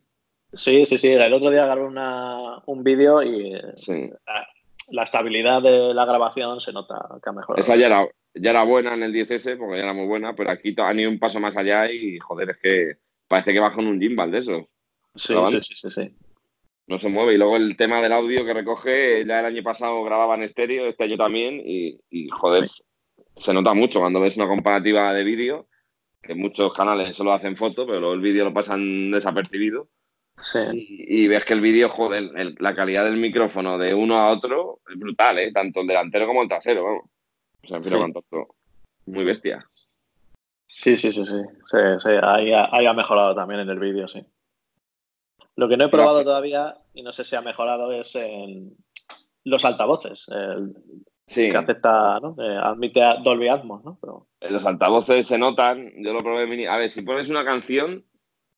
Sí, 0.54 0.86
sí, 0.86 0.97
sí. 0.97 1.10
El 1.10 1.34
otro 1.34 1.49
día 1.49 1.65
grabé 1.65 1.84
una, 1.84 2.62
un 2.65 2.84
vídeo 2.84 3.23
y 3.23 3.51
la, 3.51 4.47
la, 4.91 5.04
estabilidad 5.04 5.62
de 5.62 5.93
la 5.93 6.06
grabación 6.06 6.60
se 6.60 6.73
nota 6.73 7.08
que 7.23 7.30
ha 7.30 7.34
mejorado. 7.34 7.62
Esa 7.62 7.75
ya 7.75 7.88
era, 7.88 8.08
ya 8.34 8.49
era 8.49 8.63
buena 8.63 8.93
en 8.93 9.04
el 9.04 9.13
10S, 9.13 9.58
porque 9.58 9.77
ya 9.77 9.84
era 9.84 9.93
muy 9.93 10.08
buena, 10.08 10.36
pero 10.36 10.51
aquí 10.51 10.75
han 10.77 10.99
ido 10.99 11.10
un 11.10 11.19
paso 11.19 11.39
más 11.39 11.56
allá 11.56 11.89
y, 11.91 12.19
joder, 12.19 12.51
es 12.51 12.58
que 12.58 12.97
parece 13.27 13.54
que 13.54 13.60
va 13.60 13.73
con 13.73 13.88
un 13.88 13.99
gimbal 13.99 14.32
de 14.32 14.39
eso. 14.39 14.69
Sí, 15.15 15.34
sí, 15.62 15.75
sí, 15.75 15.91
sí, 15.91 16.15
No 16.88 16.99
se 16.99 17.10
mueve. 17.10 17.34
Y 17.34 17.38
luego 17.38 17.58
el 17.58 17.75
tema 17.77 18.01
del 18.01 18.13
audio 18.13 18.45
que 18.45 18.54
recoge, 18.54 19.25
ya 19.25 19.39
el 19.39 19.45
año 19.45 19.63
pasado 19.63 20.04
grababa 20.04 20.36
en 20.36 20.43
estéreo, 20.43 20.88
este 20.88 21.06
año 21.06 21.17
también, 21.17 21.62
y, 21.63 22.27
joder, 22.30 22.65
se 23.36 23.54
nota 23.54 23.73
mucho 23.73 23.99
cuando 23.99 24.19
ves 24.19 24.36
una 24.36 24.47
comparativa 24.47 25.13
de 25.13 25.23
vídeo, 25.23 25.67
que 26.21 26.36
muchos 26.36 26.73
canales 26.73 27.15
solo 27.15 27.34
hacen 27.34 27.57
foto, 27.57 27.86
pero 27.86 27.99
luego 27.99 28.13
el 28.13 28.21
vídeo 28.21 28.45
lo 28.45 28.53
pasan 28.53 29.12
desapercibido. 29.12 29.88
Sí. 30.39 30.60
Y, 30.73 31.27
ves 31.27 31.45
que 31.45 31.53
el 31.53 31.62
vídeo, 31.62 31.89
joder, 31.89 32.31
la 32.60 32.75
calidad 32.75 33.03
del 33.03 33.17
micrófono 33.17 33.77
de 33.77 33.93
uno 33.93 34.17
a 34.17 34.31
otro 34.31 34.79
es 34.89 34.97
brutal, 34.97 35.38
¿eh? 35.39 35.51
Tanto 35.51 35.81
el 35.81 35.88
delantero 35.88 36.25
como 36.25 36.41
el 36.41 36.47
trasero, 36.47 36.84
vamos. 36.84 37.03
O 37.69 37.79
sea, 37.79 38.45
muy 39.05 39.23
bestia. 39.23 39.60
Sí, 40.65 40.97
sí, 40.97 41.12
sí, 41.12 41.25
sí. 41.25 41.41
sí, 41.65 41.77
sí. 41.97 42.10
Ahí, 42.21 42.53
ha, 42.53 42.93
mejorado 42.93 43.36
también 43.36 43.62
en 43.62 43.69
el 43.69 43.79
vídeo, 43.79 44.07
sí. 44.07 44.25
Lo 45.55 45.67
que 45.67 45.77
no 45.77 45.86
he 45.86 45.89
probado 45.89 46.23
todavía, 46.23 46.77
y 46.93 47.03
no 47.03 47.12
sé 47.12 47.25
si 47.25 47.36
ha 47.36 47.41
mejorado, 47.41 47.91
es 47.91 48.15
en 48.15 48.75
los 49.43 49.65
altavoces. 49.65 50.27
Sí. 51.32 51.52
Que 51.52 51.58
acepta, 51.58 52.20
¿no? 52.20 52.36
admite 52.38 53.02
Dolby 53.24 53.48
Atmos, 53.48 53.84
¿no? 53.84 53.98
Pero... 54.02 54.28
Los 54.50 54.65
altavoces 54.65 55.28
se 55.28 55.38
notan, 55.38 55.91
yo 55.98 56.13
lo 56.13 56.24
probé 56.24 56.48
mini. 56.48 56.65
A 56.65 56.78
ver, 56.78 56.89
si 56.89 57.02
pones 57.02 57.30
una 57.30 57.46
canción 57.46 58.04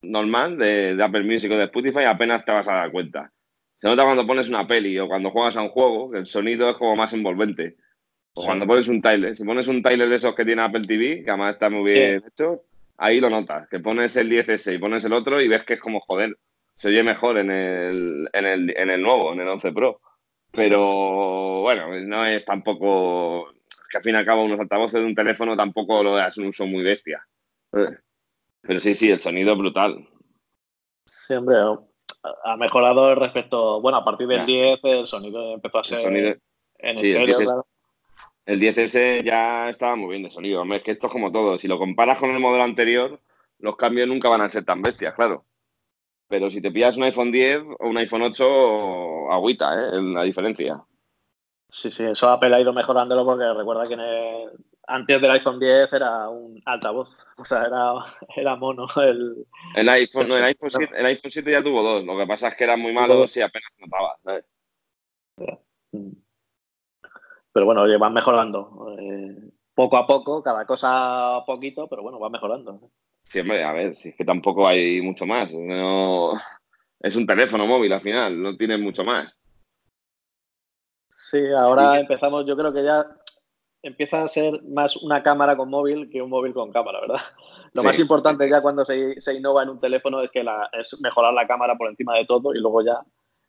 normal 0.02 0.58
de, 0.58 0.96
de, 0.96 1.04
Apple 1.04 1.24
Music 1.24 1.52
o 1.52 1.58
de 1.58 1.66
Spotify, 1.66 2.04
apenas 2.06 2.44
te 2.46 2.52
vas 2.52 2.68
a 2.68 2.76
dar 2.76 2.92
cuenta. 2.92 3.32
Se 3.78 3.88
nota 3.88 4.04
cuando 4.04 4.26
pones 4.26 4.50
una 4.50 4.68
peli 4.68 4.98
o 5.00 5.08
cuando 5.08 5.32
juegas 5.32 5.58
a 5.58 5.62
un 5.62 5.70
juego, 5.70 6.12
que 6.12 6.20
el 6.20 6.26
sonido 6.26 6.70
es 6.70 6.78
como 6.78 6.96
más 6.96 7.14
envolvente. 7.14 7.78
O 8.36 8.46
cuando 8.46 8.66
pones 8.66 8.88
un 8.88 9.02
Tyler, 9.02 9.38
si 9.38 9.44
pones 9.44 9.68
un 9.68 9.84
Tyler 9.84 10.10
de 10.10 10.16
esos 10.16 10.34
que 10.34 10.46
tiene 10.46 10.62
Apple 10.62 10.82
TV, 10.88 11.24
que 11.24 11.30
además 11.30 11.56
está 11.56 11.70
muy 11.70 11.92
bien 11.92 12.24
hecho, 12.26 12.64
ahí 12.98 13.20
lo 13.20 13.30
notas. 13.30 13.68
Que 13.70 13.80
pones 13.80 14.16
el 14.16 14.30
10S 14.30 14.76
y 14.76 14.80
pones 14.80 15.06
el 15.06 15.14
otro 15.14 15.40
y 15.40 15.48
ves 15.48 15.64
que 15.66 15.76
es 15.76 15.80
como, 15.80 16.00
joder, 16.00 16.38
se 16.74 16.88
oye 16.90 17.04
mejor 17.04 17.38
en 17.38 17.52
el, 17.52 18.30
en 18.34 18.46
el, 18.46 18.74
en 18.76 18.90
el 18.90 19.02
nuevo, 19.02 19.34
en 19.34 19.42
el 19.42 19.48
11 19.48 19.72
Pro. 19.72 20.02
Pero 20.54 21.62
bueno, 21.62 22.00
no 22.02 22.26
es 22.26 22.46
tampoco. 22.46 23.50
Es 23.52 23.88
que 23.90 23.98
al 23.98 24.04
fin 24.04 24.16
y 24.16 24.18
al 24.18 24.26
cabo, 24.26 24.44
unos 24.44 24.60
altavoces 24.60 25.02
de 25.02 25.08
un 25.08 25.16
teléfono 25.16 25.58
tampoco 25.58 26.04
lo 26.04 26.16
das 26.16 26.38
un 26.38 26.46
uso 26.46 26.66
muy 26.66 26.84
bestia. 26.84 27.26
Pero 27.72 28.80
sí, 28.80 28.96
sí, 28.96 29.10
el 29.10 29.20
sonido 29.20 29.54
es 29.54 29.58
brutal. 29.58 30.08
Sí, 31.06 31.34
hombre, 31.34 31.58
ha 32.44 32.58
mejorado 32.58 33.16
respecto. 33.16 33.82
Bueno, 33.82 33.98
a 33.98 34.06
partir 34.06 34.28
del 34.28 34.46
10 34.46 34.80
el 34.84 35.08
sonido 35.08 35.56
empezó 35.56 35.80
a 35.80 35.84
ser. 35.84 36.40
En 36.80 36.98
estéreo, 36.98 37.38
claro 37.38 37.68
el 38.46 38.60
10S 38.60 39.24
ya 39.24 39.70
estaba 39.70 39.96
muy 39.96 40.10
bien 40.10 40.24
de 40.24 40.30
sonido. 40.30 40.62
Hombre, 40.62 40.78
es 40.80 40.84
que 40.84 40.92
esto 40.92 41.08
es 41.08 41.14
como 41.14 41.32
todo. 41.32 41.58
Si 41.58 41.68
lo 41.68 41.78
comparas 41.78 42.20
con 42.20 42.32
el 42.32 42.40
modelo 42.40 42.64
anterior, 42.64 43.20
los 43.60 43.78
cambios 43.78 44.08
nunca 44.08 44.30
van 44.30 44.42
a 44.42 44.50
ser 44.50 44.66
tan 44.66 44.82
bestias, 44.82 45.14
claro. 45.14 45.46
Pero 46.34 46.50
si 46.50 46.62
te 46.62 46.72
pillas 46.72 46.98
un 46.98 47.04
iPhone 47.04 47.32
10 47.32 47.62
o 47.80 47.90
un 47.90 47.98
iPhone 48.00 48.24
8, 48.24 49.32
agüita, 49.32 49.72
¿eh? 49.76 50.02
La 50.02 50.24
diferencia. 50.24 50.84
Sí, 51.70 51.92
sí, 51.92 52.06
eso 52.06 52.28
Apple 52.28 52.56
ha 52.56 52.60
ido 52.60 52.74
mejorándolo 52.74 53.24
porque 53.24 53.54
recuerda 53.54 53.84
que 53.84 53.96
antes 54.88 55.22
del 55.22 55.30
iPhone 55.30 55.60
10 55.60 55.94
era 55.94 56.28
un 56.30 56.60
altavoz, 56.66 57.16
o 57.38 57.46
sea, 57.46 57.66
era, 57.66 57.94
era 58.36 58.56
mono 58.56 58.88
el... 58.96 59.46
El 59.76 59.90
iPhone, 59.90 60.28
no, 60.28 60.38
el, 60.38 60.46
iPhone 60.46 60.72
7, 60.72 60.96
el 60.98 61.06
iPhone 61.06 61.32
7 61.32 61.52
ya 61.52 61.62
tuvo 61.62 61.84
dos, 61.84 62.04
lo 62.04 62.18
que 62.18 62.26
pasa 62.26 62.48
es 62.48 62.56
que 62.56 62.64
eran 62.64 62.80
muy 62.80 62.94
malos 62.94 63.38
y 63.38 63.42
apenas 63.42 63.70
notaba. 63.78 64.18
Mm. 65.92 66.14
Pero 67.52 67.66
bueno, 67.68 67.84
oye, 67.84 67.98
van 67.98 68.14
mejorando. 68.14 68.88
Eh, 68.98 69.52
poco 69.76 69.98
a 69.98 70.08
poco, 70.08 70.42
cada 70.42 70.66
cosa 70.66 71.44
poquito, 71.46 71.88
pero 71.88 72.02
bueno, 72.02 72.20
va 72.20 72.32
mejorando. 72.32 72.90
Sí, 73.24 73.40
hombre, 73.40 73.64
a 73.64 73.74
ver, 73.74 73.96
si 73.96 74.10
es 74.10 74.16
que 74.16 74.26
tampoco 74.26 74.68
hay 74.68 75.02
mucho 75.02 75.26
más. 75.26 75.52
No... 75.52 76.34
Es 77.04 77.18
un 77.18 77.28
teléfono 77.28 77.68
móvil 77.68 77.92
al 77.92 78.00
final, 78.00 78.42
no 78.42 78.56
tiene 78.56 78.78
mucho 78.78 79.04
más. 79.04 79.36
Sí, 81.10 81.46
ahora 81.48 82.00
empezamos, 82.00 82.46
yo 82.46 82.56
creo 82.56 82.74
que 82.74 82.82
ya 82.82 83.06
empieza 83.82 84.24
a 84.24 84.28
ser 84.30 84.64
más 84.64 84.96
una 84.96 85.22
cámara 85.22 85.58
con 85.58 85.70
móvil 85.70 86.10
que 86.10 86.22
un 86.22 86.30
móvil 86.30 86.54
con 86.54 86.72
cámara, 86.72 87.02
¿verdad? 87.02 87.22
Lo 87.74 87.84
más 87.84 88.00
importante 88.00 88.50
ya 88.50 88.62
cuando 88.62 88.86
se, 88.86 89.16
innova 89.36 89.64
en 89.64 89.70
un 89.70 89.80
teléfono 89.82 90.22
es 90.22 90.32
que 90.32 90.44
la, 90.44 90.70
es 90.72 90.98
mejorar 91.02 91.34
la 91.34 91.46
cámara 91.46 91.76
por 91.76 91.90
encima 91.90 92.16
de 92.16 92.26
todo 92.26 92.54
y 92.54 92.60
luego 92.60 92.84
ya 92.84 93.00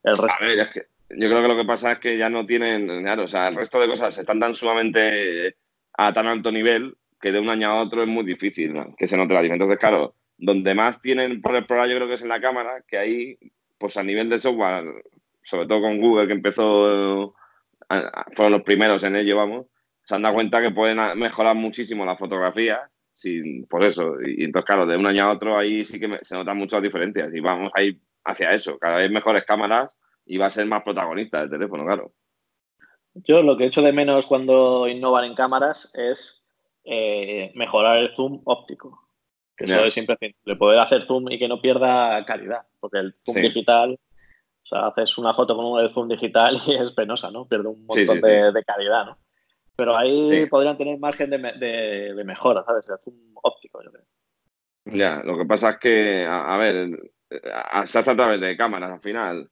el 0.03 0.17
resto. 0.17 0.43
A 0.43 0.47
ver, 0.47 0.59
es 0.59 0.71
que 0.71 0.87
yo 1.11 1.29
creo 1.29 1.43
que 1.43 1.49
lo 1.49 1.57
que 1.57 1.65
pasa 1.65 1.93
es 1.93 1.99
que 2.01 2.19
ya 2.19 2.29
no 2.29 2.45
tienen, 2.45 3.03
claro, 3.03 3.25
o 3.25 3.29
sea, 3.29 3.49
el 3.49 3.55
resto 3.55 3.79
de 3.79 3.89
cosas 3.89 4.19
están 4.19 4.41
tan 4.41 4.55
sumamente 4.55 5.57
a 5.93 6.13
tan 6.13 6.27
alto 6.27 6.51
nivel 6.51 6.97
que 7.25 7.33
de 7.33 7.41
un 7.41 7.49
año 7.49 7.71
a 7.71 7.81
otro 7.81 8.03
es 8.03 8.07
muy 8.07 8.23
difícil 8.23 8.75
que 8.99 9.09
se 9.09 9.17
note 9.17 9.33
la 9.33 9.41
diferencia. 9.41 9.65
Entonces, 9.65 9.79
claro, 9.79 10.15
donde 10.37 10.75
más 10.75 11.01
tienen 11.01 11.41
por 11.41 11.57
explorar 11.57 11.89
yo 11.89 11.97
creo 11.97 12.07
que 12.07 12.15
es 12.15 12.23
en 12.23 12.29
la 12.29 12.39
cámara, 12.39 12.85
que 12.87 12.99
ahí, 12.99 13.39
pues 13.79 13.97
a 13.97 14.03
nivel 14.03 14.29
de 14.29 14.37
software, 14.37 15.03
sobre 15.43 15.67
todo 15.67 15.81
con 15.81 15.99
Google, 16.03 16.27
que 16.27 16.35
empezó 16.35 17.35
fueron 18.35 18.53
los 18.53 18.63
primeros 18.63 19.05
en 19.05 19.17
ello, 19.17 19.39
vamos, 19.39 19.67
se 20.05 20.15
han 20.15 20.21
dado 20.21 20.35
cuenta 20.35 20.61
que 20.61 20.71
pueden 20.71 20.99
mejorar 21.19 21.57
muchísimo 21.57 22.05
la 22.05 22.15
fotografía 22.15 22.91
sin, 23.15 23.67
por 23.69 23.83
eso. 23.87 24.21
Y, 24.21 24.45
entonces, 24.45 24.67
claro, 24.67 24.85
de 24.85 24.99
un 24.99 25.07
año 25.07 25.25
a 25.25 25.33
otro 25.33 25.57
ahí 25.57 25.83
sí 25.83 25.99
que 25.99 26.19
se 26.21 26.37
notan 26.37 26.59
muchas 26.59 26.83
diferencias 26.83 27.33
y 27.33 27.41
vamos 27.41 27.71
a 27.75 27.83
ir 27.83 27.99
hacia 28.25 28.53
eso, 28.53 28.79
cada 28.79 28.99
vez 28.99 29.11
mejores 29.11 29.45
cámaras 29.47 29.99
y 30.27 30.37
va 30.37 30.47
a 30.47 30.51
ser 30.51 30.67
más 30.67 30.83
protagonista 30.83 31.41
el 31.41 31.49
teléfono, 31.49 31.87
claro. 31.87 32.13
Yo 33.15 33.43
lo 33.43 33.57
que 33.57 33.65
echo 33.65 33.81
de 33.81 33.95
menos 33.95 34.27
cuando 34.27 34.89
innovan 34.89 35.25
en 35.25 35.35
cámaras 35.35 35.91
es 35.95 36.44
eh, 36.85 37.53
mejorar 37.55 37.99
el 37.99 38.15
zoom 38.15 38.43
óptico. 38.45 39.01
Que 39.57 39.67
eso 39.67 39.85
es 39.85 39.95
siempre 39.95 40.17
le 40.45 40.57
poder 40.57 40.81
hacer 40.81 41.07
zoom 41.07 41.31
y 41.31 41.39
que 41.39 41.47
no 41.47 41.61
pierda 41.61 42.25
calidad, 42.25 42.63
porque 42.81 42.99
el 42.99 43.15
zoom 43.25 43.41
digital 43.41 43.99
o 44.65 44.67
sea, 44.67 44.87
haces 44.87 45.19
una 45.19 45.35
foto 45.35 45.55
con 45.55 45.67
un 45.67 45.91
zoom 45.93 46.09
digital 46.09 46.57
y 46.67 46.75
es 46.75 46.91
penosa, 46.93 47.31
¿no? 47.31 47.47
Pierde 47.47 47.69
un 47.69 47.85
montón 47.85 48.21
de, 48.21 48.65
calidad, 48.67 49.07
¿no? 49.07 49.19
Pero 49.77 49.97
ahí 49.97 50.47
podrían 50.47 50.79
tener 50.79 50.99
margen 50.99 51.31
de, 51.31 52.23
mejora, 52.25 52.65
¿sabes? 52.65 52.89
El 52.89 52.99
zoom 53.05 53.17
óptico, 53.35 53.83
yo 53.83 53.91
creo. 53.91 54.05
Ya, 54.87 55.23
lo 55.25 55.37
que 55.37 55.45
pasa 55.45 55.71
es 55.71 55.79
que, 55.79 56.27
a, 56.27 56.57
ver, 56.57 57.13
se 57.85 57.99
hace 57.99 58.11
a 58.11 58.17
través 58.17 58.41
de 58.41 58.57
cámaras 58.57 58.93
al 58.93 59.01
final. 59.01 59.51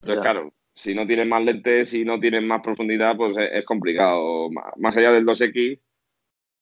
Entonces, 0.00 0.22
claro, 0.22 0.52
si 0.74 0.94
no 0.94 1.06
tienes 1.06 1.26
más 1.26 1.42
lentes 1.42 1.92
y 1.94 2.04
no 2.04 2.20
tienes 2.20 2.42
más 2.42 2.60
profundidad, 2.60 3.16
pues 3.16 3.36
es, 3.36 3.64
complicado. 3.64 4.48
Más 4.76 4.96
allá 4.96 5.12
del 5.12 5.26
2X, 5.26 5.80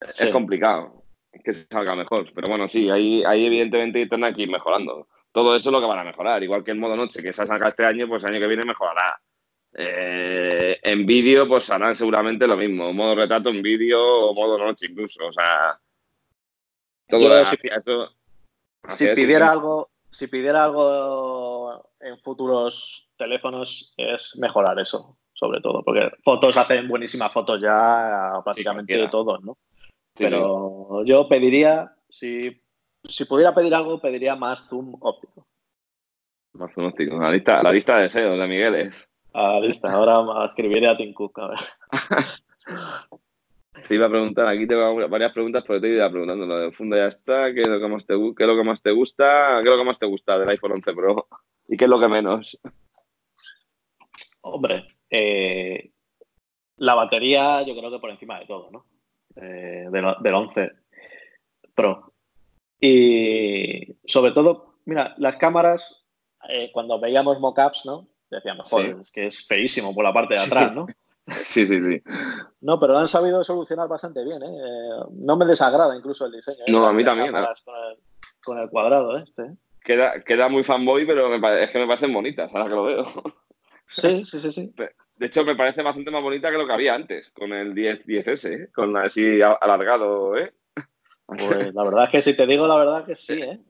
es 0.08 0.30
complicado 0.30 1.04
que 1.44 1.52
salga 1.52 1.94
mejor. 1.94 2.30
Pero 2.34 2.48
bueno, 2.48 2.68
sí, 2.68 2.90
ahí, 2.90 3.22
ahí 3.24 3.46
evidentemente 3.46 4.08
que 4.08 4.42
ir 4.42 4.50
mejorando 4.50 5.08
todo 5.32 5.56
eso 5.56 5.70
es 5.70 5.72
lo 5.72 5.80
que 5.80 5.86
van 5.86 5.98
a 5.98 6.04
mejorar. 6.04 6.42
Igual 6.42 6.62
que 6.62 6.70
el 6.70 6.78
modo 6.78 6.94
noche 6.94 7.22
que 7.22 7.32
se 7.32 7.42
ha 7.42 7.46
sacado 7.46 7.70
este 7.70 7.84
año, 7.84 8.06
pues 8.06 8.22
el 8.22 8.30
año 8.30 8.40
que 8.40 8.46
viene 8.46 8.64
mejorará. 8.64 9.20
Eh, 9.74 10.78
en 10.82 11.06
vídeo, 11.06 11.48
pues 11.48 11.70
harán 11.70 11.96
seguramente 11.96 12.46
lo 12.46 12.56
mismo. 12.56 12.92
Modo 12.92 13.14
retrato 13.14 13.48
en 13.48 13.62
vídeo 13.62 13.98
o 13.98 14.34
modo 14.34 14.58
noche 14.58 14.86
incluso. 14.90 15.26
O 15.26 15.32
sea, 15.32 15.80
todo 17.08 17.44
si, 17.46 17.56
eso, 17.64 18.10
si 18.88 19.06
pidiera 19.14 19.50
algo, 19.50 19.90
si 20.10 20.26
pidiera 20.26 20.64
algo 20.64 21.90
en 22.00 22.18
futuros 22.18 23.08
teléfonos 23.16 23.94
es 23.96 24.36
mejorar 24.38 24.78
eso, 24.78 25.16
sobre 25.32 25.60
todo, 25.60 25.82
porque 25.82 26.10
fotos 26.22 26.56
hacen 26.56 26.88
buenísimas 26.88 27.32
fotos 27.32 27.60
ya 27.60 28.32
prácticamente 28.44 28.96
de 28.96 29.08
todos, 29.08 29.42
¿no? 29.42 29.56
Pero 30.14 31.04
yo 31.04 31.28
pediría, 31.28 31.94
si 32.08 32.62
si 33.04 33.24
pudiera 33.24 33.54
pedir 33.54 33.74
algo, 33.74 34.00
pediría 34.00 34.36
más 34.36 34.66
zoom 34.68 34.94
óptico. 35.00 35.46
Más 36.54 36.72
zoom 36.72 36.86
óptico. 36.86 37.18
La 37.18 37.30
lista, 37.30 37.62
la 37.62 37.72
lista 37.72 37.96
de 37.96 38.02
deseos 38.02 38.38
de 38.38 38.46
Miguel 38.46 38.92
A 39.32 39.54
la 39.54 39.60
lista. 39.60 39.88
Ahora 39.88 40.46
escribiré 40.46 40.88
a 40.88 40.96
Tim 40.96 41.12
Cook. 41.12 41.38
A 41.40 41.48
ver. 41.48 41.58
Te 43.88 43.94
iba 43.96 44.06
a 44.06 44.10
preguntar, 44.10 44.46
aquí 44.46 44.66
tengo 44.66 45.08
varias 45.08 45.32
preguntas, 45.32 45.64
pero 45.66 45.80
te 45.80 45.88
iba 45.88 46.08
preguntando 46.08 46.46
lo 46.46 46.58
del 46.58 46.72
fondo 46.72 46.94
ya 46.94 47.06
está, 47.06 47.52
¿qué 47.52 47.62
es 47.62 47.68
lo 47.68 47.80
que 47.80 47.88
más 47.88 48.06
te, 48.06 48.14
qué 48.36 48.44
es 48.44 48.46
lo 48.46 48.56
que 48.56 48.62
más 48.62 48.82
te 48.82 48.92
gusta? 48.92 49.60
¿Qué 49.60 49.68
es 49.68 49.74
lo 49.74 49.78
que 49.78 49.84
más 49.84 49.98
te 49.98 50.06
gusta 50.06 50.38
del 50.38 50.48
iPhone 50.50 50.72
11 50.72 50.92
Pro? 50.92 51.26
¿Y 51.66 51.76
qué 51.76 51.84
es 51.84 51.90
lo 51.90 51.98
que 51.98 52.06
menos? 52.06 52.60
Hombre, 54.42 54.86
eh, 55.10 55.90
la 56.76 56.94
batería 56.94 57.62
yo 57.62 57.74
creo 57.74 57.90
que 57.90 57.98
por 57.98 58.10
encima 58.10 58.38
de 58.38 58.46
todo, 58.46 58.70
¿no? 58.70 58.84
Eh, 59.36 59.88
del, 59.90 60.14
del 60.20 60.34
11 60.34 60.72
Pro. 61.74 62.12
Y 62.80 63.96
sobre 64.04 64.32
todo, 64.32 64.74
mira, 64.84 65.14
las 65.18 65.36
cámaras, 65.36 66.06
eh, 66.48 66.70
cuando 66.72 66.98
veíamos 67.00 67.38
mockups, 67.40 67.86
¿no? 67.86 68.08
Decíamos, 68.30 68.68
joder, 68.68 68.96
es 69.00 69.10
que 69.12 69.26
es 69.26 69.46
feísimo 69.46 69.94
por 69.94 70.04
la 70.04 70.12
parte 70.12 70.34
de 70.34 70.40
atrás, 70.40 70.74
¿no? 70.74 70.86
Sí, 71.44 71.68
sí, 71.68 71.80
sí. 71.80 72.02
No, 72.62 72.80
pero 72.80 72.94
lo 72.94 72.98
han 72.98 73.06
sabido 73.06 73.44
solucionar 73.44 73.86
bastante 73.86 74.24
bien, 74.24 74.42
¿eh? 74.42 74.48
No 75.12 75.36
me 75.36 75.46
desagrada 75.46 75.96
incluso 75.96 76.26
el 76.26 76.32
diseño. 76.32 76.58
¿eh? 76.66 76.72
No, 76.72 76.84
a 76.84 76.92
mí 76.92 77.04
también. 77.04 77.32
Con 78.42 78.58
el, 78.58 78.68
cuadrado 78.68 79.16
este. 79.16 79.42
¿eh? 79.42 79.56
Queda, 79.84 80.20
queda 80.24 80.48
muy 80.48 80.64
fanboy, 80.64 81.06
pero 81.06 81.32
es 81.32 81.70
que 81.70 81.78
me 81.78 81.86
parecen 81.86 82.12
bonitas, 82.12 82.50
ahora 82.52 82.64
que 82.64 82.74
lo 82.74 82.82
veo. 82.82 83.04
Sí, 83.86 84.24
sí, 84.24 84.40
sí, 84.40 84.50
sí. 84.50 84.74
De 85.22 85.28
hecho, 85.28 85.44
me 85.44 85.54
parece 85.54 85.84
bastante 85.84 86.10
más 86.10 86.20
bonita 86.20 86.50
que 86.50 86.58
lo 86.58 86.66
que 86.66 86.72
había 86.72 86.96
antes, 86.96 87.30
con 87.30 87.52
el 87.52 87.76
10, 87.76 88.08
10S, 88.08 88.50
¿eh? 88.50 88.68
con 88.74 88.96
así 88.96 89.40
alargado, 89.40 90.36
¿eh? 90.36 90.52
Pues 91.26 91.72
la 91.72 91.84
verdad 91.84 92.04
es 92.06 92.10
que 92.10 92.22
si 92.22 92.36
te 92.36 92.44
digo 92.44 92.66
la 92.66 92.76
verdad 92.76 93.06
que 93.06 93.14
sí, 93.14 93.34
¿eh? 93.34 93.60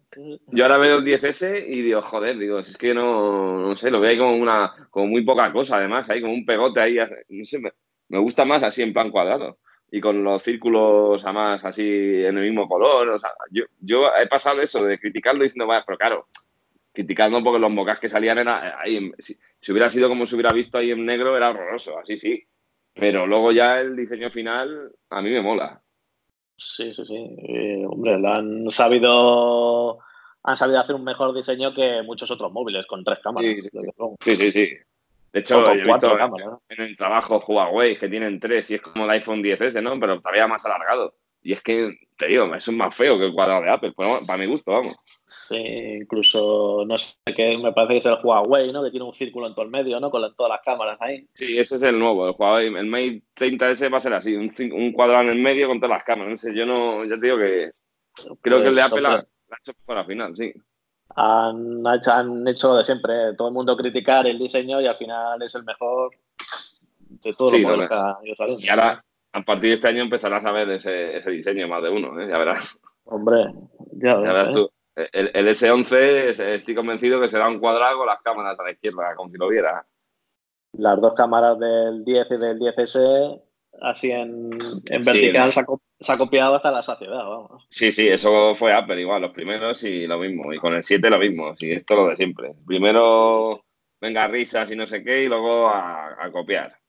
Yo 0.46 0.64
ahora 0.64 0.78
veo 0.78 0.96
el 0.96 1.04
10S 1.04 1.66
y 1.68 1.82
digo, 1.82 2.00
joder, 2.00 2.38
digo, 2.38 2.60
es 2.60 2.74
que 2.78 2.94
no, 2.94 3.68
no 3.68 3.76
sé, 3.76 3.90
lo 3.90 4.00
veo 4.00 4.08
ahí 4.08 4.16
como 4.16 4.34
una, 4.34 4.88
como 4.88 5.08
muy 5.08 5.24
poca 5.26 5.52
cosa, 5.52 5.76
además, 5.76 6.08
ahí 6.08 6.22
como 6.22 6.32
un 6.32 6.46
pegote 6.46 6.80
ahí, 6.80 6.96
no 7.28 7.44
sé, 7.44 7.60
me, 7.60 8.18
gusta 8.18 8.46
más 8.46 8.62
así 8.62 8.80
en 8.80 8.94
plan 8.94 9.10
cuadrado 9.10 9.58
y 9.90 10.00
con 10.00 10.24
los 10.24 10.42
círculos 10.42 11.22
además 11.22 11.62
así 11.66 11.84
en 11.84 12.38
el 12.38 12.44
mismo 12.44 12.66
color, 12.66 13.10
o 13.10 13.18
sea, 13.18 13.32
yo, 13.50 13.64
yo 13.78 14.10
he 14.18 14.26
pasado 14.26 14.62
eso 14.62 14.82
de 14.86 14.98
criticarlo 14.98 15.42
diciendo, 15.42 15.66
vaya, 15.66 15.84
pero 15.86 15.98
claro, 15.98 16.28
criticando 16.94 17.44
porque 17.44 17.58
los 17.58 17.70
mocas 17.70 17.98
que 17.98 18.08
salían 18.08 18.38
era 18.38 18.80
ahí, 18.80 19.12
si, 19.18 19.36
si, 19.62 19.72
hubiera 19.72 19.88
sido 19.88 20.08
como 20.08 20.26
se 20.26 20.34
hubiera 20.34 20.52
visto 20.52 20.76
ahí 20.76 20.90
en 20.90 21.06
negro 21.06 21.36
era 21.36 21.50
horroroso, 21.50 21.98
así 21.98 22.16
sí, 22.16 22.44
pero 22.92 23.26
luego 23.26 23.52
ya 23.52 23.80
el 23.80 23.96
diseño 23.96 24.30
final 24.30 24.92
a 25.08 25.22
mí 25.22 25.30
me 25.30 25.40
mola. 25.40 25.80
Sí, 26.56 26.92
sí, 26.92 27.04
sí. 27.06 27.36
Eh, 27.48 27.84
hombre, 27.88 28.18
lo 28.18 28.28
han 28.28 28.70
sabido 28.70 29.98
han 30.44 30.56
sabido 30.56 30.80
hacer 30.80 30.94
un 30.96 31.04
mejor 31.04 31.34
diseño 31.34 31.72
que 31.72 32.02
muchos 32.02 32.30
otros 32.30 32.52
móviles 32.52 32.86
con 32.86 33.04
tres 33.04 33.20
cámaras. 33.20 33.50
Sí, 34.20 34.36
sí, 34.36 34.52
sí. 34.52 34.70
De 35.32 35.40
hecho, 35.40 35.70
he 35.70 35.82
visto 35.82 36.18
en, 36.68 36.80
el 36.80 36.96
trabajo 36.96 37.42
Huawei 37.46 37.96
que 37.96 38.08
tienen 38.08 38.38
tres 38.38 38.70
y 38.70 38.74
es 38.74 38.82
como 38.82 39.04
el 39.04 39.10
iPhone 39.12 39.42
10S, 39.42 39.82
¿no? 39.82 39.98
Pero 39.98 40.20
todavía 40.20 40.46
más 40.46 40.64
alargado. 40.66 41.14
Y 41.42 41.52
es 41.52 41.60
que, 41.60 41.98
te 42.16 42.28
digo, 42.28 42.54
eso 42.54 42.70
es 42.70 42.76
más 42.76 42.94
feo 42.94 43.18
que 43.18 43.26
el 43.26 43.32
cuadrado 43.32 43.62
de 43.62 43.70
Apple, 43.70 43.92
para 43.94 44.38
mi 44.38 44.46
gusto, 44.46 44.72
vamos. 44.72 44.94
Sí, 45.24 45.56
incluso, 45.56 46.84
no 46.86 46.96
sé 46.98 47.14
qué, 47.34 47.58
me 47.58 47.72
parece 47.72 47.94
que 47.94 47.98
es 47.98 48.06
el 48.06 48.18
Huawei, 48.22 48.72
¿no? 48.72 48.82
Que 48.82 48.90
tiene 48.90 49.06
un 49.06 49.14
círculo 49.14 49.48
en 49.48 49.54
todo 49.54 49.64
el 49.64 49.70
medio, 49.70 49.98
¿no? 49.98 50.10
Con 50.10 50.34
todas 50.36 50.50
las 50.50 50.60
cámaras 50.62 51.00
ahí. 51.00 51.26
Sí, 51.34 51.58
ese 51.58 51.76
es 51.76 51.82
el 51.82 51.98
nuevo, 51.98 52.28
el 52.28 52.34
Huawei. 52.38 52.66
El 52.66 52.86
Mate 52.86 53.22
30S 53.36 53.92
va 53.92 53.96
a 53.96 54.00
ser 54.00 54.14
así, 54.14 54.36
un, 54.36 54.92
cuadrado 54.92 55.22
en 55.22 55.30
el 55.30 55.38
medio 55.38 55.66
con 55.66 55.80
todas 55.80 55.96
las 55.96 56.04
cámaras. 56.04 56.30
No 56.30 56.38
sé, 56.38 56.54
yo 56.54 56.64
no, 56.64 57.04
ya 57.04 57.16
te 57.16 57.26
digo 57.26 57.38
que 57.38 57.70
creo 58.40 58.62
que 58.62 58.68
el 58.68 58.74
de 58.74 58.80
pues, 58.82 58.92
Apple 58.92 59.00
la, 59.00 59.14
ha 59.14 59.58
hecho 59.60 59.72
para 59.84 60.04
final, 60.04 60.36
sí. 60.36 60.52
Han 61.16 61.82
hecho, 61.94 62.12
han 62.12 62.46
hecho 62.46 62.68
lo 62.68 62.76
de 62.76 62.84
siempre, 62.84 63.34
todo 63.36 63.48
el 63.48 63.54
mundo 63.54 63.76
criticar 63.76 64.26
el 64.26 64.38
diseño 64.38 64.80
y 64.80 64.86
al 64.86 64.96
final 64.96 65.42
es 65.42 65.54
el 65.54 65.64
mejor 65.64 66.10
de 67.22 67.34
todos 67.34 67.52
los 67.52 67.60
modelos 67.62 67.88
que 67.88 68.66
Y 68.66 68.68
ahora, 68.68 69.04
a 69.32 69.42
partir 69.42 69.70
de 69.70 69.74
este 69.74 69.88
año 69.88 70.02
empezarás 70.02 70.44
a 70.44 70.52
ver 70.52 70.70
ese, 70.70 71.16
ese 71.16 71.30
diseño 71.30 71.66
más 71.68 71.82
de 71.82 71.90
uno, 71.90 72.20
¿eh? 72.20 72.28
ya 72.28 72.38
verás. 72.38 72.78
Hombre, 73.04 73.52
ya, 73.92 74.16
verás 74.16 74.48
¿eh? 74.48 74.52
tú. 74.52 74.70
El, 74.94 75.30
el, 75.32 75.48
S11 75.48 76.38
estoy 76.54 76.74
convencido 76.74 77.18
que 77.18 77.28
será 77.28 77.48
un 77.48 77.58
cuadrado 77.58 77.98
con 77.98 78.06
las 78.06 78.20
cámaras 78.20 78.60
a 78.60 78.64
la 78.64 78.72
izquierda, 78.72 79.14
como 79.16 79.30
si 79.30 79.38
lo 79.38 79.48
viera. 79.48 79.86
Las 80.74 81.00
dos 81.00 81.14
cámaras 81.14 81.58
del 81.58 82.04
10 82.04 82.26
y 82.30 82.36
del 82.36 82.58
10S, 82.58 83.42
así 83.80 84.10
en, 84.10 84.50
en 84.90 85.02
vertical, 85.02 85.50
se, 85.50 86.12
ha, 86.12 86.18
copiado 86.18 86.56
hasta 86.56 86.70
la 86.70 86.82
saciedad, 86.82 87.24
vamos. 87.24 87.66
Sí, 87.70 87.90
sí, 87.90 88.06
eso 88.08 88.54
fue 88.54 88.74
Apple 88.74 89.00
igual, 89.00 89.22
los 89.22 89.32
primeros 89.32 89.82
y 89.84 90.06
lo 90.06 90.18
mismo. 90.18 90.52
Y 90.52 90.58
con 90.58 90.74
el 90.74 90.84
7 90.84 91.08
lo 91.08 91.18
mismo, 91.18 91.56
sí, 91.56 91.72
esto 91.72 91.94
lo 91.94 92.08
de 92.08 92.16
siempre. 92.16 92.54
Primero, 92.66 93.62
venga, 93.98 94.28
risas 94.28 94.70
y 94.70 94.76
no 94.76 94.86
sé 94.86 95.02
qué, 95.02 95.24
y 95.24 95.28
luego 95.28 95.68
a, 95.68 96.22
a 96.22 96.30
copiar. 96.30 96.81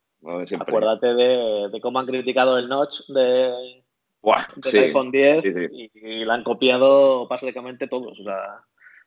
Acuérdate 0.59 1.13
de, 1.13 1.79
cómo 1.81 1.99
han 1.99 2.05
criticado 2.05 2.57
el 2.57 2.69
notch 2.69 3.01
de, 3.07 3.83
del 4.21 4.83
iPhone 4.86 5.12
10 5.12 5.43
y, 5.45 5.91
y, 5.93 6.25
la 6.25 6.36
han 6.36 6.43
copiado 6.43 7.27
básicamente 7.27 7.88
todos. 7.88 8.19
O 8.19 8.23
sea, 8.23 8.63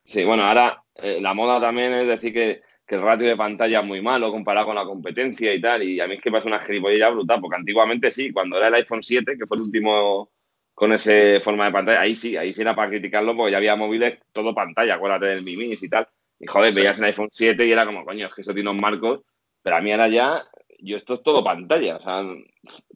Sí, 0.07 0.22
bueno, 0.24 0.44
ahora 0.44 0.85
eh, 0.94 1.18
la 1.20 1.35
moda 1.35 1.61
también 1.61 1.92
es 1.94 2.07
decir 2.07 2.33
que, 2.33 2.62
el 2.87 3.02
ratio 3.02 3.26
de 3.26 3.37
pantalla 3.37 3.81
es 3.81 3.85
muy 3.85 4.00
malo 4.00 4.31
comparado 4.31 4.66
con 4.66 4.76
la 4.76 4.85
competencia 4.85 5.52
y 5.52 5.61
tal. 5.61 5.83
Y 5.83 6.00
a 6.00 6.07
mí 6.07 6.14
es 6.14 6.22
que 6.22 6.31
pasa 6.31 6.48
una 6.48 6.61
ya 6.61 7.11
brutal, 7.11 7.40
porque 7.40 7.57
antiguamente 7.57 8.12
sí, 8.12 8.33
cuando 8.33 8.57
era 8.57 8.68
el 8.68 8.74
iPhone 8.74 9.02
7, 9.02 9.37
que 9.37 9.44
fue 9.44 9.57
el 9.57 9.64
último 9.64 10.31
con 10.72 10.92
ese 10.92 11.40
forma 11.40 11.64
de 11.64 11.72
pantalla, 11.72 12.00
ahí 12.00 12.14
sí, 12.14 12.37
ahí 12.37 12.52
sí 12.52 12.62
era 12.62 12.76
para 12.76 12.90
criticarlo, 12.90 13.35
porque 13.35 13.50
ya 13.50 13.57
había 13.57 13.74
móviles 13.74 14.20
todo 14.31 14.55
pantalla, 14.55 14.94
acuérdate 14.94 15.26
del 15.26 15.42
Mimis 15.42 15.83
y 15.83 15.88
tal. 15.88 16.07
Y 16.38 16.46
joder, 16.46 16.72
veías 16.72 16.98
el 17.00 17.07
iPhone 17.07 17.29
7 17.33 17.66
y 17.66 17.72
era 17.72 17.85
como, 17.85 18.05
coño, 18.05 18.29
es 18.29 18.35
que 18.35 18.42
eso 18.42 18.55
tiene 18.55 18.70
unos 18.70 18.81
marcos, 18.81 19.22
pero 19.62 19.76
a 19.76 19.81
mí 19.81 19.90
ahora 19.90 20.07
ya, 20.07 20.44
yo 20.81 20.97
esto 20.97 21.15
es 21.15 21.23
todo 21.23 21.45
pantalla. 21.45 21.97
O 21.97 22.03
sea, 22.03 22.23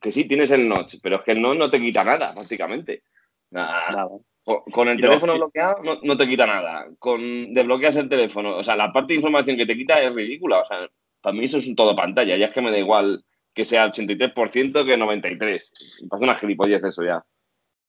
que 0.01 0.13
sí 0.13 0.27
tienes 0.27 0.51
el 0.51 0.69
notch, 0.69 0.97
pero 1.03 1.17
es 1.17 1.25
que 1.25 1.33
el 1.33 1.43
notch 1.43 1.59
no 1.59 1.71
te 1.71 1.81
quita 1.81 2.05
nada, 2.05 2.35
prácticamente. 2.35 3.03
Nada. 3.51 4.09
Con 4.45 4.89
el 4.89 5.01
teléfono 5.01 5.37
bloqueado 5.37 5.77
no, 6.03 6.17
te 6.17 6.29
quita 6.29 6.47
nada. 6.47 6.89
Con 6.99 7.55
desbloqueas 7.55 7.97
el 7.97 8.09
teléfono. 8.09 8.57
O 8.57 8.65
sea, 8.65 8.77
la 8.77 8.93
parte 8.93 9.13
de 9.13 9.19
información 9.19 9.57
que 9.57 9.67
te 9.67 9.77
quita 9.77 10.01
es 10.01 10.13
ridícula. 10.13 10.61
O 10.61 10.67
sea, 10.67 10.89
para 11.21 11.35
mí 11.35 11.45
eso 11.45 11.59
es 11.59 11.69
un 11.69 11.77
todo 11.77 11.95
pantalla. 11.95 12.37
Ya 12.37 12.47
es 12.47 12.53
que 12.53 12.63
me 12.63 12.71
da 12.71 12.79
igual 12.79 13.25
que 13.53 13.65
sea 13.65 13.87
83% 13.87 14.85
que 14.85 14.99
93%. 14.99 16.03
Me 16.03 16.09
pasa 16.09 16.25
una 16.25 16.37
gilipollez 16.37 16.83
eso 16.83 17.05
ya. 17.05 17.25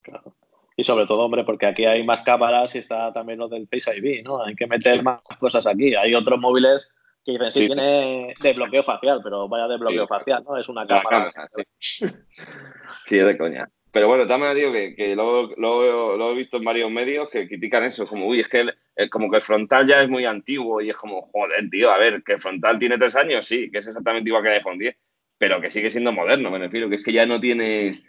Claro. 0.01 0.35
Y 0.75 0.83
sobre 0.83 1.05
todo, 1.05 1.19
hombre, 1.19 1.43
porque 1.43 1.67
aquí 1.67 1.85
hay 1.85 2.03
más 2.03 2.21
cámaras 2.21 2.75
y 2.75 2.79
está 2.79 3.13
también 3.13 3.39
lo 3.39 3.47
del 3.47 3.67
Face 3.67 3.95
ID, 3.95 4.23
¿no? 4.23 4.43
Hay 4.43 4.55
que 4.55 4.67
meter 4.67 5.03
más 5.03 5.21
cosas 5.39 5.67
aquí. 5.67 5.95
Hay 5.95 6.15
otros 6.15 6.39
móviles 6.39 6.95
que 7.23 7.33
dicen, 7.33 7.51
sí, 7.51 7.67
tiene 7.67 8.33
desbloqueo 8.41 8.83
facial, 8.83 9.21
pero 9.23 9.47
vaya 9.47 9.67
desbloqueo 9.67 10.07
facial, 10.07 10.43
¿no? 10.43 10.57
Es 10.57 10.69
una 10.69 10.85
cámara. 10.87 11.31
sí. 11.77 12.05
sí, 13.05 13.19
es 13.19 13.25
de 13.25 13.37
coña. 13.37 13.69
Pero 13.91 14.07
bueno, 14.07 14.25
también 14.25 14.55
digo 14.55 14.71
que, 14.71 14.95
que 14.95 15.15
lo, 15.15 16.31
he 16.31 16.35
visto 16.35 16.57
en 16.57 16.63
varios 16.63 16.89
medios 16.89 17.29
que 17.29 17.47
critican 17.47 17.83
eso, 17.83 18.07
como, 18.07 18.25
uy, 18.25 18.39
es 18.39 18.47
que 18.47 18.65
como 19.09 19.29
que 19.29 19.37
el 19.37 19.41
frontal 19.41 19.85
ya 19.85 20.01
es 20.01 20.09
muy 20.09 20.23
antiguo 20.23 20.81
y 20.81 20.89
es 20.89 20.95
como, 20.95 21.21
joder, 21.21 21.69
tío, 21.69 21.91
a 21.91 21.97
ver, 21.97 22.23
que 22.23 22.33
el 22.33 22.39
frontal 22.39 22.79
tiene 22.79 22.97
tres 22.97 23.15
años, 23.17 23.45
sí, 23.45 23.69
que 23.69 23.79
es 23.79 23.87
exactamente 23.87 24.29
igual 24.29 24.43
que 24.43 24.49
el 24.49 24.55
iPhone 24.55 24.77
10, 24.77 24.95
pero 25.37 25.59
que 25.59 25.69
sigue 25.69 25.89
siendo 25.89 26.13
moderno, 26.13 26.49
me 26.49 26.59
refiero, 26.59 26.89
que 26.89 26.95
es 26.95 27.03
que 27.03 27.11
ya 27.11 27.25
no 27.25 27.41
tienes, 27.41 28.01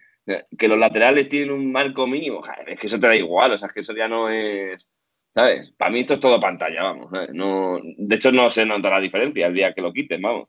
que 0.56 0.68
los 0.68 0.78
laterales 0.78 1.28
tienen 1.28 1.50
un 1.50 1.72
marco 1.72 2.06
mínimo, 2.06 2.42
es 2.66 2.78
que 2.78 2.86
eso 2.86 3.00
te 3.00 3.08
da 3.08 3.16
igual, 3.16 3.52
o 3.52 3.58
sea, 3.58 3.66
es 3.66 3.74
que 3.74 3.80
eso 3.80 3.94
ya 3.94 4.06
no 4.06 4.28
es, 4.28 4.88
¿sabes? 5.34 5.72
Para 5.76 5.90
mí 5.90 6.00
esto 6.00 6.14
es 6.14 6.20
todo 6.20 6.40
pantalla, 6.40 6.82
vamos, 6.82 7.10
No, 7.32 7.78
de 7.82 8.16
hecho 8.16 8.32
no 8.32 8.50
se 8.50 8.66
nota 8.66 8.90
la 8.90 9.00
diferencia 9.00 9.46
el 9.46 9.54
día 9.54 9.72
que 9.72 9.82
lo 9.82 9.92
quiten, 9.92 10.20
vamos. 10.22 10.48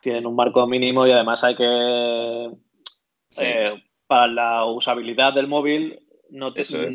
Tienen 0.00 0.26
un 0.26 0.34
marco 0.34 0.66
mínimo 0.66 1.06
y 1.06 1.12
además 1.12 1.44
hay 1.44 1.54
que... 1.54 2.50
Eh, 3.38 3.82
para 4.06 4.26
la 4.26 4.64
usabilidad 4.64 5.32
del 5.32 5.46
móvil, 5.46 6.00
no 6.30 6.52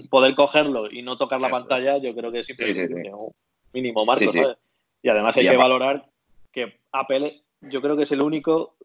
poder 0.09 0.35
cogerlo 0.35 0.91
y 0.91 1.01
no 1.01 1.17
tocar 1.17 1.39
la 1.39 1.49
pantalla, 1.49 1.97
yo 1.97 2.13
creo 2.13 2.31
que 2.31 2.39
es 2.39 2.49
imprescindible. 2.49 3.13
un 3.13 3.31
mínimo 3.73 4.05
marco, 4.05 4.31
¿sabes? 4.31 4.57
Y 5.01 5.09
además 5.09 5.37
hay 5.37 5.47
que 5.47 5.57
valorar 5.57 6.05
que 6.51 6.79
Apple, 6.91 7.43
yo 7.61 7.81
creo 7.81 7.95
que 7.95 8.03
es 8.03 8.11
el 8.11 8.21
único 8.21 8.75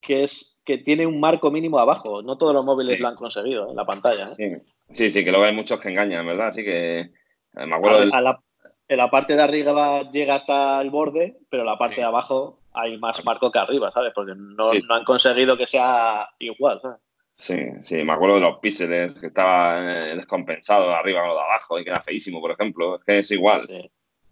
que 0.00 0.24
es 0.24 0.60
que 0.64 0.78
tiene 0.78 1.06
un 1.06 1.20
marco 1.20 1.50
mínimo 1.50 1.78
abajo. 1.78 2.22
No 2.22 2.38
todos 2.38 2.54
los 2.54 2.64
móviles 2.64 2.98
lo 2.98 3.08
han 3.08 3.16
conseguido 3.16 3.70
en 3.70 3.76
la 3.76 3.84
pantalla. 3.84 4.24
¿eh? 4.24 4.62
Sí. 4.90 5.10
sí, 5.10 5.24
que 5.24 5.30
luego 5.30 5.44
hay 5.44 5.54
muchos 5.54 5.80
que 5.80 5.90
engañan, 5.90 6.26
¿verdad? 6.26 6.48
Así 6.48 6.64
que 6.64 6.96
eh, 6.96 7.10
me 7.54 7.74
acuerdo. 7.74 8.02
en 8.02 8.96
la 8.96 9.10
parte 9.10 9.36
de 9.36 9.42
arriba 9.42 10.10
llega 10.10 10.34
hasta 10.34 10.80
el 10.80 10.90
borde, 10.90 11.38
pero 11.48 11.64
la 11.64 11.78
parte 11.78 11.96
de 11.96 12.04
abajo 12.04 12.58
hay 12.72 12.98
más 12.98 13.24
marco 13.24 13.50
que 13.50 13.58
arriba, 13.58 13.90
¿sabes? 13.90 14.12
Porque 14.14 14.32
no, 14.36 14.72
no 14.72 14.94
han 14.94 15.04
conseguido 15.04 15.56
que 15.56 15.66
sea 15.66 16.28
igual, 16.38 16.80
¿sabes? 16.80 16.98
Sí, 17.36 17.56
sí, 17.82 17.96
me 18.04 18.12
acuerdo 18.12 18.36
de 18.36 18.42
los 18.42 18.58
píxeles 18.58 19.14
que 19.14 19.26
estaba 19.26 19.80
eh, 19.80 20.14
descompensado 20.14 20.94
arriba 20.94 21.28
o 21.28 21.34
de 21.34 21.40
abajo 21.40 21.78
y 21.78 21.84
que 21.84 21.90
era 21.90 22.00
feísimo, 22.00 22.40
por 22.40 22.52
ejemplo. 22.52 22.96
Es 22.96 23.04
que 23.04 23.18
es 23.18 23.30
igual. 23.32 23.60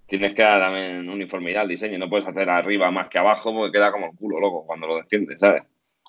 Tienes 0.06 0.34
que 0.34 0.42
dar 0.42 0.60
también 0.60 1.08
uniformidad 1.08 1.62
al 1.62 1.68
diseño. 1.68 1.98
No 1.98 2.08
puedes 2.08 2.26
hacer 2.26 2.48
arriba 2.48 2.90
más 2.90 3.08
que 3.08 3.18
abajo 3.18 3.52
porque 3.52 3.72
queda 3.72 3.90
como 3.90 4.06
el 4.06 4.16
culo 4.16 4.38
loco 4.38 4.64
cuando 4.66 4.86
lo 4.86 4.96
desciendes, 4.96 5.40
¿sabes? 5.40 5.62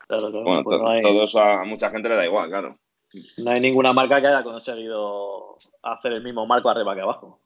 Claro, 0.08 0.30
claro. 0.30 0.44
Bueno, 0.44 0.64
pues 0.64 1.02
todo 1.02 1.24
eso 1.24 1.42
a 1.42 1.64
mucha 1.64 1.90
gente 1.90 2.10
le 2.10 2.16
da 2.16 2.26
igual, 2.26 2.50
claro. 2.50 2.72
No 3.38 3.52
hay 3.52 3.60
ninguna 3.60 3.94
marca 3.94 4.22
que 4.22 4.28
haya 4.28 4.44
conseguido 4.44 5.58
hacer 5.84 6.14
el 6.14 6.24
mismo 6.24 6.46
marco 6.46 6.70
arriba 6.70 6.96
que 6.96 7.02
abajo. 7.02 7.42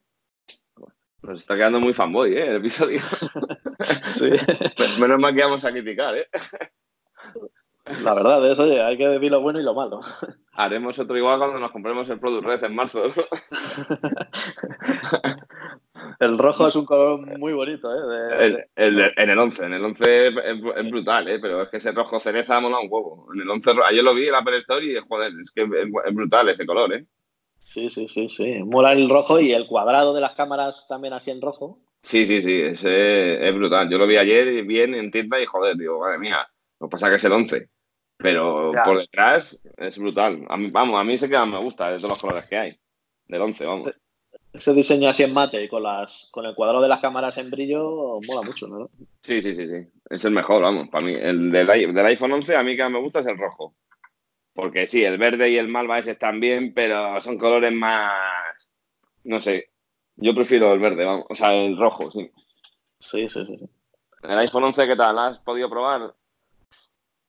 Nos 1.21 1.39
está 1.39 1.56
quedando 1.56 1.80
muy 1.80 1.93
fanboy, 1.93 2.36
¿eh? 2.36 2.47
El 2.49 2.58
episodio. 2.58 3.01
sí. 4.04 4.30
Menos 4.99 5.19
mal 5.19 5.34
que 5.34 5.41
vamos 5.41 5.63
a 5.63 5.71
criticar, 5.71 6.15
¿eh? 6.15 6.28
La 8.04 8.15
verdad 8.15 8.52
es, 8.52 8.60
oye, 8.60 8.82
hay 8.82 8.98
que 8.98 9.08
decir 9.08 9.32
lo 9.32 9.41
bueno 9.41 9.60
y 9.60 9.63
lo 9.63 9.76
malo. 9.76 10.00
Haremos 10.54 10.98
otro 10.98 11.17
igual 11.17 11.38
cuando 11.38 11.60
nos 11.60 11.71
compremos 11.71 12.10
el 12.10 12.19
Product 12.19 12.45
Red 12.45 12.63
en 12.63 12.76
marzo. 12.76 13.04
el 16.19 16.38
rojo 16.38 16.67
es 16.67 16.76
un 16.76 16.86
color 16.86 17.19
muy 17.38 17.54
bonito, 17.54 17.89
¿eh? 17.93 18.65
en 18.76 19.30
el 19.30 19.38
11, 19.38 19.65
en 19.65 19.74
el 19.74 19.86
11 19.86 20.28
es, 20.28 20.89
brutal, 20.89 21.28
¿eh? 21.28 21.38
Pero 21.39 21.62
es 21.62 21.69
que 21.69 21.78
ese 21.78 21.91
rojo 21.91 22.19
cereza 22.19 22.60
mola 22.60 22.80
un 22.80 22.88
huevo. 22.89 23.28
En 23.36 23.41
el 23.41 23.50
11, 23.50 23.71
ayer 23.88 24.04
lo 24.04 24.15
vi 24.15 24.26
en 24.26 24.32
la 24.32 24.39
Apple 24.39 24.58
Store 24.58 24.84
y, 24.84 24.98
joder, 25.08 25.32
es 25.39 25.52
que 25.52 25.62
es, 25.62 26.15
brutal 26.15 26.50
ese 26.50 26.65
color, 26.65 26.91
¿eh? 26.93 27.06
Sí, 27.60 27.91
sí, 27.91 28.08
sí, 28.08 28.30
sí. 28.30 28.63
Mola 28.63 28.93
el 28.93 29.10
rojo 29.10 29.39
y 29.39 29.54
el 29.54 29.67
cuadrado 29.67 30.13
de 30.13 30.21
las 30.21 30.34
cámaras 30.34 30.88
también 30.88 31.13
así 31.13 31.30
en 31.30 31.41
rojo. 31.41 31.80
Sí, 32.02 32.26
sí, 32.26 32.41
sí, 32.41 32.62
ese 32.62 33.48
es 33.48 33.56
brutal. 33.56 33.89
Yo 33.89 33.98
lo 33.98 34.08
vi 34.08 34.17
ayer 34.17 34.63
bien 34.63 34.95
en 34.95 35.12
tienda 35.12 35.39
y, 35.39 35.45
joder, 35.45 35.76
digo, 35.76 36.00
madre 36.00 36.19
mía, 36.19 36.48
lo 36.80 36.88
que 36.88 36.91
pasa 36.91 37.10
que 37.10 37.15
es 37.15 37.24
el 37.24 37.32
11. 37.32 37.74
Pero 38.17 38.71
por 38.84 38.99
detrás 38.99 39.62
es 39.78 39.97
brutal. 39.97 40.45
A 40.49 40.58
mí, 40.58 40.69
vamos, 40.71 40.99
a 40.99 41.04
mí 41.04 41.17
se 41.17 41.30
queda 41.30 41.45
me 41.45 41.60
gusta 41.60 41.91
de 41.91 41.97
todos 41.97 42.12
los 42.12 42.21
colores 42.21 42.45
que 42.47 42.58
hay. 42.58 42.80
Del 43.28 43.41
11, 43.41 43.65
vamos. 43.65 43.91
Ese, 44.54 44.73
diseño 44.73 45.10
así 45.10 45.23
en 45.23 45.34
mate 45.34 45.62
y 45.63 45.67
con, 45.67 45.84
las, 45.84 46.30
con 46.32 46.45
el 46.45 46.56
cuadrado 46.56 46.82
de 46.82 46.88
las 46.88 47.01
cámaras 47.01 47.38
en 47.38 47.51
brillo 47.51 48.19
mola 48.25 48.41
mucho, 48.45 48.67
¿no? 48.67 48.89
Sí, 49.21 49.41
sí, 49.41 49.54
sí, 49.54 49.67
sí. 49.67 49.88
Es 50.10 50.23
el 50.23 50.32
mejor, 50.32 50.62
vamos. 50.62 50.88
Para 50.89 51.06
mí, 51.06 51.13
el 51.13 51.51
del, 51.51 51.69
iPhone 51.69 52.34
11 52.34 52.56
a 52.56 52.63
mí 52.63 52.78
que 52.78 52.88
me 52.88 52.99
gusta 52.99 53.19
es 53.19 53.25
el 53.25 53.38
rojo. 53.38 53.75
Porque 54.54 54.88
sí, 54.88 55.04
el 55.04 55.17
verde 55.17 55.49
y 55.49 55.58
el 55.58 55.67
malva 55.67 55.99
ese 55.99 56.12
están 56.12 56.39
bien, 56.39 56.73
pero 56.73 57.19
son 57.19 57.38
colores 57.38 57.73
más. 57.73 58.71
No 59.25 59.41
sé. 59.41 59.71
Yo 60.15 60.34
prefiero 60.34 60.73
el 60.73 60.80
verde, 60.80 61.04
vamos. 61.04 61.25
O 61.30 61.36
sea, 61.36 61.54
el 61.54 61.78
rojo, 61.78 62.10
sí. 62.12 62.32
Sí, 62.99 63.28
sí, 63.28 63.45
sí. 63.45 63.69
¿El 64.23 64.39
iPhone 64.39 64.63
11 64.63 64.88
qué 64.88 64.95
tal? 64.95 65.19
¿Has 65.19 65.39
podido 65.39 65.69
probar? 65.69 66.15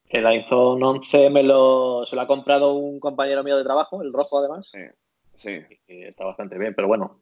El 0.09 0.27
iPhone 0.27 0.83
11 0.83 1.31
me 1.31 1.42
lo, 1.42 2.07
se 2.07 2.14
lo 2.14 2.23
ha 2.23 2.27
comprado 2.27 2.75
un 2.75 3.01
compañero 3.01 3.42
mío 3.42 3.57
de 3.57 3.64
trabajo, 3.64 4.03
el 4.03 4.12
rojo 4.12 4.38
además. 4.38 4.71
Sí, 4.71 4.81
sí. 5.35 5.61
Y 5.88 6.05
está 6.05 6.25
bastante 6.25 6.59
bien, 6.59 6.75
pero 6.75 6.88
bueno, 6.88 7.19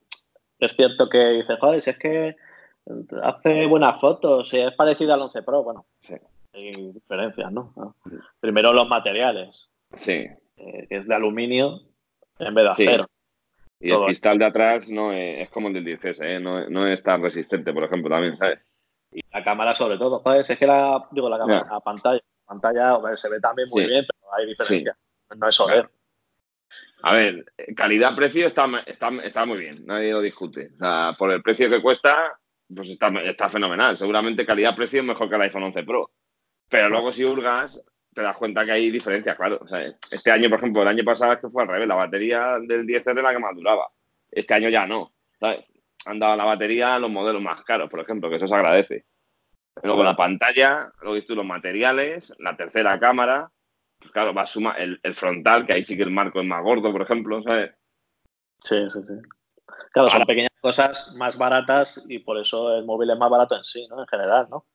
es 0.58 0.74
cierto 0.74 1.08
que 1.08 1.18
dice, 1.30 1.56
joder, 1.58 1.80
si 1.80 1.90
es 1.90 1.98
que 1.98 2.36
hace 3.22 3.66
buenas 3.66 4.00
fotos, 4.00 4.48
si 4.48 4.58
es 4.58 4.72
parecido 4.72 5.14
al 5.14 5.22
11 5.22 5.42
Pro, 5.42 5.62
bueno, 5.62 5.86
sí. 5.98 6.14
hay 6.52 6.70
diferencias, 6.92 7.50
¿no? 7.50 7.72
Primero 8.40 8.72
los 8.72 8.88
materiales. 8.88 9.72
Sí. 9.94 10.26
Eh, 10.56 10.86
que 10.88 10.96
es 10.96 11.06
de 11.06 11.14
aluminio 11.14 11.80
en 12.38 12.54
vez 12.54 12.64
de 12.64 12.70
acero. 12.70 13.06
Y 13.80 13.90
el 13.90 14.04
cristal 14.04 14.38
de 14.38 14.44
atrás 14.44 14.90
no 14.90 15.12
es, 15.12 15.50
como 15.50 15.68
el 15.68 15.74
del 15.74 15.84
10 15.84 16.20
¿eh? 16.20 16.40
no, 16.40 16.68
no, 16.68 16.86
es 16.86 17.02
tan 17.02 17.22
resistente, 17.22 17.72
por 17.72 17.84
ejemplo, 17.84 18.08
también, 18.08 18.36
¿sabes? 18.38 18.60
Y 19.12 19.20
la 19.32 19.44
cámara 19.44 19.74
sobre 19.74 19.98
todo, 19.98 20.20
joder, 20.20 20.40
es 20.40 20.58
que 20.58 20.66
la, 20.66 21.02
digo, 21.10 21.28
la 21.28 21.38
cámara, 21.38 21.66
a 21.70 21.80
pantalla 21.80 22.20
pantalla 22.44 23.16
se 23.16 23.28
ve 23.28 23.40
también 23.40 23.68
muy 23.70 23.86
bien, 23.86 24.06
pero 24.06 24.34
hay 24.34 24.46
diferencia. 24.46 24.96
No 25.36 25.48
es 25.48 25.60
OLED. 25.60 25.84
A 27.02 27.12
ver, 27.12 27.44
calidad-precio 27.76 28.46
está, 28.46 28.66
está, 28.86 29.10
está, 29.22 29.44
muy 29.44 29.58
bien, 29.58 29.84
nadie 29.84 30.12
lo 30.12 30.22
discute. 30.22 30.70
O 30.74 30.78
sea, 30.78 31.12
por 31.18 31.30
el 31.30 31.42
precio 31.42 31.68
que 31.68 31.82
cuesta, 31.82 32.38
pues 32.74 32.88
está, 32.88 33.08
está 33.22 33.50
fenomenal. 33.50 33.98
Seguramente 33.98 34.46
calidad-precio 34.46 35.00
es 35.00 35.06
mejor 35.06 35.28
que 35.28 35.34
el 35.34 35.42
iPhone 35.42 35.64
11 35.64 35.82
Pro. 35.82 36.10
Pero 36.68 36.88
luego 36.88 37.12
si 37.12 37.24
hurgas, 37.24 37.82
te 38.14 38.22
das 38.22 38.36
cuenta 38.36 38.64
que 38.64 38.72
hay 38.72 38.90
diferencias, 38.90 39.36
claro. 39.36 39.58
O 39.60 39.68
sea, 39.68 39.94
este 40.10 40.30
año, 40.30 40.48
por 40.48 40.58
ejemplo, 40.60 40.80
el 40.80 40.88
año 40.88 41.04
pasado 41.04 41.34
es 41.34 41.40
que 41.40 41.50
fue 41.50 41.62
al 41.62 41.68
revés. 41.68 41.88
La 41.88 41.94
batería 41.94 42.58
del 42.60 42.86
10 42.86 43.06
es 43.06 43.14
la 43.16 43.32
que 43.32 43.38
más 43.38 43.54
duraba. 43.54 43.88
Este 44.30 44.54
año 44.54 44.70
ya 44.70 44.86
no. 44.86 45.12
¿sabes? 45.38 45.70
Han 46.06 46.18
dado 46.18 46.36
la 46.36 46.44
batería 46.44 46.94
a 46.94 46.98
los 46.98 47.10
modelos 47.10 47.42
más 47.42 47.62
caros, 47.64 47.90
por 47.90 48.00
ejemplo, 48.00 48.30
que 48.30 48.36
eso 48.36 48.48
se 48.48 48.54
agradece. 48.54 49.04
Luego 49.82 50.04
la 50.04 50.16
pantalla, 50.16 50.92
luego 51.00 51.14
visto 51.14 51.34
los 51.34 51.44
materiales, 51.44 52.32
la 52.38 52.56
tercera 52.56 52.98
cámara, 52.98 53.50
pues 53.98 54.12
claro, 54.12 54.32
va 54.32 54.42
a 54.42 54.46
sumar 54.46 54.80
el, 54.80 55.14
frontal, 55.14 55.66
que 55.66 55.72
ahí 55.72 55.84
sí 55.84 55.96
que 55.96 56.04
el 56.04 56.10
marco 56.10 56.40
es 56.40 56.46
más 56.46 56.62
gordo, 56.62 56.92
por 56.92 57.02
ejemplo, 57.02 57.42
¿sabes? 57.42 57.72
Sí, 58.62 58.76
sí, 58.92 59.00
sí. 59.06 59.14
Claro, 59.92 60.10
son 60.10 60.24
pequeñas 60.24 60.50
cosas 60.60 61.14
más 61.16 61.36
baratas 61.36 62.04
y 62.08 62.18
por 62.18 62.38
eso 62.38 62.76
el 62.76 62.84
móvil 62.84 63.10
es 63.10 63.18
más 63.18 63.30
barato 63.30 63.56
en 63.56 63.64
sí, 63.64 63.86
¿no? 63.88 64.00
En 64.00 64.06
general, 64.06 64.46
¿no? 64.50 64.66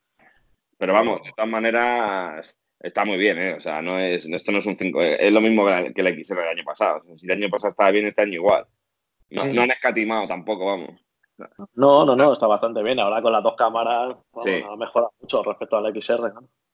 Pero 0.78 0.94
vamos, 0.94 1.22
de 1.24 1.32
todas 1.36 1.50
maneras, 1.50 2.60
está 2.80 3.06
muy 3.06 3.18
bien, 3.18 3.38
¿eh? 3.38 3.54
O 3.56 3.62
sea, 3.62 3.82
no 3.82 4.00
es, 4.00 4.26
esto 4.26 4.52
no 4.52 4.60
es 4.60 4.66
un 4.66 4.76
5, 4.76 5.02
es 5.02 5.32
lo 5.32 5.42
mismo 5.42 5.66
que, 5.66 6.02
el 6.02 6.24
XR 6.24 6.40
del 6.40 6.50
año 6.50 6.64
pasado. 6.64 7.04
Si 7.18 7.26
el 7.26 7.32
año 7.34 7.50
pasado 7.50 7.70
estaba 7.70 7.92
bien, 7.92 8.06
este 8.06 8.22
año 8.22 8.34
igual. 8.34 8.66
No, 9.30 9.46
no 9.46 9.62
han 9.62 9.72
escatimado 9.72 10.28
tampoco, 10.28 10.66
vamos. 10.66 11.02
No, 11.76 12.06
no, 12.06 12.16
no, 12.16 12.34
está 12.34 12.48
bastante 12.48 12.84
bien. 12.84 13.00
Ahora 13.00 13.22
con 13.22 13.32
las 13.32 13.44
dos 13.44 13.56
cámaras 13.56 14.16
ha 14.36 14.76
mejorado 14.76 15.14
mucho 15.20 15.44
respecto 15.44 15.78
al 15.78 16.02
XR. 16.02 16.34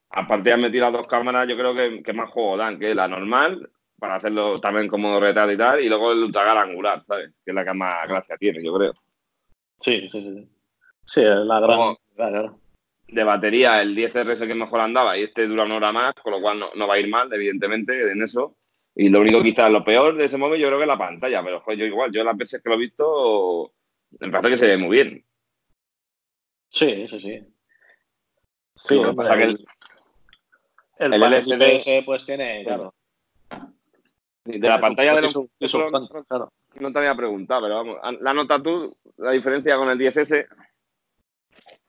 aparte 0.09 0.53
han 0.53 0.61
metido 0.61 0.85
las 0.85 0.93
dos 0.93 1.07
cámaras, 1.07 1.47
yo 1.47 1.55
creo 1.55 1.75
que, 1.75 2.03
que 2.03 2.13
más 2.13 2.29
juego 2.29 2.57
dan, 2.57 2.79
que 2.79 2.95
la 2.95 3.07
normal, 3.07 3.69
para 3.99 4.15
hacerlo 4.15 4.59
también 4.59 4.87
como 4.87 5.19
retrato 5.19 5.51
y 5.51 5.57
tal, 5.57 5.81
y 5.81 5.89
luego 5.89 6.11
el 6.11 6.23
ultra 6.23 6.61
angular, 6.61 7.03
¿sabes? 7.03 7.31
Que 7.43 7.51
es 7.51 7.55
la 7.55 7.65
que 7.65 7.73
más 7.73 8.07
gracia 8.07 8.37
tiene, 8.37 8.63
yo 8.63 8.73
creo. 8.73 8.93
Sí, 9.79 10.07
sí, 10.09 10.21
sí. 10.21 10.49
Sí, 11.05 11.21
es 11.21 11.37
la 11.37 11.59
gran. 11.59 12.55
de 13.07 13.23
batería, 13.23 13.81
el 13.81 13.95
10RS 13.95 14.47
que 14.47 14.55
mejor 14.55 14.81
andaba 14.81 15.17
y 15.17 15.23
este 15.23 15.47
dura 15.47 15.63
una 15.63 15.75
hora 15.75 15.91
más, 15.91 16.13
con 16.15 16.33
lo 16.33 16.41
cual 16.41 16.59
no, 16.59 16.87
va 16.87 16.95
a 16.95 16.99
ir 16.99 17.09
mal, 17.09 17.31
evidentemente, 17.31 18.11
en 18.11 18.23
eso. 18.23 18.57
Y 18.95 19.09
lo 19.09 19.21
único 19.21 19.43
quizás, 19.43 19.69
lo 19.69 19.83
peor 19.83 20.15
de 20.15 20.25
ese 20.25 20.37
móvil 20.37 20.59
yo 20.59 20.67
creo 20.67 20.79
que 20.79 20.85
es 20.85 20.89
la 20.89 20.97
pantalla, 20.97 21.43
pero 21.43 21.61
yo 21.75 21.85
igual, 21.85 22.11
yo 22.11 22.23
las 22.23 22.37
veces 22.37 22.61
que 22.61 22.69
lo 22.69 22.75
he 22.75 22.79
visto, 22.79 23.73
me 24.19 24.29
parece 24.29 24.49
que 24.49 24.57
se 24.57 24.67
ve 24.67 24.77
muy 24.77 24.95
bien. 24.95 25.25
Sí, 26.69 27.07
sí, 27.07 27.19
sí. 27.19 27.39
Sí, 28.75 28.95
lo 28.95 29.11
que 29.11 29.13
pasa 29.13 29.33
el, 29.35 29.57
que 29.57 31.05
el, 31.05 31.13
el, 31.13 31.23
LCD 31.23 32.05
pues 32.05 32.25
tiene, 32.25 32.63
claro. 32.63 32.93
De 34.43 34.59
la 34.59 34.79
pantalla 34.79 35.15
de 35.15 35.21
los, 35.23 35.35
no 36.75 36.91
te 36.91 36.99
había 36.99 37.15
preguntado, 37.15 37.61
pero 37.61 37.75
vamos, 37.75 37.97
¿la 38.21 38.33
nota 38.33 38.61
tú 38.61 38.95
la 39.17 39.31
diferencia 39.31 39.75
con 39.75 39.89
el 39.89 39.97
10S? 39.97 40.47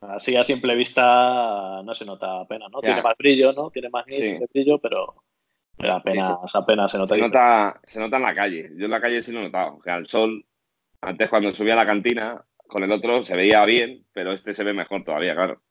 Así 0.01 0.37
a 0.37 0.45
simple 0.45 0.75
vista 0.75 1.83
no 1.83 1.95
se 1.95 2.05
nota 2.05 2.41
apenas, 2.41 2.71
¿no? 2.71 2.81
Tiene 2.81 3.03
más 3.03 3.15
brillo, 3.19 3.53
¿no? 3.53 3.71
Tiene 3.71 3.91
más 3.91 4.07
brillo, 4.07 4.79
pero, 4.79 5.23
apenas, 5.79 6.33
apenas 6.55 6.93
se 6.93 6.99
nota. 6.99 7.15
Se 7.15 7.21
nota, 7.21 7.81
se 7.85 8.01
nota 8.01 8.17
en 8.17 8.23
la 8.23 8.35
calle. 8.35 8.71
Yo 8.77 8.85
en 8.85 8.91
la 8.91 9.01
calle 9.01 9.23
sí 9.23 9.33
lo 9.33 9.41
he 9.41 9.45
notado. 9.45 9.77
O 9.77 9.83
sea, 9.83 9.97
el 9.97 10.07
sol, 10.07 10.45
antes 11.07 11.31
cuando 11.31 11.55
subía 11.55 11.75
a 11.75 11.77
la 11.77 11.87
cantina, 11.87 12.45
con 12.67 12.83
el 12.83 12.91
otro 12.91 13.23
se 13.23 13.37
veía 13.37 13.65
bien, 13.65 14.05
pero 14.13 14.33
este 14.33 14.53
se 14.53 14.65
ve 14.65 14.73
mejor 14.73 15.05
todavía, 15.05 15.37
claro. 15.37 15.63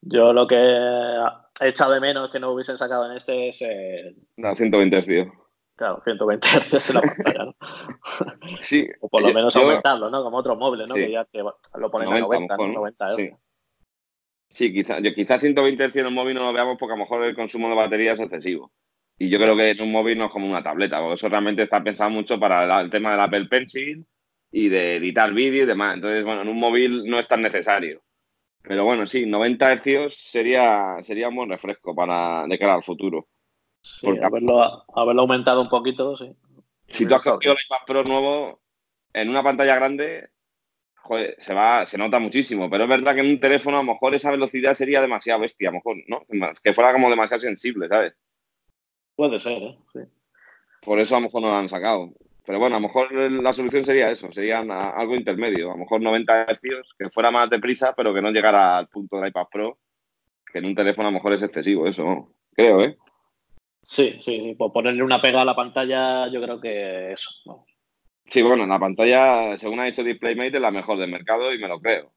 Yo 0.00 0.32
lo 0.32 0.46
que 0.46 0.56
he 0.56 1.68
echado 1.68 1.92
de 1.92 2.00
menos 2.00 2.30
que 2.30 2.38
no 2.38 2.52
hubiesen 2.52 2.78
sacado 2.78 3.10
en 3.10 3.16
este 3.16 3.48
es 3.48 3.60
el... 3.62 4.16
No, 4.36 4.54
120 4.54 5.02
tío. 5.02 5.32
Claro, 5.74 6.00
120 6.04 6.46
Hz 6.46 6.90
en 6.90 6.94
la 6.94 7.00
pantalla, 7.00 7.44
¿no? 7.46 7.54
sí. 8.60 8.86
o 9.00 9.08
por 9.08 9.22
lo 9.22 9.34
menos 9.34 9.56
aumentarlo, 9.56 10.08
¿no? 10.08 10.22
Como 10.22 10.38
otros 10.38 10.56
móviles, 10.56 10.88
¿no? 10.88 10.94
Que 10.94 11.10
ya 11.10 11.26
lo 11.74 11.90
ponen 11.90 12.12
a 12.12 12.20
90, 12.20 12.56
¿no? 12.56 12.68
90 12.68 13.08
Sí, 13.08 13.30
sí 14.48 14.72
quizás 14.72 15.02
quizá 15.16 15.40
120 15.40 15.88
Hz 15.88 15.96
en 15.96 16.06
un 16.06 16.14
móvil 16.14 16.36
no 16.36 16.44
lo 16.44 16.52
veamos 16.52 16.76
porque 16.78 16.92
a 16.92 16.96
lo 16.96 17.02
mejor 17.02 17.24
el 17.24 17.34
consumo 17.34 17.68
de 17.68 17.74
batería 17.74 18.12
es 18.12 18.20
excesivo. 18.20 18.70
Y 19.18 19.30
yo 19.30 19.38
creo 19.40 19.56
que 19.56 19.70
en 19.70 19.82
un 19.82 19.90
móvil 19.90 20.16
no 20.16 20.26
es 20.26 20.30
como 20.30 20.46
una 20.46 20.62
tableta, 20.62 21.00
porque 21.00 21.14
eso 21.14 21.28
realmente 21.28 21.62
está 21.62 21.82
pensado 21.82 22.10
mucho 22.10 22.38
para 22.38 22.80
el 22.80 22.88
tema 22.88 23.10
del 23.10 23.20
Apple 23.20 23.46
Pencil 23.46 24.06
y 24.50 24.68
de 24.68 24.96
editar 24.96 25.32
vídeo 25.32 25.64
y 25.64 25.66
demás. 25.66 25.96
Entonces, 25.96 26.24
bueno, 26.24 26.42
en 26.42 26.48
un 26.48 26.58
móvil 26.58 27.04
no 27.06 27.18
es 27.18 27.28
tan 27.28 27.42
necesario. 27.42 28.02
Pero 28.62 28.84
bueno, 28.84 29.06
sí, 29.06 29.26
90 29.26 29.76
Hz 29.76 30.14
sería, 30.14 30.96
sería 31.00 31.28
un 31.28 31.36
buen 31.36 31.50
refresco 31.50 31.94
para 31.94 32.46
de 32.46 32.58
cara 32.58 32.74
al 32.74 32.82
futuro. 32.82 33.28
Sí, 33.80 34.08
haberlo, 34.22 34.84
aumentado 34.94 35.62
un 35.62 35.68
poquito, 35.68 36.16
sí. 36.16 36.34
Si 36.88 37.06
tú 37.06 37.14
has 37.14 37.22
cogido 37.22 37.52
el 37.52 37.58
iPad 37.64 37.86
Pro 37.86 38.04
nuevo 38.04 38.60
en 39.12 39.28
una 39.28 39.42
pantalla 39.42 39.76
grande, 39.76 40.30
joder, 40.96 41.36
se 41.38 41.54
va, 41.54 41.86
se 41.86 41.96
nota 41.96 42.18
muchísimo. 42.18 42.68
Pero 42.68 42.84
es 42.84 42.90
verdad 42.90 43.14
que 43.14 43.20
en 43.20 43.30
un 43.30 43.40
teléfono 43.40 43.78
a 43.78 43.82
lo 43.82 43.92
mejor 43.92 44.14
esa 44.14 44.30
velocidad 44.30 44.74
sería 44.74 45.00
demasiado 45.00 45.40
bestia, 45.40 45.68
a 45.68 45.72
lo 45.72 45.78
mejor, 45.78 45.96
¿no? 46.06 46.26
Que 46.62 46.74
fuera 46.74 46.92
como 46.92 47.08
demasiado 47.08 47.40
sensible, 47.40 47.88
¿sabes? 47.88 48.14
Puede 49.14 49.40
ser, 49.40 49.62
¿eh? 49.62 49.78
Sí. 49.92 50.00
Por 50.82 50.98
eso 50.98 51.16
a 51.16 51.20
lo 51.20 51.26
mejor 51.26 51.42
no 51.42 51.48
lo 51.48 51.56
han 51.56 51.68
sacado. 51.68 52.12
Pero 52.48 52.60
bueno, 52.60 52.76
a 52.76 52.80
lo 52.80 52.88
mejor 52.88 53.12
la 53.12 53.52
solución 53.52 53.84
sería 53.84 54.10
eso, 54.10 54.32
sería 54.32 54.60
algo 54.60 55.14
intermedio. 55.14 55.68
A 55.68 55.74
lo 55.74 55.80
mejor 55.80 56.00
90 56.00 56.46
Hz, 56.46 56.60
que 56.98 57.10
fuera 57.10 57.30
más 57.30 57.50
deprisa, 57.50 57.92
pero 57.94 58.14
que 58.14 58.22
no 58.22 58.30
llegara 58.30 58.78
al 58.78 58.88
punto 58.88 59.16
del 59.18 59.28
iPad 59.28 59.48
Pro, 59.52 59.78
que 60.50 60.60
en 60.60 60.64
un 60.64 60.74
teléfono 60.74 61.08
a 61.08 61.10
lo 61.10 61.16
mejor 61.18 61.34
es 61.34 61.42
excesivo, 61.42 61.86
eso, 61.86 62.32
creo, 62.54 62.80
¿eh? 62.80 62.96
Sí, 63.82 64.16
sí, 64.22 64.54
por 64.56 64.72
ponerle 64.72 65.02
una 65.02 65.20
pega 65.20 65.42
a 65.42 65.44
la 65.44 65.54
pantalla, 65.54 66.26
yo 66.32 66.40
creo 66.40 66.58
que 66.58 67.12
eso. 67.12 67.66
Sí, 68.24 68.40
bueno, 68.40 68.66
la 68.66 68.78
pantalla, 68.78 69.58
según 69.58 69.80
ha 69.80 69.84
dicho 69.84 70.02
DisplayMate, 70.02 70.56
es 70.56 70.62
la 70.62 70.70
mejor 70.70 70.98
del 70.98 71.10
mercado 71.10 71.52
y 71.52 71.58
me 71.58 71.68
lo 71.68 71.78
creo. 71.78 72.14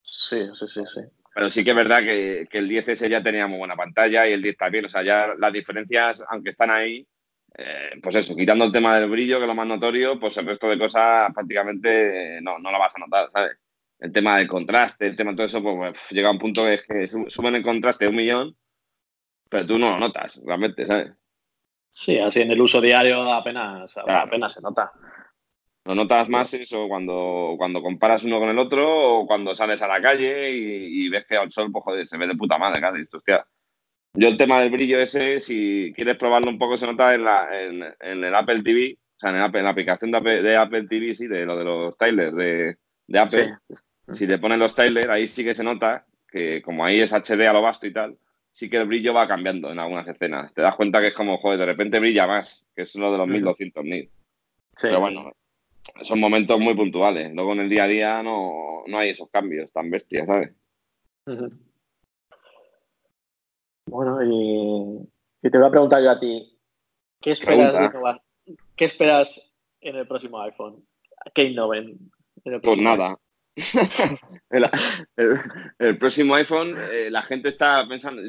Sí, 0.00 0.40
sí, 0.54 0.68
sí, 0.68 0.80
sí. 0.86 1.00
Pero 1.34 1.50
sí 1.50 1.62
que 1.62 1.70
es 1.70 1.76
verdad 1.76 2.02
que, 2.02 2.48
el 2.50 2.66
10S 2.66 3.10
ya 3.10 3.22
tenía 3.22 3.46
muy 3.46 3.58
buena 3.58 3.76
pantalla 3.76 4.26
y 4.26 4.32
el 4.32 4.40
10 4.40 4.56
también. 4.56 4.86
O 4.86 4.88
sea, 4.88 5.02
ya 5.02 5.34
las 5.38 5.52
diferencias, 5.52 6.24
aunque 6.30 6.48
están 6.48 6.70
ahí, 6.70 7.06
eh, 7.56 7.98
pues 8.02 8.16
eso, 8.16 8.34
quitando 8.36 8.64
el 8.64 8.72
tema 8.72 8.96
del 8.96 9.10
brillo, 9.10 9.36
que 9.36 9.44
es 9.44 9.48
lo 9.48 9.54
más 9.54 9.66
notorio, 9.66 10.18
pues 10.18 10.36
el 10.38 10.46
resto 10.46 10.68
de 10.68 10.78
cosas 10.78 11.32
prácticamente 11.34 12.40
no, 12.42 12.58
no 12.58 12.70
lo 12.70 12.78
vas 12.78 12.94
a 12.96 13.00
notar, 13.00 13.30
¿sabes? 13.32 13.58
El 13.98 14.12
tema 14.12 14.38
del 14.38 14.48
contraste, 14.48 15.06
el 15.06 15.16
tema 15.16 15.32
de 15.32 15.36
todo 15.36 15.46
eso, 15.46 15.62
pues, 15.62 15.76
pues 15.76 16.10
llega 16.10 16.28
a 16.28 16.32
un 16.32 16.38
punto 16.38 16.64
que 16.64 16.74
es 16.74 16.82
que 16.82 17.06
suben 17.06 17.54
el 17.54 17.62
contraste 17.62 18.08
un 18.08 18.16
millón 18.16 18.56
pero 19.50 19.66
tú 19.66 19.78
no 19.78 19.90
lo 19.90 19.98
notas 19.98 20.40
realmente, 20.46 20.86
¿sabes? 20.86 21.12
Sí, 21.90 22.18
así 22.18 22.40
en 22.40 22.52
el 22.52 22.60
uso 22.60 22.80
diario 22.80 23.20
apenas, 23.32 23.94
apenas 23.98 24.54
se 24.54 24.62
nota. 24.62 24.92
Lo 25.84 25.94
notas 25.94 26.28
más 26.28 26.54
eso 26.54 26.86
cuando, 26.86 27.56
cuando 27.58 27.82
comparas 27.82 28.24
uno 28.24 28.38
con 28.38 28.48
el 28.48 28.58
otro 28.58 29.18
o 29.18 29.26
cuando 29.26 29.54
sales 29.54 29.82
a 29.82 29.88
la 29.88 30.00
calle 30.00 30.50
y, 30.52 31.08
ves 31.08 31.26
que 31.26 31.36
al 31.36 31.50
sol, 31.50 31.72
pues 31.72 31.84
joder, 31.84 32.06
se 32.06 32.16
ve 32.16 32.28
de 32.28 32.36
puta 32.36 32.58
madre, 32.58 32.78
claro. 32.78 32.96
Esto, 32.96 33.16
hostia. 33.16 33.44
Yo 34.14 34.28
el 34.28 34.36
tema 34.36 34.60
del 34.60 34.70
brillo 34.70 34.98
ese, 34.98 35.40
si 35.40 35.92
quieres 35.94 36.16
probarlo 36.16 36.50
un 36.50 36.58
poco, 36.58 36.76
se 36.76 36.86
nota 36.86 37.14
en, 37.14 37.24
la, 37.24 37.48
en, 37.52 38.24
el 38.24 38.34
Apple 38.34 38.62
TV, 38.62 38.98
o 39.16 39.20
sea, 39.20 39.30
en, 39.30 39.64
la 39.64 39.70
aplicación 39.70 40.10
de 40.10 40.56
Apple, 40.56 40.86
TV, 40.88 41.14
sí, 41.14 41.26
de 41.28 41.46
lo 41.46 41.56
de 41.56 41.64
los 41.64 41.96
Tylers 41.96 42.34
de, 42.34 42.76
de 43.06 43.18
Apple. 43.18 43.56
Si 44.12 44.26
te 44.26 44.38
ponen 44.38 44.58
los 44.58 44.74
Tylers, 44.74 45.08
ahí 45.08 45.26
sí 45.26 45.44
que 45.44 45.54
se 45.54 45.62
nota 45.62 46.04
que 46.30 46.62
como 46.62 46.84
ahí 46.84 47.00
es 47.00 47.12
HD 47.12 47.46
a 47.46 47.52
lo 47.52 47.62
vasto 47.62 47.86
y 47.86 47.92
tal, 47.92 48.16
sí 48.52 48.68
que 48.68 48.76
el 48.76 48.86
brillo 48.86 49.14
va 49.14 49.28
cambiando 49.28 49.70
en 49.70 49.78
algunas 49.78 50.06
escenas. 50.06 50.52
Te 50.54 50.62
das 50.62 50.76
cuenta 50.76 51.00
que 51.00 51.08
es 51.08 51.14
como, 51.14 51.38
joder, 51.38 51.58
de 51.58 51.66
repente 51.66 51.98
brilla 51.98 52.26
más, 52.26 52.68
que 52.74 52.82
es 52.82 52.94
uno 52.94 53.12
de 53.12 53.18
los 53.18 53.28
1200 53.28 53.84
mil. 53.84 54.10
Sí. 54.76 54.86
Pero 54.88 55.00
bueno, 55.00 55.32
son 56.02 56.20
momentos 56.20 56.58
muy 56.58 56.74
puntuales. 56.74 57.32
Luego 57.32 57.52
en 57.52 57.60
el 57.60 57.68
día 57.68 57.84
a 57.84 57.88
día 57.88 58.22
no, 58.22 58.84
hay 58.96 59.10
esos 59.10 59.28
cambios 59.30 59.72
tan 59.72 59.90
bestias, 59.90 60.26
¿sabes? 60.26 60.52
Bueno, 63.90 64.22
y, 64.22 65.50
te 65.50 65.58
voy 65.58 65.66
a 65.66 65.70
preguntar 65.70 66.02
yo 66.02 66.10
a 66.12 66.20
ti, 66.20 66.56
¿qué 67.20 67.32
esperas, 67.32 67.92
¿qué 68.76 68.84
esperas 68.84 69.52
en 69.80 69.96
el 69.96 70.06
próximo 70.06 70.40
iPhone? 70.40 70.86
¿Qué 71.34 71.44
innoven? 71.44 71.98
pues 72.62 72.78
nada, 72.78 73.18
el, 75.78 75.98
próximo 75.98 76.36
iPhone, 76.36 76.76
eh, 76.78 77.10
la 77.10 77.20
gente 77.22 77.48
está 77.48 77.86
pensando, 77.88 78.22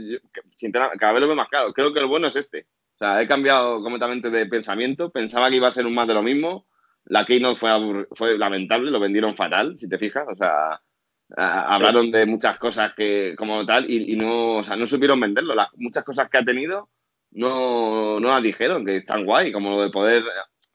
cada 0.99 1.13
vez 1.13 1.21
lo 1.21 1.27
veo 1.27 1.35
más 1.35 1.47
claro, 1.47 1.71
creo 1.73 1.93
que 1.93 1.99
el 1.99 2.07
bueno 2.07 2.27
es 2.27 2.35
este. 2.35 2.67
O 2.95 2.97
sea, 2.97 3.21
he 3.21 3.27
cambiado 3.27 3.81
completamente 3.81 4.29
de 4.29 4.47
pensamiento, 4.47 5.11
pensaba 5.11 5.49
que 5.49 5.57
iba 5.57 5.67
a 5.67 5.71
ser 5.71 5.85
un 5.85 5.93
más 5.93 6.07
de 6.07 6.15
lo 6.15 6.23
mismo, 6.23 6.65
la 7.05 7.25
Keynote 7.25 7.55
fue, 7.55 8.07
fue 8.11 8.37
lamentable, 8.37 8.91
lo 8.91 8.99
vendieron 8.99 9.35
fatal, 9.35 9.77
si 9.77 9.87
te 9.87 9.99
fijas, 9.99 10.25
o 10.27 10.35
sea, 10.35 10.81
hablaron 11.37 12.11
de 12.11 12.25
muchas 12.25 12.57
cosas 12.57 12.93
que 12.93 13.35
como 13.37 13.65
tal 13.65 13.89
y, 13.89 14.15
no, 14.15 14.57
o 14.57 14.63
sea, 14.63 14.75
no 14.75 14.87
supieron 14.87 15.19
venderlo, 15.19 15.55
las, 15.55 15.69
muchas 15.77 16.03
cosas 16.03 16.29
que 16.29 16.37
ha 16.37 16.43
tenido 16.43 16.89
no, 17.31 18.19
no 18.19 18.29
las 18.29 18.41
dijeron, 18.41 18.85
que 18.85 18.97
están 18.97 19.25
guay, 19.25 19.51
como 19.51 19.77
lo 19.77 19.83
de 19.83 19.89
poder 19.89 20.23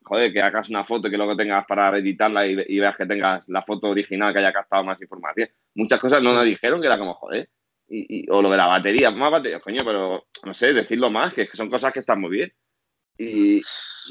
joder, 0.07 0.33
que 0.33 0.41
hagas 0.41 0.69
una 0.69 0.83
foto 0.83 1.07
y 1.07 1.11
que 1.11 1.17
luego 1.17 1.35
tengas 1.35 1.65
para 1.65 1.97
editarla 1.97 2.47
y, 2.47 2.79
veas 2.79 2.95
que 2.95 3.05
tengas 3.05 3.49
la 3.49 3.61
foto 3.61 3.89
original 3.89 4.33
que 4.33 4.39
haya 4.39 4.53
captado 4.53 4.83
más 4.83 5.01
información. 5.01 5.49
Muchas 5.75 5.99
cosas 5.99 6.21
no 6.23 6.33
nos 6.33 6.45
dijeron 6.45 6.79
que 6.79 6.87
era 6.87 6.97
como, 6.97 7.13
joder. 7.13 7.49
Y, 7.89 8.29
o 8.29 8.41
lo 8.41 8.49
de 8.49 8.57
la 8.57 8.67
batería, 8.67 9.11
más 9.11 9.31
batería, 9.31 9.59
coño, 9.59 9.83
pero 9.85 10.25
no 10.43 10.53
sé, 10.53 10.73
decirlo 10.73 11.09
más, 11.09 11.33
que 11.33 11.47
son 11.53 11.69
cosas 11.69 11.93
que 11.93 11.99
están 11.99 12.19
muy 12.19 12.31
bien. 12.31 12.53
Y, 13.17 13.61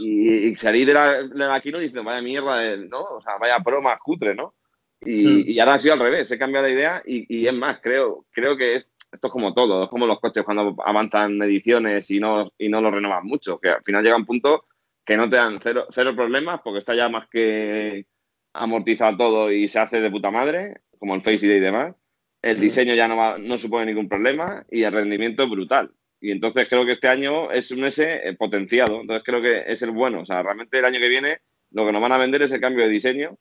y, 0.00 0.54
salir 0.56 0.86
de 0.86 0.94
la, 0.94 1.22
de 1.22 1.34
la 1.34 1.60
Kino 1.60 1.78
diciendo, 1.78 2.04
vaya 2.04 2.22
mierda, 2.22 2.76
¿no? 2.76 3.02
O 3.02 3.20
sea, 3.20 3.36
vaya 3.38 3.58
broma 3.58 3.96
cutre, 3.98 4.34
¿no? 4.34 4.54
Hmm. 5.00 5.42
Y, 5.46 5.58
ahora 5.58 5.74
ha 5.74 5.78
sido 5.78 5.94
al 5.94 6.00
revés, 6.00 6.30
he 6.30 6.38
cambiado 6.38 6.66
la 6.66 6.72
idea 6.72 7.02
y, 7.04 7.46
es 7.46 7.54
más, 7.54 7.80
creo, 7.80 8.24
creo 8.30 8.56
que 8.56 8.76
es, 8.76 8.88
esto 9.12 9.26
es 9.26 9.32
como 9.32 9.54
todo, 9.54 9.82
es 9.82 9.88
como 9.88 10.06
los 10.06 10.20
coches 10.20 10.44
cuando 10.44 10.74
avanzan 10.84 11.40
ediciones 11.42 12.10
y 12.10 12.18
no, 12.18 12.52
y 12.58 12.68
no 12.68 12.80
lo 12.80 12.90
renovan 12.90 13.24
mucho, 13.24 13.58
que 13.58 13.70
al 13.70 13.84
final 13.84 14.02
llega 14.02 14.16
un 14.16 14.26
punto 14.26 14.64
que 15.04 15.16
no 15.16 15.30
te 15.30 15.36
dan 15.36 15.60
cero, 15.62 15.86
cero 15.90 16.16
problemas 16.16 16.60
porque 16.64 16.80
está 16.80 16.94
ya 16.94 17.08
más 17.08 17.28
que 17.28 18.06
amortizado 18.52 19.16
todo 19.16 19.52
y 19.52 19.68
se 19.68 19.78
hace 19.78 20.00
de 20.00 20.10
puta 20.10 20.30
madre, 20.30 20.80
como 20.98 21.14
el 21.14 21.22
Face 21.22 21.46
ID 21.46 21.56
y 21.56 21.60
demás. 21.60 21.94
El 22.42 22.60
diseño 22.60 22.94
ya 22.94 23.06
no, 23.06 23.38
no 23.38 23.58
supone 23.58 23.86
ningún 23.86 24.08
problema 24.08 24.64
y 24.70 24.82
el 24.82 24.92
rendimiento 24.92 25.44
es 25.44 25.50
brutal. 25.50 25.92
Y 26.20 26.30
entonces 26.30 26.68
creo 26.68 26.84
que 26.84 26.92
este 26.92 27.08
año 27.08 27.50
es 27.50 27.70
un 27.70 27.84
S 27.84 28.36
potenciado. 28.38 29.00
Entonces 29.00 29.22
creo 29.24 29.42
que 29.42 29.64
es 29.66 29.82
el 29.82 29.90
bueno. 29.90 30.22
O 30.22 30.26
sea, 30.26 30.42
realmente 30.42 30.78
el 30.78 30.84
año 30.84 30.98
que 30.98 31.08
viene 31.08 31.38
lo 31.70 31.86
que 31.86 31.92
nos 31.92 32.02
van 32.02 32.12
a 32.12 32.18
vender 32.18 32.42
es 32.42 32.52
el 32.52 32.60
cambio 32.60 32.84
de 32.84 32.90
diseño 32.90 33.38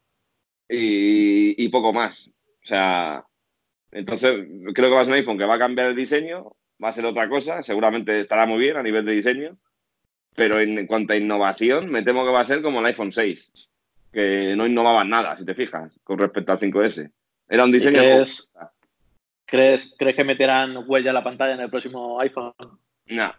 y, 0.70 1.64
y 1.64 1.70
poco 1.70 1.94
más. 1.94 2.32
O 2.64 2.68
sea, 2.68 3.24
entonces 3.92 4.46
creo 4.74 4.90
que 4.90 4.96
va 4.96 5.02
a 5.02 5.06
ser 5.06 5.14
un 5.14 5.20
iPhone 5.20 5.38
que 5.38 5.46
va 5.46 5.56
a 5.56 5.60
cambiar 5.60 5.88
el 5.88 5.96
diseño, 5.96 6.56
va 6.84 6.90
a 6.90 6.94
ser 6.94 7.06
otra 7.06 7.30
cosa, 7.30 7.64
seguramente 7.64 8.22
estará 8.22 8.46
muy 8.46 8.60
bien 8.60 8.78
a 8.78 8.84
nivel 8.84 9.06
de 9.06 9.14
diseño, 9.14 9.58
pero 10.36 10.60
en 10.60 10.86
cuanto 10.88 11.14
a 11.14 11.18
innovación, 11.18 11.90
me 11.90 12.04
temo 12.04 12.26
que 12.26 12.32
va 12.32 12.42
a 12.42 12.46
ser 12.46 12.62
como 12.62 12.80
el 12.80 12.88
iPhone 12.88 13.14
6, 13.14 13.70
que 14.12 14.56
no 14.56 14.68
innovaban 14.68 15.10
nada, 15.10 15.38
si 15.38 15.46
te 15.46 15.56
fijas, 15.56 15.98
con 16.04 16.18
respecto 16.18 16.52
al 16.52 16.60
5S. 16.60 17.12
Era 17.48 17.64
un 17.64 17.72
diseño... 17.72 18.02
¿Crees, 19.48 19.96
¿Crees 19.98 20.16
que 20.16 20.24
meterán 20.24 20.84
huella 20.88 21.12
en 21.12 21.14
la 21.14 21.24
pantalla 21.24 21.54
en 21.54 21.62
el 21.62 21.70
próximo 21.70 22.20
iPhone? 22.20 22.54
No. 23.06 23.32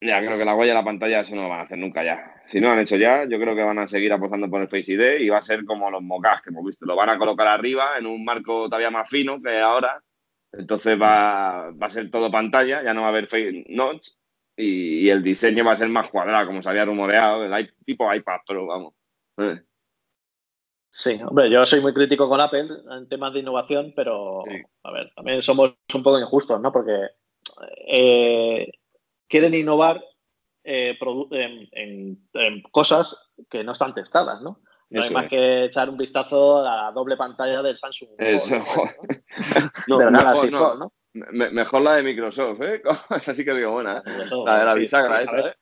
Ya, 0.00 0.20
creo 0.20 0.38
que 0.38 0.44
la 0.44 0.54
huella 0.54 0.72
en 0.72 0.78
la 0.78 0.84
pantalla 0.84 1.20
eso 1.20 1.34
no 1.34 1.42
lo 1.42 1.48
van 1.48 1.60
a 1.60 1.62
hacer 1.62 1.78
nunca 1.78 2.04
ya. 2.04 2.42
Si 2.46 2.60
no 2.60 2.68
lo 2.68 2.74
han 2.74 2.80
hecho 2.80 2.96
ya, 2.96 3.24
yo 3.24 3.38
creo 3.40 3.56
que 3.56 3.62
van 3.62 3.78
a 3.78 3.86
seguir 3.88 4.12
apostando 4.12 4.48
por 4.48 4.60
el 4.60 4.68
Face 4.68 4.92
ID 4.92 5.20
y 5.20 5.28
va 5.28 5.38
a 5.38 5.42
ser 5.42 5.64
como 5.64 5.90
los 5.90 6.02
mocas 6.02 6.40
que 6.40 6.50
hemos 6.50 6.64
visto. 6.64 6.86
Lo 6.86 6.94
van 6.94 7.10
a 7.10 7.18
colocar 7.18 7.48
arriba 7.48 7.98
en 7.98 8.06
un 8.06 8.24
marco 8.24 8.66
todavía 8.66 8.90
más 8.90 9.08
fino 9.08 9.42
que 9.42 9.58
ahora. 9.58 10.00
Entonces 10.52 11.00
va, 11.00 11.70
va 11.72 11.86
a 11.88 11.90
ser 11.90 12.10
todo 12.10 12.30
pantalla, 12.30 12.82
ya 12.82 12.94
no 12.94 13.00
va 13.02 13.08
a 13.08 13.10
haber 13.10 13.26
Face 13.26 13.64
Notch 13.68 14.10
y, 14.56 15.06
y, 15.06 15.10
el 15.10 15.22
diseño 15.22 15.64
va 15.64 15.72
a 15.72 15.76
ser 15.76 15.88
más 15.88 16.08
cuadrado, 16.08 16.46
como 16.46 16.62
se 16.62 16.68
había 16.68 16.84
rumoreado, 16.84 17.44
el 17.44 17.74
tipo 17.84 18.12
iPad, 18.12 18.40
pero 18.46 18.66
vamos. 18.66 18.94
Eh. 19.38 19.60
Sí, 20.90 21.20
hombre, 21.22 21.50
yo 21.50 21.64
soy 21.66 21.80
muy 21.80 21.92
crítico 21.92 22.28
con 22.28 22.40
Apple 22.40 22.66
en 22.90 23.08
temas 23.08 23.32
de 23.32 23.40
innovación, 23.40 23.92
pero 23.94 24.42
Sí. 24.48 24.62
a 24.84 24.90
ver, 24.90 25.12
también 25.14 25.42
somos 25.42 25.74
un 25.94 26.02
poco 26.02 26.18
injustos, 26.18 26.60
¿no? 26.60 26.72
Porque 26.72 27.08
eh, 27.86 28.70
quieren 29.28 29.54
innovar 29.54 30.02
eh, 30.64 30.96
en, 31.30 31.68
en- 31.72 32.28
en 32.34 32.62
cosas 32.70 33.30
que 33.50 33.62
no 33.64 33.72
están 33.72 33.94
testadas, 33.94 34.40
¿no? 34.42 34.60
No 34.90 35.00
hay 35.02 35.06
Eso 35.06 35.14
más 35.14 35.24
es. 35.24 35.30
que 35.30 35.64
echar 35.64 35.90
un 35.90 35.96
vistazo 35.98 36.58
a 36.66 36.84
la 36.86 36.92
doble 36.92 37.16
pantalla 37.16 37.62
del 37.62 37.76
Samsung. 37.76 38.08
Eso, 38.18 38.56
No, 39.86 39.98
mejor, 39.98 40.50
no. 40.50 40.58
Fold, 40.58 40.78
¿no? 40.78 40.92
Me- 41.12 41.50
mejor 41.50 41.82
la 41.82 41.96
de 41.96 42.02
Microsoft, 42.02 42.60
¿eh? 42.62 42.82
Esa 43.16 43.34
sí 43.34 43.44
que 43.44 43.54
digo 43.54 43.72
buena. 43.72 43.98
¿eh? 43.98 44.02
La 44.46 44.58
de 44.60 44.64
la 44.64 44.74
sí, 44.74 44.78
bisagra 44.80 45.18
sí, 45.20 45.24
esa, 45.24 45.48
¿eh? 45.50 45.54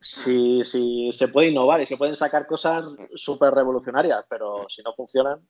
si, 0.00 0.64
si 0.64 1.10
se 1.12 1.28
puede 1.28 1.48
innovar 1.48 1.80
y 1.80 1.86
se 1.86 1.96
pueden 1.96 2.14
sacar 2.16 2.46
cosas 2.46 2.84
súper 3.14 3.52
revolucionarias, 3.52 4.24
pero 4.28 4.66
si 4.68 4.82
no 4.82 4.92
funcionan, 4.94 5.40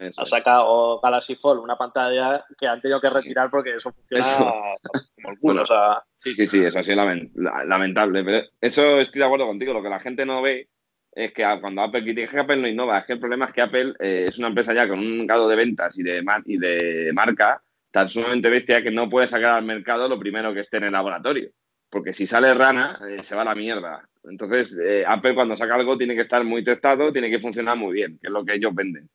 es 0.00 0.18
ha 0.18 0.24
sacado 0.26 1.00
Galaxy 1.00 1.34
Fold 1.36 1.60
una 1.60 1.76
pantalla 1.76 2.44
que 2.58 2.66
han 2.66 2.80
tenido 2.80 3.00
que 3.00 3.10
retirar 3.10 3.50
porque 3.50 3.76
eso 3.76 3.92
funciona 3.92 4.24
Eso. 4.24 4.44
como 4.44 5.32
el 5.32 5.38
culo. 5.38 5.38
Bueno. 5.40 5.62
o 5.62 5.66
sea, 5.66 6.02
Sí, 6.20 6.32
sí, 6.34 6.46
sí, 6.46 6.64
eso 6.64 6.78
ha 6.78 6.84
sido 6.84 6.98
lamen- 6.98 7.30
la- 7.34 7.64
lamentable. 7.64 8.22
Pero 8.24 8.46
eso 8.60 9.00
estoy 9.00 9.18
de 9.20 9.24
acuerdo 9.26 9.46
contigo. 9.46 9.72
Lo 9.72 9.82
que 9.82 9.88
la 9.88 9.98
gente 10.00 10.24
no 10.24 10.40
ve 10.40 10.68
es 11.14 11.32
que 11.32 11.44
cuando 11.60 11.82
Apple 11.82 12.02
critica, 12.04 12.42
Apple 12.42 12.56
no 12.56 12.68
innova. 12.68 12.98
Es 12.98 13.06
que 13.06 13.14
el 13.14 13.20
problema 13.20 13.46
es 13.46 13.52
que 13.52 13.62
Apple 13.62 13.94
eh, 13.98 14.26
es 14.28 14.38
una 14.38 14.48
empresa 14.48 14.72
ya 14.72 14.86
con 14.88 14.98
un 15.00 15.26
grado 15.26 15.48
de 15.48 15.56
ventas 15.56 15.98
y 15.98 16.02
de, 16.02 16.24
y 16.46 16.58
de 16.58 17.10
marca 17.12 17.60
tan 17.90 18.08
sumamente 18.08 18.48
bestia 18.48 18.82
que 18.82 18.90
no 18.90 19.08
puede 19.08 19.26
sacar 19.26 19.50
al 19.50 19.64
mercado 19.64 20.08
lo 20.08 20.18
primero 20.18 20.54
que 20.54 20.60
esté 20.60 20.76
en 20.78 20.84
el 20.84 20.92
laboratorio. 20.92 21.50
Porque 21.90 22.12
si 22.14 22.26
sale 22.26 22.54
rana, 22.54 22.98
eh, 23.10 23.22
se 23.22 23.34
va 23.36 23.42
a 23.42 23.46
la 23.46 23.54
mierda. 23.54 24.08
Entonces, 24.24 24.78
eh, 24.82 25.04
Apple 25.06 25.34
cuando 25.34 25.56
saca 25.56 25.74
algo 25.74 25.98
tiene 25.98 26.14
que 26.14 26.20
estar 26.22 26.42
muy 26.44 26.62
testado, 26.64 27.12
tiene 27.12 27.28
que 27.28 27.40
funcionar 27.40 27.76
muy 27.76 27.92
bien, 27.92 28.18
que 28.22 28.28
es 28.28 28.32
lo 28.32 28.44
que 28.44 28.54
ellos 28.54 28.72
venden. 28.74 29.10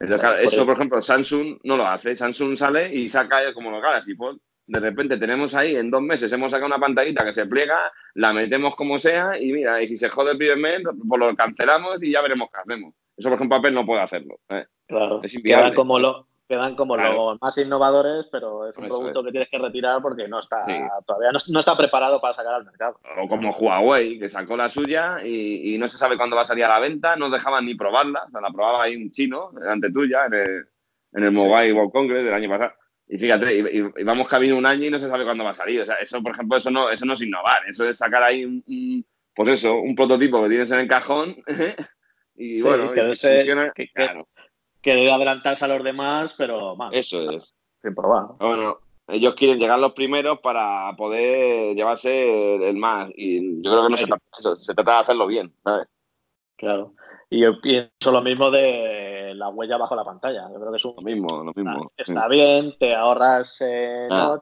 Claro, 0.00 0.38
eso, 0.38 0.64
por 0.64 0.74
ejemplo, 0.74 1.00
Samsung 1.00 1.58
no 1.64 1.76
lo 1.76 1.86
hace. 1.86 2.16
Samsung 2.16 2.56
sale 2.56 2.94
y 2.94 3.08
saca 3.08 3.52
como 3.52 3.70
los 3.70 3.82
Galaxy 3.82 4.14
Fold. 4.14 4.40
De 4.66 4.80
repente 4.80 5.18
tenemos 5.18 5.54
ahí, 5.54 5.76
en 5.76 5.90
dos 5.90 6.00
meses, 6.00 6.32
hemos 6.32 6.52
sacado 6.52 6.68
una 6.68 6.78
pantallita 6.78 7.24
que 7.24 7.32
se 7.32 7.44
pliega, 7.44 7.92
la 8.14 8.32
metemos 8.32 8.76
como 8.76 8.98
sea 8.98 9.32
y 9.38 9.52
mira, 9.52 9.82
y 9.82 9.88
si 9.88 9.96
se 9.96 10.08
jode 10.08 10.32
el 10.32 10.38
primer 10.38 10.58
mes, 10.58 10.78
pues 11.06 11.20
lo 11.20 11.34
cancelamos 11.34 12.02
y 12.02 12.12
ya 12.12 12.22
veremos 12.22 12.48
qué 12.52 12.60
hacemos. 12.60 12.94
Eso, 13.16 13.28
por 13.28 13.36
ejemplo, 13.36 13.58
Apple 13.58 13.72
no 13.72 13.84
puede 13.84 14.00
hacerlo. 14.00 14.38
¿eh? 14.48 14.64
claro, 14.86 15.20
Es 15.22 15.34
inviable. 15.34 15.74
como, 15.74 15.98
lo, 15.98 16.28
quedan 16.50 16.74
como 16.74 16.96
Claro. 16.96 17.30
los 17.30 17.40
más 17.40 17.56
innovadores, 17.58 18.26
pero 18.30 18.66
es 18.68 18.76
un 18.76 18.84
Eso 18.86 18.96
producto 18.98 19.20
es. 19.20 19.26
que 19.26 19.30
tienes 19.30 19.48
que 19.48 19.58
retirar 19.58 20.02
porque 20.02 20.26
no 20.28 20.40
está 20.40 20.66
Sí. 20.66 20.74
todavía 21.06 21.30
no, 21.32 21.38
no 21.48 21.60
está 21.60 21.76
preparado 21.76 22.20
para 22.20 22.34
sacar 22.34 22.54
al 22.54 22.64
mercado. 22.64 22.98
O 23.22 23.28
como 23.28 23.50
Huawei, 23.50 24.18
que 24.18 24.28
sacó 24.28 24.56
la 24.56 24.68
suya 24.68 25.18
y, 25.24 25.74
y 25.74 25.78
no 25.78 25.88
se 25.88 25.96
sabe 25.96 26.16
cuándo 26.16 26.34
va 26.34 26.42
a 26.42 26.46
salir 26.46 26.64
a 26.64 26.68
la 26.68 26.80
venta, 26.80 27.14
no 27.16 27.30
dejaban 27.30 27.64
ni 27.64 27.76
probarla. 27.76 28.24
O 28.26 28.30
sea, 28.30 28.40
la 28.40 28.50
probaba 28.50 28.82
ahí 28.82 28.96
un 28.96 29.10
chino 29.12 29.50
delante 29.52 29.90
tuya 29.92 30.26
en 30.26 30.34
el, 30.34 30.66
en 31.12 31.22
el 31.24 31.30
Mobile 31.30 31.72
World 31.72 31.92
Congress 31.92 32.24
del 32.24 32.34
año 32.34 32.48
pasado. 32.50 32.72
Y 33.06 33.16
fíjate, 33.18 33.54
y, 33.56 33.78
y- 34.00 34.04
vamos 34.04 34.26
camino 34.28 34.56
un 34.56 34.66
año 34.66 34.86
y 34.86 34.90
no 34.90 34.98
se 34.98 35.08
sabe 35.08 35.24
cuándo 35.24 35.44
va 35.44 35.50
a 35.50 35.54
salir. 35.54 35.80
O 35.80 35.86
sea, 35.86 35.94
eso, 35.96 36.20
por 36.22 36.32
ejemplo, 36.32 36.58
eso 36.58 36.70
no, 36.70 36.90
eso 36.90 37.06
no 37.06 37.12
es 37.14 37.22
innovar. 37.22 37.62
Eso 37.68 37.88
es 37.88 37.96
sacar 37.96 38.22
ahí 38.24 38.44
un, 38.44 38.62
un- 38.66 39.04
pues 39.34 39.48
eso, 39.50 39.76
un 39.76 39.94
prototipo 39.94 40.42
que 40.42 40.48
tienes 40.48 40.70
en 40.72 40.80
el 40.80 40.88
cajón 40.88 41.36
y 42.34 42.54
Sí, 42.54 42.62
bueno, 42.62 42.92
que 42.92 43.00
y 43.00 43.04
funciona, 43.04 43.72
que- 43.74 43.86
que- 43.86 43.92
claro, 43.92 44.28
Que 44.34 44.39
debe 44.82 45.12
adelantarse 45.12 45.64
a 45.64 45.68
los 45.68 45.84
demás, 45.84 46.34
pero 46.36 46.74
más, 46.76 46.94
eso 46.94 47.30
es. 47.30 47.54
sin 47.82 47.94
probar. 47.94 48.26
Bueno, 48.38 48.78
ellos 49.08 49.34
quieren 49.34 49.58
llegar 49.58 49.78
los 49.78 49.92
primeros 49.92 50.38
para 50.40 50.94
poder 50.96 51.74
llevarse 51.74 52.54
el, 52.68 52.76
más. 52.76 53.10
Y 53.16 53.62
yo 53.62 53.70
creo 53.70 53.82
que 53.84 53.90
no 53.90 53.96
se 53.96 54.06
trata 54.06 54.24
de 54.24 54.38
eso, 54.40 54.56
se 54.60 54.74
trata 54.74 54.92
de 54.92 54.98
hacerlo 54.98 55.26
bien, 55.26 55.54
¿sabes? 55.64 55.86
Claro. 56.56 56.94
Y 57.28 57.40
yo 57.40 57.60
pienso 57.60 58.10
lo 58.12 58.22
mismo 58.22 58.50
de 58.50 59.32
la 59.34 59.48
huella 59.48 59.76
bajo 59.76 59.94
la 59.94 60.04
pantalla. 60.04 60.48
Yo 60.52 60.58
creo 60.58 60.70
que 60.70 60.76
es 60.76 60.84
un 60.84 60.94
Lo 60.96 61.02
mismo, 61.02 61.44
lo 61.44 61.52
mismo. 61.54 61.90
está, 61.96 62.12
está 62.12 62.28
bien, 62.28 62.74
te 62.78 62.94
ahorras 62.94 63.56
eh, 63.60 64.08
Ah. 64.10 64.38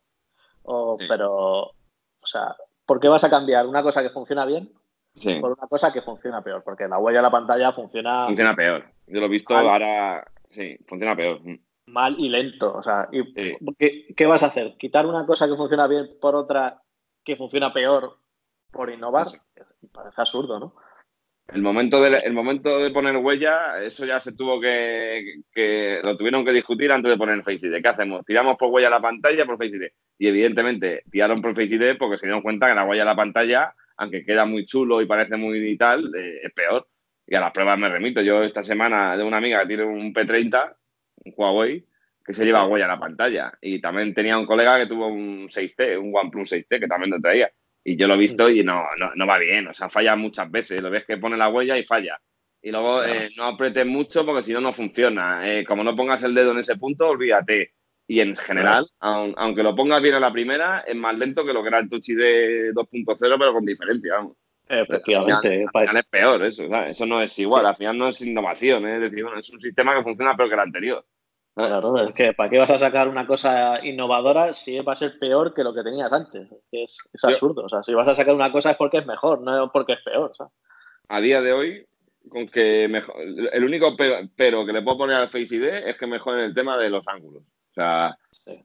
o- 0.65 0.97
Sí. 0.99 1.07
pero, 1.09 1.31
o 1.63 2.27
sea, 2.27 2.55
¿por 2.87 2.99
qué 3.01 3.09
vas 3.09 3.25
a 3.25 3.31
cambiar 3.31 3.67
una 3.67 3.83
cosa 3.83 4.03
que 4.03 4.11
funciona 4.11 4.45
bien 4.45 4.73
Sí, 5.15 5.35
por 5.41 5.53
una 5.53 5.67
cosa 5.67 5.93
que 5.93 6.03
funciona 6.03 6.43
peor? 6.43 6.63
Porque 6.63 6.87
la 6.87 6.99
huella 6.99 7.19
de 7.19 7.23
la 7.23 7.31
pantalla 7.31 7.73
funciona 7.73 8.21
funciona 8.23 8.55
peor. 8.55 8.85
Yo 9.07 9.21
lo 9.21 9.27
he 9.27 9.31
visto, 9.31 9.57
ahora 9.57 10.25
sí, 10.49 10.77
funciona 10.87 11.17
peor. 11.17 11.41
mal 11.87 12.15
y 12.19 12.29
lento. 12.29 12.73
O 12.75 12.83
sea, 12.83 13.09
¿y 13.11 13.23
Sí. 13.25 13.57
¿qué, 13.79 14.07
qué 14.17 14.27
vas 14.27 14.43
a 14.43 14.47
hacer? 14.47 14.77
¿Quitar 14.79 15.07
una 15.07 15.27
cosa 15.27 15.49
que 15.49 15.57
funciona 15.57 15.87
bien 15.89 16.09
por 16.21 16.37
otra 16.37 16.83
que 17.25 17.37
funciona 17.37 17.73
peor 17.73 18.19
por 18.71 18.91
innovar? 18.91 19.27
Parece 19.93 20.21
absurdo, 20.21 20.61
¿no? 20.61 20.75
El 21.49 21.63
momento, 21.63 22.03
de, 22.03 22.19
el 22.19 22.35
momento 22.35 22.79
de 22.79 22.91
poner 22.91 23.17
huella, 23.17 23.83
eso 23.83 24.05
ya 24.05 24.21
se 24.21 24.33
tuvo 24.33 24.61
que, 24.61 25.41
que 25.51 25.99
lo 26.03 26.15
tuvieron 26.19 26.45
que 26.45 26.53
discutir 26.53 26.93
antes 26.93 27.11
de 27.11 27.17
poner 27.17 27.43
Face 27.43 27.67
ID. 27.67 27.81
¿Qué 27.81 27.89
hacemos? 27.89 28.23
¿Tiramos 28.27 28.59
por 28.59 28.69
huella 28.69 28.89
a 28.89 28.91
la 28.91 29.01
pantalla 29.01 29.47
por 29.47 29.57
Face 29.57 29.75
ID? 29.75 29.85
Y 30.19 30.29
evidentemente 30.29 31.05
tiraron 31.11 31.41
por 31.41 31.55
Face 31.55 31.75
ID 31.75 31.97
porque 31.99 32.19
se 32.19 32.27
dieron 32.27 32.43
cuenta 32.43 32.69
que 32.69 32.75
la 32.75 32.85
huella 32.85 33.01
a 33.03 33.07
la 33.07 33.17
pantalla, 33.17 33.75
aunque 33.99 34.25
queda 34.25 34.45
muy 34.45 34.65
chulo 34.65 35.03
y 35.03 35.07
parece 35.07 35.37
muy 35.37 35.77
tal, 35.77 36.15
eh, 36.15 36.41
es 36.45 36.53
peor. 36.53 36.89
Y 37.27 37.35
a 37.35 37.41
las 37.41 37.53
pruebas 37.53 37.79
me 37.79 37.89
remito. 37.89 38.23
Yo 38.23 38.43
esta 38.43 38.65
semana 38.65 39.17
de 39.17 39.25
una 39.25 39.37
amiga 39.37 39.61
que 39.61 39.67
tiene 39.69 39.85
un 39.85 40.15
P30, 40.15 40.75
un 41.25 41.35
Huawei, 41.37 41.85
que 42.25 42.33
se 42.33 42.45
lleva 42.45 42.67
huella 42.67 42.87
a 42.87 42.89
la 42.89 43.01
pantalla. 43.01 43.53
Y 43.61 43.81
también 43.81 44.15
tenía 44.15 44.39
un 44.39 44.47
colega 44.47 44.79
que 44.79 44.87
tuvo 44.87 45.09
un 45.09 45.49
6T, 45.49 45.99
un 45.99 46.15
OnePlus 46.15 46.53
6T, 46.53 46.81
que 46.81 46.89
también 46.89 47.11
lo 47.11 47.21
traía. 47.21 47.51
Y 47.85 47.97
yo 47.97 48.07
lo 48.07 48.15
he 48.15 48.19
visto 48.19 48.49
y 48.49 48.63
no, 48.63 48.85
no, 48.99 49.11
no 49.15 49.27
va 49.27 49.39
bien. 49.39 49.67
O 49.69 49.75
sea, 49.75 49.91
falla 49.91 50.17
muchas 50.17 50.51
veces. 50.51 50.81
Lo 50.81 50.91
ves 50.91 51.05
que 51.05 51.19
pone 51.19 51.37
la 51.37 51.49
huella 51.49 51.77
y 51.77 51.83
falla. 51.83 52.19
Y 52.63 52.71
luego 52.71 53.05
eh, 53.05 53.31
no 53.37 53.45
apretes 53.45 53.87
mucho 53.87 54.25
porque 54.25 54.43
si 54.43 54.53
no, 54.53 54.61
no 54.61 54.73
funciona. 54.73 55.43
Eh, 55.45 55.65
como 55.65 55.85
no 55.85 55.97
pongas 55.97 56.23
el 56.23 56.35
dedo 56.35 56.53
en 56.53 56.59
ese 56.59 56.77
punto, 56.77 57.09
olvídate. 57.09 57.75
Y 58.11 58.21
en 58.21 58.35
general, 58.37 58.89
aun- 59.01 59.35
aunque 59.37 59.63
lo 59.63 59.77
pongas 59.77 60.01
bien 60.01 60.15
a 60.15 60.21
la 60.21 60.33
primera, 60.33 60.81
es 60.81 60.97
más 60.97 61.17
lento 61.17 61.45
que 61.45 61.53
lo 61.53 61.63
que 61.63 61.69
era 61.69 61.79
el 61.79 61.91
Touch 61.91 62.09
ID 62.09 62.73
2.0, 62.73 63.39
pero 63.39 63.53
con 63.53 63.65
diferencia. 63.67 64.15
Vamos. 64.15 64.37
Efectivamente. 64.67 65.49
Al 65.49 65.53
final, 65.53 65.71
pa- 65.73 65.81
al 65.81 65.87
final 65.89 66.03
es 66.03 66.09
peor 66.09 66.43
eso, 66.43 66.69
¿sabes? 66.69 66.91
Eso 66.93 67.07
no 67.07 67.21
es 67.23 67.39
igual, 67.39 67.67
al 67.67 67.77
final 67.77 67.99
no 67.99 68.09
es 68.09 68.21
innovación, 68.23 68.87
¿eh? 68.87 68.97
es 68.97 69.03
decir, 69.03 69.23
bueno, 69.23 69.39
es 69.39 69.51
un 69.51 69.61
sistema 69.61 69.95
que 69.95 70.03
funciona 70.03 70.37
peor 70.37 70.49
que 70.49 70.55
el 70.55 70.61
anterior. 70.61 71.05
Claro, 71.55 72.07
es 72.07 72.15
que 72.15 72.33
¿para 72.35 72.49
qué 72.49 72.59
vas 72.59 72.71
a 72.71 72.79
sacar 72.79 73.09
una 73.09 73.27
cosa 73.27 73.85
innovadora 73.85 74.53
si 74.53 74.79
va 74.79 74.93
a 74.93 74.97
ser 74.97 75.19
peor 75.19 75.53
que 75.53 75.65
lo 75.65 75.75
que 75.75 75.83
tenías 75.83 76.13
antes? 76.13 76.49
Es, 76.71 76.97
absurdo. 77.23 77.65
O 77.65 77.69
sea, 77.69 77.83
si 77.83 77.93
vas 77.95 78.07
a 78.09 78.15
sacar 78.15 78.35
una 78.35 78.53
cosa 78.53 78.71
es 78.71 78.77
porque 78.77 78.99
es 78.99 79.07
mejor, 79.07 79.41
no 79.41 79.71
porque 79.73 79.95
es 79.95 80.01
peor. 80.03 80.33
¿sabes? 80.37 80.53
A 81.09 81.21
día 81.21 81.43
de 81.43 81.53
hoy, 81.53 81.87
con 82.29 82.47
que 82.47 82.87
mejor, 82.89 83.17
el 83.21 83.65
único 83.65 83.97
pero, 84.37 84.65
que 84.65 84.73
le 84.73 84.83
puedo 84.83 84.99
poner 84.99 85.17
al 85.17 85.31
Face 85.31 85.57
ID 85.57 85.65
es 85.89 85.97
que 85.97 86.07
mejore 86.07 86.45
el 86.45 86.55
tema 86.55 86.79
de 86.79 86.91
los 86.91 87.07
ángulos. 87.09 87.43
O 87.79 87.81
sea, 87.81 88.19
Sí. 88.33 88.61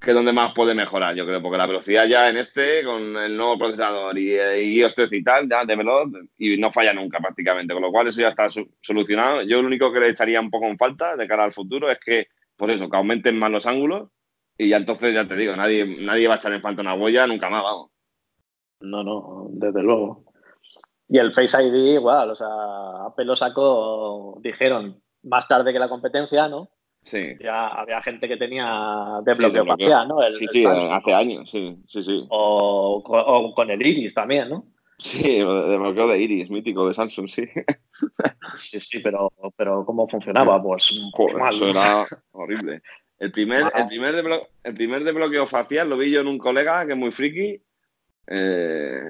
que 0.00 0.10
es 0.10 0.16
donde 0.16 0.32
más 0.32 0.52
puede 0.54 0.74
mejorar, 0.74 1.14
yo 1.14 1.26
creo, 1.26 1.42
porque 1.42 1.58
la 1.58 1.66
velocidad 1.66 2.06
ya 2.06 2.28
en 2.30 2.36
este, 2.38 2.82
con 2.84 3.16
el 3.16 3.36
nuevo 3.36 3.58
procesador 3.58 4.18
y, 4.18 4.34
eh, 4.34 4.62
y 4.62 4.78
iOS 4.80 4.94
13 4.94 5.16
y 5.16 5.22
tal, 5.24 5.48
ya 5.48 5.64
de 5.64 5.76
veloz, 5.76 6.08
y 6.38 6.56
no 6.56 6.70
falla 6.70 6.92
nunca 6.92 7.18
prácticamente, 7.20 7.72
con 7.74 7.82
lo 7.82 7.90
cual 7.90 8.08
eso 8.08 8.20
ya 8.20 8.28
está 8.28 8.48
solucionado. 8.80 9.42
Yo 9.42 9.60
lo 9.60 9.68
único 9.68 9.92
que 9.92 10.00
le 10.00 10.08
echaría 10.08 10.40
un 10.40 10.50
poco 10.50 10.66
en 10.66 10.78
falta 10.78 11.16
de 11.16 11.26
cara 11.26 11.44
al 11.44 11.52
futuro 11.52 11.90
es 11.90 11.98
que, 12.00 12.28
por 12.56 12.70
eso, 12.70 12.88
que 12.88 12.96
aumenten 12.96 13.38
más 13.38 13.50
los 13.50 13.66
ángulos 13.66 14.10
y 14.56 14.68
ya 14.68 14.76
entonces, 14.76 15.14
ya 15.14 15.26
te 15.26 15.36
digo, 15.36 15.56
nadie, 15.56 15.84
nadie 16.00 16.28
va 16.28 16.34
a 16.34 16.36
echar 16.36 16.52
en 16.52 16.62
falta 16.62 16.82
una 16.82 16.94
huella 16.94 17.26
nunca 17.26 17.50
más, 17.50 17.62
vamos. 17.62 17.90
No, 18.80 19.02
no, 19.02 19.46
desde 19.50 19.82
luego. 19.82 20.24
Y 21.08 21.18
el 21.18 21.32
Face 21.32 21.62
ID 21.62 21.94
igual, 21.94 22.30
o 22.30 22.36
sea, 22.36 22.48
Apple 23.06 23.24
lo 23.24 23.36
sacó, 23.36 24.38
dijeron, 24.42 25.02
más 25.22 25.48
tarde 25.48 25.72
que 25.72 25.78
la 25.78 25.88
competencia, 25.88 26.48
¿no? 26.48 26.68
Sí, 27.04 27.34
Ya 27.38 27.68
había 27.68 28.00
gente 28.02 28.26
que 28.26 28.36
tenía 28.38 29.20
desbloqueo 29.24 29.62
desbloqueo. 29.62 29.88
facial, 29.90 30.08
¿no? 30.08 30.22
El- 30.22 30.34
sí, 30.34 30.46
sí, 30.48 30.64
hace 30.66 31.12
años, 31.12 31.50
sí, 31.50 31.76
sí, 31.86 32.02
sí. 32.02 32.26
O, 32.30 33.02
o 33.06 33.54
con 33.54 33.70
el 33.70 33.84
Iris 33.86 34.14
también, 34.14 34.48
¿no? 34.48 34.66
Sí, 34.98 35.38
el 35.40 35.78
bloqueo 35.78 36.08
de 36.08 36.22
Iris, 36.22 36.48
mítico 36.50 36.86
de 36.88 36.94
Samsung, 36.94 37.28
sí. 37.28 37.44
Sí, 38.54 38.80
sí, 38.80 38.98
pero, 39.00 39.30
pero 39.56 39.84
¿cómo 39.84 40.08
funcionaba? 40.08 40.62
Pues, 40.62 40.98
Joder, 41.12 41.36
mal. 41.36 41.52
eso 41.54 41.68
era 41.68 42.06
horrible. 42.32 42.80
El 43.18 43.30
primer, 43.32 43.70
el, 43.74 43.86
primer 43.86 44.14
desblo- 44.14 44.48
el 44.62 44.74
primer 44.74 45.04
desbloqueo 45.04 45.46
facial 45.46 45.90
lo 45.90 45.96
vi 45.98 46.10
yo 46.10 46.20
en 46.20 46.28
un 46.28 46.38
colega 46.38 46.86
que 46.86 46.92
es 46.92 46.98
muy 46.98 47.10
friki. 47.10 47.60
Eh, 48.26 49.00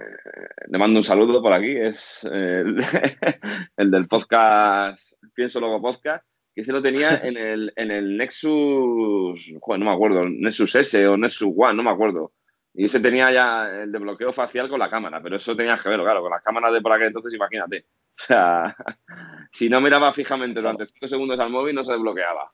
le 0.66 0.78
mando 0.78 0.98
un 0.98 1.04
saludo 1.04 1.40
por 1.40 1.52
aquí, 1.52 1.76
es 1.76 2.24
el, 2.24 2.76
el 3.76 3.90
del 3.90 4.08
podcast 4.08 5.12
Pienso 5.34 5.60
Luego 5.60 5.80
Podcast. 5.80 6.24
Que 6.54 6.64
se 6.64 6.72
lo 6.72 6.80
tenía 6.80 7.16
en 7.24 7.36
el, 7.36 7.72
en 7.76 7.90
el 7.90 8.16
Nexus, 8.16 9.54
joder, 9.60 9.80
no 9.80 9.86
me 9.86 9.92
acuerdo, 9.92 10.28
Nexus 10.28 10.74
S 10.74 11.06
o 11.06 11.16
Nexus 11.16 11.52
One, 11.56 11.74
no 11.74 11.82
me 11.82 11.90
acuerdo. 11.90 12.32
Y 12.76 12.86
ese 12.86 12.98
tenía 12.98 13.30
ya 13.30 13.82
el 13.82 13.92
desbloqueo 13.92 14.32
facial 14.32 14.68
con 14.68 14.80
la 14.80 14.90
cámara, 14.90 15.20
pero 15.22 15.36
eso 15.36 15.54
tenía 15.54 15.78
que 15.78 15.88
verlo, 15.88 16.04
claro, 16.04 16.22
con 16.22 16.30
las 16.30 16.42
cámaras 16.42 16.72
de 16.72 16.80
por 16.80 16.92
aquel 16.92 17.08
entonces, 17.08 17.32
imagínate. 17.32 17.86
O 18.18 18.22
sea, 18.24 18.76
si 19.52 19.68
no 19.68 19.80
miraba 19.80 20.12
fijamente 20.12 20.60
durante 20.60 20.86
5 20.86 21.06
segundos 21.06 21.38
al 21.38 21.50
móvil, 21.50 21.74
no 21.74 21.84
se 21.84 21.92
desbloqueaba. 21.92 22.52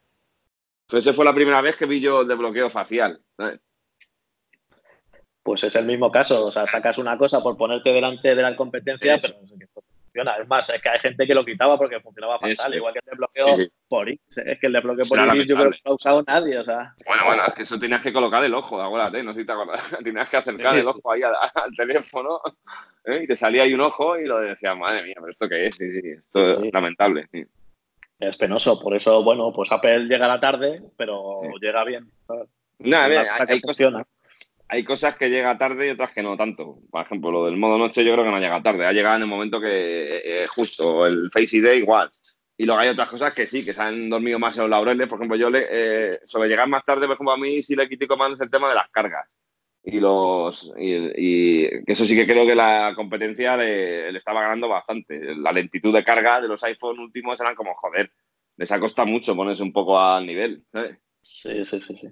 Pues 0.87 1.07
esa 1.07 1.15
fue 1.15 1.25
la 1.25 1.35
primera 1.35 1.63
vez 1.63 1.77
que 1.77 1.87
vi 1.87 2.01
yo 2.01 2.23
el 2.23 2.29
desbloqueo 2.29 2.69
facial. 2.69 3.23
Pues 5.43 5.65
es 5.65 5.75
el 5.77 5.87
mismo 5.87 6.11
caso, 6.11 6.47
o 6.47 6.53
sea, 6.53 6.67
sacas 6.67 6.99
una 6.99 7.17
cosa 7.17 7.43
por 7.43 7.57
ponerte 7.57 7.91
delante 7.91 8.35
de 8.35 8.43
la 8.43 8.55
competencia, 8.55 9.17
pero 9.23 9.35
funciona. 10.11 10.37
Es 10.37 10.49
más, 10.49 10.69
es 10.69 10.83
que 10.83 10.89
hay 10.89 10.99
gente 10.99 11.27
que 11.27 11.35
lo 11.35 11.45
quitaba 11.45 11.79
porque 11.79 12.01
funcionaba 12.01 12.39
fatal, 12.39 12.75
igual 12.75 12.93
que 12.93 13.01
el 13.01 13.11
desbloqueo 13.11 13.69
por 13.89 14.09
X. 14.09 14.39
Es 14.45 14.59
que 14.59 14.67
el 14.67 14.73
desbloqueo 14.73 15.05
por 15.09 15.19
X 15.19 15.47
yo 15.47 15.57
creo 15.57 15.71
que 15.71 15.79
no 15.85 15.93
ha 15.93 15.95
usado 15.95 16.25
nadie. 16.27 16.59
O 16.59 16.65
sea. 16.65 16.95
Bueno, 17.07 17.23
bueno, 17.27 17.43
es 17.47 17.55
que 17.55 17.63
eso 17.63 17.79
tenías 17.79 18.03
que 18.03 18.13
colocar 18.13 18.45
el 18.45 18.55
ojo, 18.55 18.81
acuérdate, 18.81 19.23
no 19.23 19.33
sé 19.33 19.41
si 19.41 19.47
te 19.47 19.53
acuerdas. 19.53 19.81
Tenías 20.05 20.29
que 20.29 20.37
acercar 20.37 20.77
el 20.77 20.87
ojo 20.87 21.13
ahí 21.13 21.23
al, 21.23 21.77
teléfono 21.77 22.41
¿eh? 23.05 23.21
y 23.23 23.27
te 23.27 23.37
salía 23.37 23.63
ahí 23.63 23.75
un 23.75 23.81
ojo 23.81 24.19
y 24.19 24.27
lo 24.27 24.41
decías, 24.41 24.77
madre 24.77 25.03
mía, 25.05 25.15
pero 25.17 25.31
¿esto 25.31 25.49
qué 25.49 25.67
es? 25.67 25.77
Sí, 25.77 26.01
sí, 26.01 26.09
esto 26.11 26.43
es 26.43 26.73
lamentable. 26.73 27.29
Es 28.19 28.37
penoso, 28.37 28.81
por 28.81 28.95
eso, 28.95 29.23
bueno, 29.23 29.53
pues 29.55 29.73
Apple 29.73 30.05
llega 30.05 30.27
a 30.27 30.29
la 30.29 30.41
tarde, 30.41 30.83
pero 30.97 31.41
llega 31.61 31.85
bien. 31.85 32.11
No, 32.79 32.97
a 32.97 33.09
ver, 33.09 33.27
hay, 33.49 33.61
cosas, 33.61 33.93
hay 34.71 34.85
cosas 34.85 35.17
que 35.17 35.29
llega 35.29 35.59
tarde 35.59 35.89
y 35.89 35.91
otras 35.91 36.13
que 36.13 36.23
no 36.23 36.37
tanto. 36.37 36.79
Por 36.91 37.03
ejemplo, 37.05 37.33
lo 37.33 37.45
del 37.45 37.57
modo 37.57 37.77
noche 37.77 38.05
yo 38.05 38.13
creo 38.13 38.25
que 38.25 38.31
no 38.31 38.39
llega 38.39 38.63
tarde. 38.63 38.87
Ha 38.87 38.93
llegado 38.93 39.17
en 39.17 39.23
el 39.23 39.29
momento 39.29 39.61
que 39.61 39.67
eh, 39.67 40.23
eh, 40.25 40.47
justo, 40.47 41.07
el 41.07 41.29
Face 41.33 41.57
ID 41.57 41.73
igual. 41.73 42.09
Y 42.57 42.67
luego 42.67 42.81
hay 42.81 42.89
otras 42.91 43.11
cosas 43.11 43.35
que 43.35 43.49
sí, 43.49 43.65
que 43.65 43.75
se 43.75 43.83
han 43.83 44.09
dormido 44.09 44.39
más 44.39 44.57
en 44.57 44.63
los 44.63 44.71
laureles. 44.71 45.09
Por 45.09 45.19
ejemplo, 45.19 45.37
yo 45.37 45.51
le, 45.51 45.67
eh, 45.69 46.21
sobre 46.25 46.49
llegar 46.49 46.69
más 46.69 46.85
tarde, 46.85 47.07
por 47.07 47.15
ejemplo, 47.15 47.33
a 47.33 47.37
mí 47.37 47.61
sí 47.63 47.75
le 47.75 47.89
critico 47.89 48.17
más 48.17 48.41
el 48.41 48.49
tema 48.49 48.69
de 48.69 48.77
las 48.77 48.89
cargas. 48.91 49.29
Y 49.83 49.99
los 49.99 50.73
y, 50.79 51.65
eso 51.91 52.05
sí 52.05 52.15
que 52.15 52.27
creo 52.27 52.47
que 52.47 52.55
la 52.55 52.93
competencia 52.95 53.57
le, 53.57 54.17
estaba 54.17 54.43
ganando 54.43 54.69
bastante. 54.69 55.35
La 55.35 55.51
lentitud 55.51 55.93
de 55.93 56.05
carga 56.05 56.41
de 56.41 56.47
los 56.47 56.63
iPhone 56.63 57.01
últimos 57.01 57.41
eran 57.41 57.57
como, 57.57 57.75
joder, 57.75 58.13
les 58.57 58.71
ha 58.71 58.79
costado 58.79 59.09
mucho 59.09 59.35
ponerse 59.35 59.65
un 59.65 59.73
poco 59.73 59.99
al 59.99 60.27
nivel. 60.27 60.63
Sí, 61.23 61.65
sí, 61.65 61.81
sí, 61.81 61.97
sí. 61.97 62.09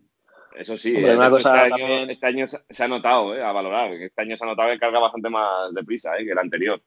Eso 0.58 0.76
sí, 0.76 0.92
este, 0.96 2.26
año, 2.26 2.46
se 2.48 2.84
ha 2.84 2.88
notado 2.88 3.36
eh, 3.36 3.42
a 3.42 3.52
valorar. 3.52 3.92
Este 3.92 4.22
año 4.22 4.36
se 4.36 4.42
ha 4.44 4.48
notado 4.48 4.68
que 4.70 4.78
carga 4.78 4.98
bastante 4.98 5.30
más 5.30 5.72
deprisa 5.72 6.18
eh, 6.18 6.24
que 6.24 6.32
el 6.32 6.38
anterior. 6.38 6.82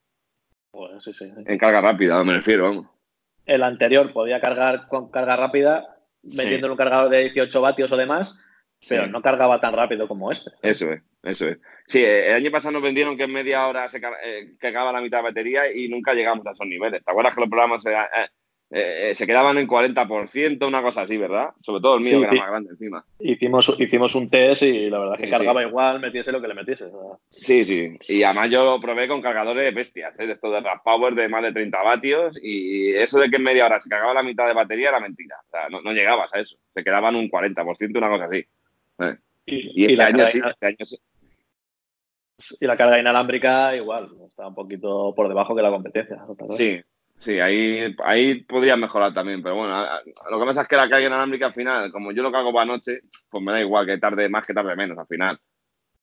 Pues 0.71 1.01
sí, 1.01 1.13
sí, 1.13 1.31
En 1.45 1.57
carga 1.57 1.79
rápida, 1.79 2.21
me 2.25 2.33
refiero. 2.33 2.93
El 3.45 3.63
anterior 3.63 4.11
podía 4.11 4.41
cargar 4.41 4.87
con 4.89 5.09
carga 5.09 5.37
rápida, 5.37 5.97
metiendo 6.21 6.69
un 6.69 6.75
cargador 6.75 7.09
de 7.09 7.29
18 7.29 7.61
vatios 7.61 7.91
o 7.93 7.97
demás, 7.97 8.37
pero 8.89 9.07
no 9.07 9.21
cargaba 9.21 9.61
tan 9.61 9.73
rápido 9.73 10.05
como 10.05 10.33
este. 10.33 10.51
Eso 10.61 10.91
es, 10.91 11.01
eso 11.23 11.47
es. 11.47 11.57
Sí, 11.87 12.03
eh, 12.03 12.27
el 12.27 12.33
año 12.33 12.51
pasado 12.51 12.73
nos 12.73 12.81
vendieron 12.81 13.15
que 13.15 13.23
en 13.23 13.31
media 13.31 13.67
hora 13.67 13.87
se 13.87 14.01
cargaba 14.59 14.91
la 14.91 15.01
mitad 15.01 15.19
de 15.19 15.29
batería 15.29 15.73
y 15.73 15.87
nunca 15.87 16.13
llegamos 16.13 16.45
a 16.45 16.51
esos 16.51 16.67
niveles. 16.67 17.05
¿Te 17.05 17.11
acuerdas 17.11 17.35
que 17.35 17.41
los 17.41 17.49
programas 17.49 17.83
eh, 18.73 19.09
eh, 19.09 19.15
se 19.15 19.27
quedaban 19.27 19.57
en 19.57 19.67
40%, 19.67 20.65
una 20.65 20.81
cosa 20.81 21.01
así, 21.01 21.17
¿verdad? 21.17 21.49
Sobre 21.59 21.81
todo 21.81 21.97
el 21.97 22.03
mío, 22.03 22.21
que 22.21 22.27
era 22.27 22.35
más 22.35 22.49
grande 22.51 22.69
encima. 22.71 23.05
Hicimos, 23.19 23.75
hicimos 23.77 24.15
un 24.15 24.29
test 24.29 24.63
y 24.63 24.89
la 24.89 24.99
verdad 24.99 25.15
es 25.15 25.25
que 25.25 25.29
cargaba 25.29 25.61
igual, 25.61 25.99
metiese 25.99 26.31
lo 26.31 26.41
que 26.41 26.47
le 26.47 26.53
metiese. 26.53 26.89
Sí, 27.31 27.65
sí. 27.65 27.97
Y 28.07 28.23
además 28.23 28.49
yo 28.49 28.63
lo 28.63 28.79
probé 28.79 29.09
con 29.09 29.21
cargadores 29.21 29.75
bestias, 29.75 30.17
¿eh? 30.17 30.25
de 30.25 30.31
esto 30.31 30.49
de 30.49 30.63
Power 30.85 31.15
de 31.15 31.27
más 31.27 31.43
de 31.43 31.51
30 31.51 31.83
vatios 31.83 32.39
y 32.41 32.91
eso 32.91 33.19
de 33.19 33.29
que 33.29 33.35
en 33.35 33.43
media 33.43 33.65
hora 33.65 33.77
se 33.81 33.89
cargaba 33.89 34.13
la 34.13 34.23
mitad 34.23 34.47
de 34.47 34.53
batería 34.53 34.87
era 34.87 35.01
mentira. 35.01 35.35
O 35.47 35.49
sea, 35.49 35.67
no, 35.67 35.91
llegabas 35.91 36.33
a 36.33 36.39
eso. 36.39 36.55
Se 36.73 36.81
quedaban 36.81 37.17
un 37.17 37.29
40%, 37.29 37.97
una 37.97 38.09
cosa 38.09 38.25
así. 38.25 38.45
Y, 39.45 39.85
este, 39.85 40.01
año 40.01 40.25
sí, 40.27 40.39
este 40.45 40.65
año 40.65 40.85
sí. 40.85 40.97
Y 42.61 42.65
la 42.65 42.77
carga 42.77 42.99
inalámbrica 42.99 43.75
igual, 43.75 44.09
está 44.27 44.47
un 44.47 44.55
poquito 44.55 45.13
por 45.13 45.27
debajo 45.27 45.55
que 45.55 45.61
la 45.61 45.71
competencia. 45.71 46.17
Sí, 46.51 46.81
Sí, 47.21 47.39
ahí, 47.39 47.95
ahí 48.03 48.43
podría 48.45 48.75
mejorar 48.75 49.13
también, 49.13 49.43
pero 49.43 49.55
bueno, 49.55 49.79
lo 50.31 50.39
que 50.39 50.45
pasa 50.47 50.63
es 50.63 50.67
que 50.67 50.75
la 50.75 50.89
carga 50.89 51.05
inalámbrica 51.05 51.45
al 51.45 51.53
final, 51.53 51.91
como 51.91 52.11
yo 52.11 52.23
lo 52.23 52.31
cago 52.31 52.51
para 52.51 52.65
noche, 52.65 53.01
pues 53.29 53.43
me 53.43 53.51
da 53.51 53.61
igual 53.61 53.85
que 53.85 53.99
tarde 53.99 54.27
más 54.27 54.45
que 54.45 54.55
tarde 54.55 54.75
menos 54.75 54.97
al 54.97 55.05
final. 55.05 55.39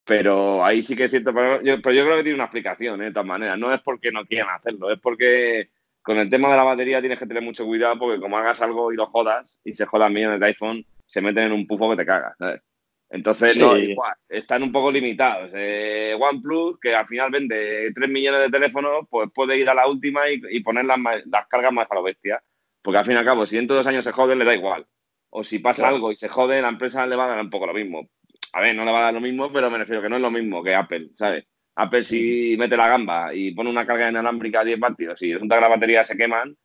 Pero 0.05 0.65
ahí 0.65 0.81
sí 0.81 0.97
que 0.97 1.05
es 1.05 1.11
cierto, 1.11 1.35
pero 1.35 1.61
yo, 1.61 1.83
creo 1.83 2.17
que 2.17 2.23
tiene 2.23 2.37
una 2.37 2.45
explicación, 2.45 3.03
¿eh? 3.03 3.07
de 3.07 3.11
todas 3.11 3.27
maneras. 3.27 3.59
No 3.59 3.75
es 3.75 3.81
porque 3.83 4.13
no 4.13 4.25
quieran 4.27 4.55
hacerlo, 4.55 4.93
es 4.93 5.01
porque 5.01 5.71
con 6.03 6.19
el 6.19 6.31
tema 6.31 6.51
de 6.51 6.57
la 6.57 6.63
batería 6.63 7.01
tienes 7.01 7.19
que 7.19 7.27
tener 7.27 7.43
mucho 7.43 7.67
cuidado 7.67 7.99
porque 7.99 8.21
como 8.21 8.39
hagas 8.39 8.63
algo 8.63 8.93
y 8.93 8.97
lo 8.97 9.07
jodas 9.07 9.61
y 9.65 9.75
se 9.75 9.87
jodan 9.87 10.13
millones 10.13 10.39
de 10.39 10.47
iPhone, 10.47 10.87
se 11.05 11.21
meten 11.21 11.47
en 11.47 11.53
un 11.53 11.67
pufo 11.67 11.91
que 11.91 11.97
te 11.97 12.07
cagas, 12.07 12.37
¿sabes? 12.39 12.63
Entonces, 13.11 13.57
no, 13.57 13.77
igual, 13.77 14.15
están 14.29 14.63
un 14.63 14.71
poco 14.71 14.93
limitados. 14.93 15.51
Eh, 15.55 16.15
OnePlus, 16.19 16.79
que 16.81 16.95
al 16.95 17.07
final 17.07 17.31
vende 17.31 17.91
3 17.95 18.09
millones 18.09 18.41
de 18.41 18.51
teléfonos, 18.51 19.07
pues 19.09 19.31
puede 19.35 19.59
ir 19.59 19.69
a 19.71 19.75
la 19.75 19.89
última 19.89 20.23
y, 20.29 20.61
poner 20.61 20.85
las, 20.85 20.99
las, 21.27 21.47
cargas 21.47 21.73
más 21.73 21.91
a 21.91 21.95
lo 21.95 22.03
bestia. 22.03 22.43
Porque 22.83 22.99
al 22.99 23.07
fin 23.07 23.15
y 23.15 23.19
al 23.19 23.25
cabo, 23.25 23.47
si 23.47 23.57
en 23.57 23.67
dos 23.67 23.87
años 23.87 24.05
se 24.05 24.13
joden, 24.13 24.39
le 24.39 24.45
da 24.45 24.55
igual. 24.55 24.87
O 25.31 25.43
si 25.43 25.59
pasa 25.59 25.89
algo 25.89 26.13
y 26.13 26.17
se 26.17 26.29
jode, 26.29 26.61
la 26.61 26.69
empresa 26.69 27.07
le 27.07 27.17
va 27.17 27.25
a 27.25 27.29
dar 27.29 27.41
un 27.41 27.51
poco 27.51 27.67
lo 27.67 27.75
mismo. 27.75 28.09
A 28.53 28.61
ver, 28.61 28.75
no 28.75 28.85
le 28.85 28.93
va 28.93 29.01
a 29.01 29.03
dar 29.03 29.15
lo 29.15 29.21
mismo, 29.21 29.53
pero 29.53 29.71
me 29.71 29.79
refiero 29.79 30.03
que 30.03 30.09
no 30.09 30.17
es 30.17 30.23
lo 30.23 30.31
mismo 30.31 30.63
que 30.63 30.75
Apple, 30.75 31.11
¿sabes? 31.15 31.45
Apple 31.77 32.05
si 32.05 32.57
mete 32.59 32.77
la 32.77 32.89
gamba 32.89 33.33
y 33.35 33.53
pone 33.53 33.71
una 33.71 33.87
carga 33.87 34.09
inalámbrica 34.09 34.61
a 34.61 34.65
10 34.65 34.81
vatios 34.81 35.23
y 35.23 35.33
resulta 35.33 35.57
que 35.57 35.61
las 35.61 35.71
baterías 35.71 36.09
se 36.09 36.17
queman, 36.17 36.57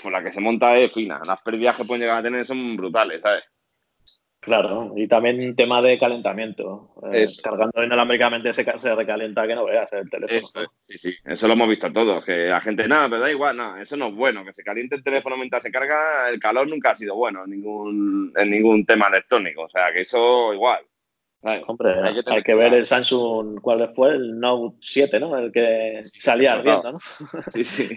pues 0.00 0.12
la 0.12 0.22
que 0.22 0.32
se 0.32 0.40
monta 0.40 0.76
es 0.76 0.92
fina. 0.92 1.20
Las 1.24 1.40
pérdidas 1.42 1.76
que 1.76 1.84
pueden 1.84 2.02
llegar 2.02 2.18
a 2.18 2.22
tener 2.22 2.44
son 2.44 2.76
brutales, 2.76 3.22
¿sabes? 3.22 3.44
Claro, 4.48 4.94
y 4.96 5.06
también 5.06 5.54
tema 5.54 5.82
de 5.82 5.98
calentamiento. 5.98 6.90
Eh, 7.12 7.26
cargando 7.42 7.84
inalámbricamente 7.84 8.54
se, 8.54 8.64
se 8.64 8.94
recalienta 8.94 9.46
que 9.46 9.54
no 9.54 9.66
veas 9.66 9.92
el 9.92 10.08
teléfono. 10.08 10.40
Eso, 10.40 10.72
sí, 10.80 10.96
sí, 10.96 11.14
eso 11.22 11.46
lo 11.46 11.52
hemos 11.52 11.68
visto 11.68 11.92
todos. 11.92 12.24
Que 12.24 12.46
la 12.46 12.58
gente, 12.62 12.88
nada, 12.88 13.10
pero 13.10 13.20
da 13.20 13.30
igual, 13.30 13.58
no, 13.58 13.76
eso 13.76 13.98
no 13.98 14.06
es 14.06 14.14
bueno. 14.14 14.46
Que 14.46 14.54
se 14.54 14.64
caliente 14.64 14.96
el 14.96 15.04
teléfono 15.04 15.36
mientras 15.36 15.62
se 15.62 15.70
carga, 15.70 16.30
el 16.30 16.40
calor 16.40 16.66
nunca 16.66 16.92
ha 16.92 16.96
sido 16.96 17.14
bueno 17.14 17.44
en 17.44 17.50
ningún, 17.50 18.32
en 18.34 18.50
ningún 18.50 18.86
tema 18.86 19.08
electrónico. 19.08 19.64
O 19.64 19.68
sea, 19.68 19.92
que 19.92 20.00
eso 20.00 20.54
igual. 20.54 20.80
Hombre, 21.66 21.94
hay 22.26 22.42
que, 22.42 22.54
ver 22.54 22.72
el 22.72 22.86
Samsung, 22.86 23.60
¿cuál 23.60 23.92
fue? 23.94 24.12
El 24.12 24.40
Note 24.40 24.78
7, 24.80 25.20
¿no? 25.20 25.36
El 25.36 25.52
que 25.52 26.00
salía 26.04 26.54
ardiendo, 26.54 26.92
¿no? 26.92 26.98
Sí, 27.52 27.64
sí. 27.64 27.96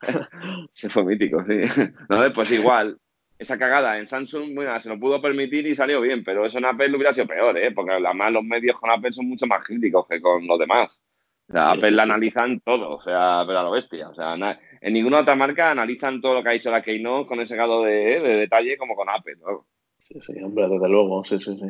Se 0.72 0.88
fue 0.88 1.04
mítico, 1.04 1.44
sí. 1.44 1.60
No, 2.08 2.32
pues 2.32 2.50
igual, 2.50 2.98
esa 3.38 3.58
cagada 3.58 3.98
en 3.98 4.06
Samsung, 4.06 4.54
bueno, 4.54 4.78
se 4.80 4.88
lo 4.88 4.98
pudo 4.98 5.20
permitir 5.20 5.66
y 5.66 5.74
salió 5.74 6.00
bien, 6.00 6.22
pero 6.22 6.46
eso 6.46 6.58
en 6.58 6.64
Apple 6.64 6.94
hubiera 6.94 7.12
sido 7.12 7.26
peor, 7.26 7.58
¿eh? 7.58 7.72
porque 7.72 7.92
además 7.92 8.32
los 8.32 8.44
medios 8.44 8.78
con 8.78 8.90
Apple 8.90 9.12
son 9.12 9.28
mucho 9.28 9.46
más 9.46 9.64
críticos 9.64 10.06
que 10.08 10.20
con 10.20 10.46
los 10.46 10.58
demás. 10.58 11.02
O 11.48 11.52
sea, 11.52 11.72
Apple 11.72 11.90
la 11.90 12.04
analizan 12.04 12.60
todo, 12.60 12.96
o 12.96 13.02
sea, 13.02 13.44
pero 13.46 13.58
a 13.58 13.62
lo 13.64 13.72
bestia. 13.72 14.08
O 14.08 14.14
sea, 14.14 14.36
en 14.80 14.92
ninguna 14.92 15.20
otra 15.20 15.34
marca 15.34 15.70
analizan 15.70 16.20
todo 16.20 16.34
lo 16.34 16.42
que 16.42 16.48
ha 16.48 16.52
dicho 16.52 16.70
la 16.70 16.82
Keynote 16.82 17.26
con 17.26 17.40
ese 17.40 17.56
grado 17.56 17.82
de, 17.82 18.20
detalle 18.20 18.78
como 18.78 18.94
con 18.94 19.10
Apple. 19.10 19.36
¿no? 19.40 19.66
Sí, 19.98 20.14
sí, 20.20 20.32
hombre, 20.42 20.68
desde 20.68 20.88
luego, 20.88 21.24
sí, 21.24 21.38
sí, 21.40 21.56
sí. 21.58 21.66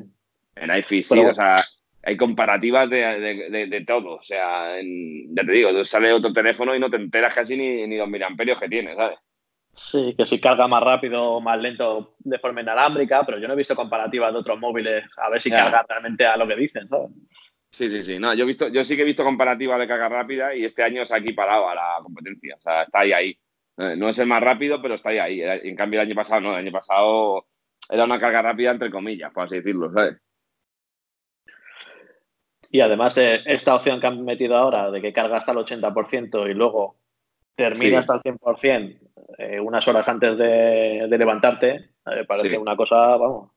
En 0.55 0.77
iFi 0.77 1.03
sí, 1.03 1.19
o 1.19 1.35
sea, 1.35 1.57
hay 2.03 2.17
comparativas 2.17 2.91
de, 2.91 3.85
todo. 3.87 4.17
O 4.17 4.23
sea, 4.23 4.77
ya 4.81 5.45
te 5.45 5.53
digo, 5.53 5.85
sale 5.85 6.13
otro 6.13 6.33
teléfono 6.33 6.77
y 6.77 6.79
no 6.79 6.91
te 6.91 6.99
enteras 6.99 7.35
casi 7.35 7.57
ni, 7.57 7.87
ni 7.87 7.97
los 7.97 8.09
miliamperios 8.09 8.61
que 8.61 8.69
tiene, 8.69 8.95
¿sabes? 8.95 9.19
Sí, 9.75 10.15
que 10.17 10.27
si 10.27 10.39
carga 10.39 10.69
más 10.69 10.83
rápido 10.83 11.23
o 11.25 11.41
más 11.41 11.59
lento 11.59 12.15
de 12.19 12.39
forma 12.39 12.61
inalámbrica, 12.61 13.25
pero 13.25 13.39
yo 13.39 13.49
no 13.49 13.55
he 13.55 13.57
visto 13.57 13.75
comparativas 13.75 14.33
de 14.33 14.39
otros 14.39 14.59
móviles 14.59 15.05
a 15.17 15.31
ver 15.31 15.41
si 15.41 15.51
carga 15.51 15.85
realmente 15.89 16.27
a 16.27 16.37
lo 16.37 16.47
que 16.47 16.57
dicen, 16.57 16.89
Sí, 17.71 17.89
sí, 17.89 18.03
sí. 18.03 18.19
No, 18.19 18.35
yo, 18.35 18.45
he 18.45 18.47
visto, 18.47 18.69
yo 18.69 18.85
sí 18.85 18.97
que 18.97 19.03
he 19.03 19.07
visto 19.07 19.25
comparativas 19.25 19.79
de 19.79 19.89
carga 19.89 20.11
rápida 20.11 20.55
y 20.55 20.67
este 20.67 20.83
año 20.83 21.07
se 21.07 21.15
ha 21.15 21.19
equiparado 21.19 21.71
a 21.71 21.75
la 21.75 21.99
competencia. 22.03 22.57
O 22.57 22.61
sea, 22.61 22.83
está 22.83 23.01
ahí, 23.01 23.13
ahí. 23.13 23.39
Eh, 23.79 23.97
no 23.97 24.11
es 24.11 24.19
el 24.19 24.27
más 24.27 24.43
rápido, 24.43 24.83
pero 24.83 24.95
está 24.95 25.09
ahí, 25.09 25.19
ahí. 25.19 25.41
Eh, 25.41 25.61
en 25.65 25.75
cambio, 25.75 26.01
el 26.01 26.07
año 26.07 26.15
pasado 26.15 26.43
no. 26.43 26.51
El 26.51 26.67
año 26.67 26.73
pasado 26.73 27.47
era 27.91 28.05
una 28.05 28.21
carga 28.21 28.43
rápida, 28.43 28.73
entre 28.73 28.91
comillas, 28.91 29.33
por 29.33 29.45
así 29.45 29.57
decirlo, 29.57 29.91
¿sabes? 29.91 30.19
Y 32.71 32.81
además, 32.81 33.17
eh, 33.17 33.41
esta 33.47 33.75
opción 33.75 34.01
que 34.01 34.07
han 34.07 34.23
metido 34.23 34.55
ahora 34.57 34.91
de 34.91 35.01
que 35.01 35.13
carga 35.15 35.39
hasta 35.39 35.53
el 35.53 35.59
80% 35.59 36.51
y 36.51 36.55
luego 36.55 37.02
termina 37.55 38.01
hasta 38.01 38.15
el 38.15 38.21
100% 38.23 38.99
eh, 39.39 39.61
unas 39.61 39.87
horas 39.89 40.07
antes 40.09 40.37
de, 40.37 41.07
levantarte, 41.11 41.91
eh, 42.07 42.25
parece 42.27 42.59
una 42.59 42.77
cosa, 42.77 43.17
vamos, 43.17 43.51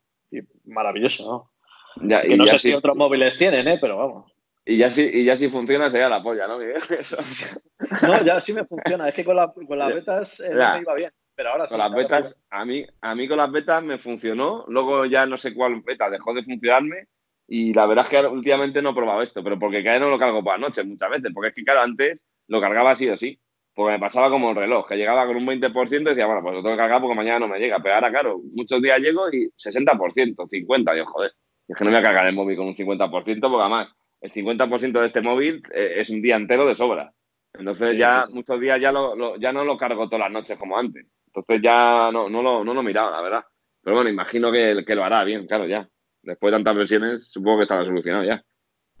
maravillosa, 0.64 1.24
¿no? 1.24 1.52
que 2.00 2.36
no 2.36 2.46
sé 2.46 2.58
si 2.58 2.74
otros 2.74 2.96
móviles 2.96 3.38
tienen, 3.38 3.68
¿eh? 3.68 3.78
pero 3.80 3.96
vamos. 3.96 4.32
Y 4.68 4.76
ya 4.78 4.90
si, 4.90 5.02
y 5.02 5.24
ya 5.24 5.36
si 5.36 5.48
funciona 5.48 5.88
sería 5.90 6.08
la 6.08 6.22
polla, 6.22 6.48
¿no? 6.48 6.58
no, 8.02 8.24
ya 8.24 8.40
sí 8.40 8.52
me 8.52 8.64
funciona. 8.64 9.08
Es 9.08 9.14
que 9.14 9.24
con, 9.24 9.36
con 9.64 9.78
las 9.78 9.94
betas 9.94 10.40
eh, 10.40 10.50
no 10.52 10.74
me 10.74 10.80
iba 10.80 10.94
bien. 10.94 11.12
Pero 11.36 11.50
ahora 11.50 11.68
con 11.68 11.78
las 11.78 11.92
betas, 11.92 12.40
a 12.50 12.64
mí, 12.64 12.84
a 13.00 13.14
mí 13.14 13.28
con 13.28 13.36
las 13.36 13.52
betas 13.52 13.84
me 13.84 13.96
funcionó. 13.96 14.64
Luego 14.66 15.04
ya 15.06 15.24
no 15.24 15.38
sé 15.38 15.54
cuál 15.54 15.82
beta 15.82 16.10
dejó 16.10 16.34
de 16.34 16.42
funcionarme. 16.42 17.06
Y 17.46 17.72
la 17.74 17.86
verdad 17.86 18.06
es 18.06 18.10
que 18.10 18.26
últimamente 18.26 18.82
no 18.82 18.90
he 18.90 18.94
probado 18.94 19.22
esto, 19.22 19.44
pero 19.44 19.56
porque 19.56 19.84
cada 19.84 20.00
no 20.00 20.10
lo 20.10 20.18
cargo 20.18 20.42
por 20.42 20.58
la 20.58 20.66
noche 20.66 20.82
muchas 20.82 21.10
veces. 21.10 21.30
Porque 21.32 21.50
es 21.50 21.54
que, 21.54 21.62
claro, 21.62 21.82
antes 21.82 22.26
lo 22.48 22.60
cargaba 22.60 22.90
así 22.90 23.08
o 23.08 23.16
sí. 23.16 23.38
Porque 23.76 23.92
me 23.92 23.98
pasaba 23.98 24.30
como 24.30 24.48
el 24.48 24.56
reloj, 24.56 24.88
que 24.88 24.96
llegaba 24.96 25.26
con 25.26 25.36
un 25.36 25.46
20% 25.46 26.00
y 26.00 26.04
decía, 26.04 26.24
bueno, 26.24 26.40
pues 26.42 26.54
lo 26.54 26.62
tengo 26.62 26.76
que 26.76 26.80
cargar 26.80 26.98
porque 26.98 27.14
mañana 27.14 27.40
no 27.40 27.48
me 27.48 27.58
llega. 27.58 27.78
Pero 27.78 27.96
ahora, 27.96 28.10
claro, 28.10 28.40
muchos 28.54 28.80
días 28.80 28.98
llego 29.00 29.28
y 29.30 29.50
60%, 29.50 30.34
50%. 30.34 30.94
Digo, 30.94 31.06
joder, 31.06 31.32
es 31.68 31.76
que 31.76 31.84
no 31.84 31.90
voy 31.90 31.98
a 31.98 32.02
cargar 32.02 32.26
el 32.26 32.34
móvil 32.34 32.56
con 32.56 32.68
un 32.68 32.74
50% 32.74 33.10
porque 33.10 33.60
además 33.60 33.92
el 34.22 34.32
50% 34.32 34.98
de 34.98 35.06
este 35.06 35.20
móvil 35.20 35.62
eh, 35.74 35.96
es 35.98 36.08
un 36.08 36.22
día 36.22 36.36
entero 36.36 36.64
de 36.64 36.74
sobra. 36.74 37.12
Entonces 37.52 37.98
ya 37.98 38.24
muchos 38.32 38.58
días 38.58 38.80
ya, 38.80 38.90
lo, 38.92 39.36
ya 39.36 39.52
no 39.52 39.62
lo 39.62 39.76
cargo 39.76 40.08
todas 40.08 40.20
las 40.20 40.32
noches 40.32 40.56
como 40.56 40.78
antes. 40.78 41.04
Entonces 41.26 41.60
ya 41.62 42.08
no, 42.10 42.30
no, 42.30 42.40
lo, 42.40 42.64
no 42.64 42.72
lo 42.72 42.82
miraba, 42.82 43.10
la 43.10 43.20
verdad. 43.20 43.44
Pero 43.82 43.96
bueno, 43.96 44.08
imagino 44.08 44.50
que, 44.50 44.84
que 44.86 44.94
lo 44.94 45.04
hará 45.04 45.22
bien, 45.22 45.46
claro, 45.46 45.66
ya. 45.66 45.86
Después 46.22 46.50
de 46.50 46.56
tantas 46.56 46.76
versiones, 46.76 47.30
supongo 47.30 47.58
que 47.58 47.62
estará 47.64 47.84
solucionado 47.84 48.24
ya. 48.24 48.42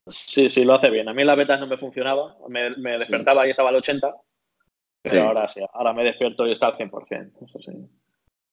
Sí, 0.08 0.50
sí, 0.50 0.64
lo 0.64 0.74
hace 0.74 0.90
bien. 0.90 1.08
A 1.08 1.14
mí 1.14 1.22
en 1.22 1.26
las 1.26 1.36
betas 1.36 1.58
no 1.58 1.66
me 1.66 1.78
funcionaba. 1.78 2.36
Me, 2.48 2.98
despertaba 2.98 3.46
y 3.46 3.50
estaba 3.50 3.70
al 3.70 3.76
80. 3.76 4.14
Pero 5.08 5.28
ahora 5.28 5.48
sí, 5.48 5.60
ahora 5.72 5.92
me 5.92 6.04
despierto 6.04 6.46
y 6.46 6.52
está 6.52 6.66
al 6.68 6.76
100%. 6.76 7.32
Eso 7.44 7.58
sí. 7.60 7.72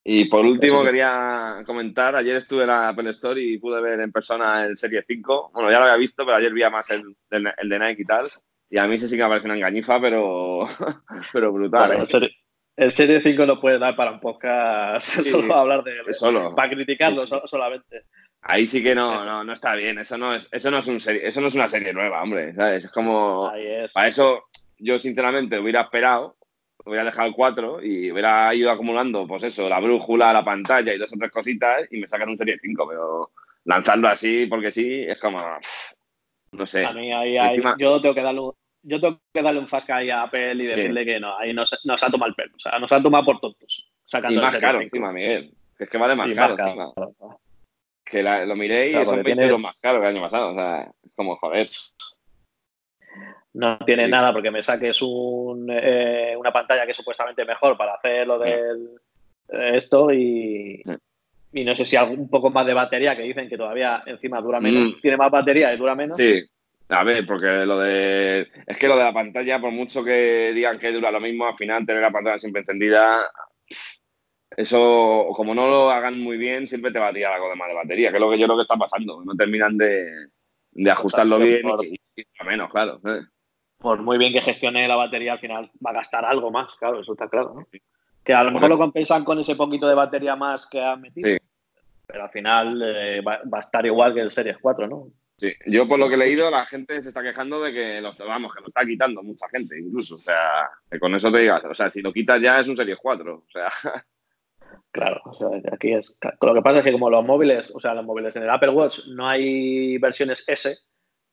Y 0.05 0.25
por 0.25 0.45
último, 0.45 0.83
quería 0.83 1.63
comentar, 1.65 2.15
ayer 2.15 2.35
estuve 2.35 2.63
en 2.63 2.67
la 2.67 2.89
Apple 2.89 3.09
Store 3.11 3.41
y 3.41 3.57
pude 3.57 3.81
ver 3.81 4.01
en 4.01 4.11
persona 4.11 4.65
el 4.65 4.77
Serie 4.77 5.01
5. 5.07 5.51
Bueno, 5.53 5.71
ya 5.71 5.79
lo 5.79 5.85
había 5.85 5.95
visto, 5.97 6.25
pero 6.25 6.37
ayer 6.37 6.51
vi 6.51 6.61
más 6.63 6.89
el, 6.89 7.15
el, 7.29 7.69
de 7.69 7.79
Nike 7.79 8.01
y 8.01 8.05
tal. 8.05 8.29
Y 8.69 8.77
a 8.77 8.87
mí 8.87 8.99
sí, 8.99 9.07
sí 9.07 9.15
que 9.15 9.23
me 9.23 9.29
parece 9.29 9.47
una 9.47 9.55
engañifa, 9.55 10.01
pero, 10.01 10.65
pero 11.31 11.53
brutal. 11.53 11.93
¿eh? 11.93 12.29
el, 12.75 12.91
serie, 12.91 13.21
5 13.21 13.45
no 13.45 13.61
puede 13.61 13.79
dar 13.79 13.95
para 13.95 14.11
un 14.11 14.19
podcast 14.19 15.07
solo 15.23 15.55
hablar 15.55 15.85
de 15.85 15.91
él. 15.91 16.13
Solo. 16.13 16.53
Para 16.53 16.71
criticarlo 16.71 17.25
solamente. 17.47 18.03
Ahí 18.41 18.67
sí 18.67 18.83
que 18.83 18.93
no, 18.93 19.23
no, 19.23 19.45
no 19.45 19.53
está 19.53 19.73
bien. 19.75 19.99
Eso 19.99 20.17
no 20.17 20.35
es, 20.35 20.49
eso 20.51 20.69
no 20.69 20.79
es 20.79 20.87
un 20.87 20.97
eso 20.97 21.39
no 21.39 21.47
es 21.47 21.55
una 21.55 21.69
serie 21.69 21.93
nueva, 21.93 22.21
hombre. 22.21 22.53
¿sabes? 22.55 22.83
Es 22.83 22.91
como. 22.91 23.49
Para 23.93 24.07
eso, 24.09 24.43
yo 24.77 24.99
sinceramente 24.99 25.57
hubiera 25.59 25.81
esperado 25.83 26.35
hubiera 26.85 27.05
dejado 27.05 27.31
4 27.33 27.83
y 27.83 28.11
hubiera 28.11 28.53
ido 28.53 28.71
acumulando, 28.71 29.25
pues 29.27 29.43
eso, 29.43 29.69
la 29.69 29.79
brújula, 29.79 30.33
la 30.33 30.43
pantalla 30.43 30.93
y 30.93 30.97
dos 30.97 31.13
o 31.13 31.17
tres 31.17 31.31
cositas 31.31 31.87
y 31.91 31.99
me 31.99 32.07
sacan 32.07 32.29
un 32.29 32.37
Serie 32.37 32.57
5, 32.59 32.87
pero 32.87 33.31
lanzarlo 33.65 34.07
así 34.07 34.45
porque 34.47 34.71
sí, 34.71 35.03
es 35.03 35.19
como, 35.19 35.39
no 36.51 36.67
sé. 36.67 36.85
A 36.85 36.91
mí 36.91 37.11
ahí, 37.11 37.61
yo 37.77 38.01
tengo 38.01 38.15
que 38.15 38.21
darle 38.21 38.41
un, 38.41 38.53
yo 38.81 38.99
tengo 38.99 39.19
que 39.33 39.41
darle 39.41 39.59
un 39.59 39.67
fasca 39.67 39.97
ahí 39.97 40.09
a 40.09 40.23
Apple 40.23 40.55
y 40.55 40.67
decirle 40.67 41.05
que 41.05 41.19
no, 41.19 41.37
ahí 41.37 41.53
nos, 41.53 41.79
nos, 41.85 42.03
ha 42.03 42.09
tomado 42.09 42.29
el 42.29 42.35
pelo, 42.35 42.53
o 42.55 42.59
sea, 42.59 42.77
nos 42.79 42.91
ha 42.91 43.01
tomado 43.01 43.25
por 43.25 43.39
tontos. 43.39 43.89
Y 44.29 44.35
más 44.35 44.57
caro 44.57 44.81
encima, 44.81 45.11
Miguel, 45.11 45.53
es 45.79 45.89
que 45.89 45.97
vale 45.97 46.15
más 46.15 46.31
caro, 46.33 46.57
encima. 46.59 46.93
Que 48.03 48.21
lo 48.21 48.55
miré 48.55 48.89
y 48.89 49.05
son 49.05 49.23
20 49.23 49.43
euros 49.43 49.59
más 49.59 49.75
caro 49.79 49.99
que 49.99 50.07
el 50.07 50.15
año 50.15 50.21
pasado, 50.21 50.51
o 50.51 50.55
sea, 50.55 50.91
es 51.03 51.15
como, 51.15 51.37
joder 51.37 51.69
no 53.53 53.77
tiene 53.85 54.07
nada 54.07 54.33
porque 54.33 54.51
me 54.51 54.63
saques 54.63 55.01
un, 55.01 55.67
eh, 55.69 56.35
una 56.37 56.51
pantalla 56.51 56.85
que 56.85 56.91
es 56.91 56.97
supuestamente 56.97 57.45
mejor 57.45 57.77
para 57.77 57.95
hacer 57.95 58.27
lo 58.27 58.39
del 58.39 58.89
esto 59.47 60.11
y, 60.11 60.81
y 61.51 61.63
no 61.63 61.75
sé 61.75 61.85
si 61.85 61.95
algo, 61.95 62.13
un 62.13 62.29
poco 62.29 62.49
más 62.49 62.65
de 62.65 62.73
batería 62.73 63.15
que 63.15 63.23
dicen 63.23 63.47
que 63.47 63.57
todavía 63.57 64.01
encima 64.05 64.41
dura 64.41 64.59
menos, 64.59 64.95
mm. 64.95 65.01
tiene 65.01 65.17
más 65.17 65.29
batería 65.29 65.73
y 65.73 65.77
dura 65.77 65.93
menos. 65.95 66.17
Sí, 66.17 66.43
a 66.89 67.03
ver, 67.03 67.25
porque 67.25 67.65
lo 67.65 67.79
de 67.79 68.47
es 68.65 68.77
que 68.77 68.87
lo 68.87 68.97
de 68.97 69.03
la 69.03 69.13
pantalla, 69.13 69.61
por 69.61 69.71
mucho 69.71 70.03
que 70.03 70.51
digan 70.53 70.79
que 70.79 70.91
dura 70.91 71.11
lo 71.11 71.19
mismo, 71.19 71.47
al 71.47 71.55
final 71.55 71.85
tener 71.85 72.01
la 72.01 72.11
pantalla 72.11 72.39
siempre 72.39 72.61
encendida, 72.61 73.19
eso 74.55 75.27
como 75.35 75.53
no 75.53 75.67
lo 75.67 75.89
hagan 75.91 76.19
muy 76.19 76.37
bien, 76.37 76.67
siempre 76.67 76.91
te 76.91 76.99
va 76.99 77.09
a 77.09 77.13
tirar 77.13 77.33
algo 77.33 77.49
de 77.49 77.55
más 77.55 77.67
de 77.67 77.75
batería, 77.75 78.09
que 78.09 78.17
es 78.17 78.21
lo 78.21 78.31
que 78.31 78.39
yo 78.39 78.45
creo 78.45 78.57
que 78.57 78.63
está 78.63 78.75
pasando, 78.75 79.23
no 79.23 79.35
terminan 79.35 79.77
de, 79.77 80.07
de 80.71 80.91
ajustarlo 80.91 81.37
bien 81.39 81.61
y, 81.83 81.95
y, 82.21 82.45
menos, 82.45 82.71
claro. 82.71 82.99
¿eh? 83.05 83.21
Por 83.83 84.01
muy 84.01 84.17
bien 84.17 84.31
que 84.31 84.41
gestione 84.41 84.87
la 84.87 84.95
batería, 84.95 85.33
al 85.33 85.39
final 85.39 85.69
va 85.85 85.91
a 85.91 85.95
gastar 85.95 86.23
algo 86.23 86.49
más, 86.49 86.73
claro, 86.75 87.01
eso 87.01 87.11
está 87.11 87.27
claro. 87.27 87.53
¿no? 87.53 87.67
Que 88.23 88.33
a 88.33 88.41
lo 88.41 88.51
mejor 88.51 88.69
lo 88.69 88.77
compensan 88.77 89.25
con 89.25 89.37
ese 89.39 89.57
poquito 89.57 89.89
de 89.89 89.93
batería 89.93 90.37
más 90.37 90.69
que 90.69 90.81
han 90.81 91.01
metido. 91.01 91.29
Sí. 91.29 91.37
Pero 92.07 92.23
al 92.23 92.29
final 92.29 92.81
eh, 92.81 93.21
va, 93.21 93.41
a 93.51 93.59
estar 93.59 93.85
igual 93.85 94.13
que 94.13 94.21
el 94.21 94.31
Series 94.31 94.57
4, 94.61 94.87
¿no? 94.87 95.09
Sí, 95.37 95.51
yo 95.65 95.85
por 95.85 95.99
lo 95.99 96.07
que 96.07 96.15
he 96.15 96.17
leído, 96.17 96.49
la 96.49 96.65
gente 96.65 97.03
se 97.03 97.09
está 97.09 97.21
quejando 97.21 97.61
de 97.61 97.73
que 97.73 97.99
los, 97.99 98.17
vamos, 98.17 98.55
que 98.55 98.61
lo 98.61 98.67
está 98.67 98.85
quitando 98.85 99.21
mucha 99.21 99.49
gente, 99.49 99.77
incluso. 99.77 100.15
O 100.15 100.19
sea, 100.19 100.69
que 100.89 100.99
con 100.99 101.13
eso 101.15 101.29
te 101.29 101.39
digas, 101.39 101.61
o 101.65 101.75
sea, 101.75 101.89
si 101.89 102.01
lo 102.01 102.13
quitas 102.13 102.39
ya 102.39 102.61
es 102.61 102.69
un 102.69 102.77
Series 102.77 102.97
4. 103.01 103.35
O 103.35 103.51
sea. 103.51 103.69
Claro, 104.91 105.21
o 105.25 105.33
sea, 105.33 105.49
aquí 105.71 105.91
es. 105.91 106.15
Lo 106.39 106.53
que 106.53 106.61
pasa 106.61 106.77
es 106.77 106.83
que 106.83 106.91
como 106.91 107.09
los 107.09 107.25
móviles, 107.25 107.71
o 107.75 107.79
sea, 107.79 107.95
los 107.95 108.05
móviles 108.05 108.35
en 108.35 108.43
el 108.43 108.49
Apple 108.49 108.69
Watch 108.69 108.99
no 109.07 109.27
hay 109.27 109.97
versiones 109.97 110.43
S, 110.47 110.77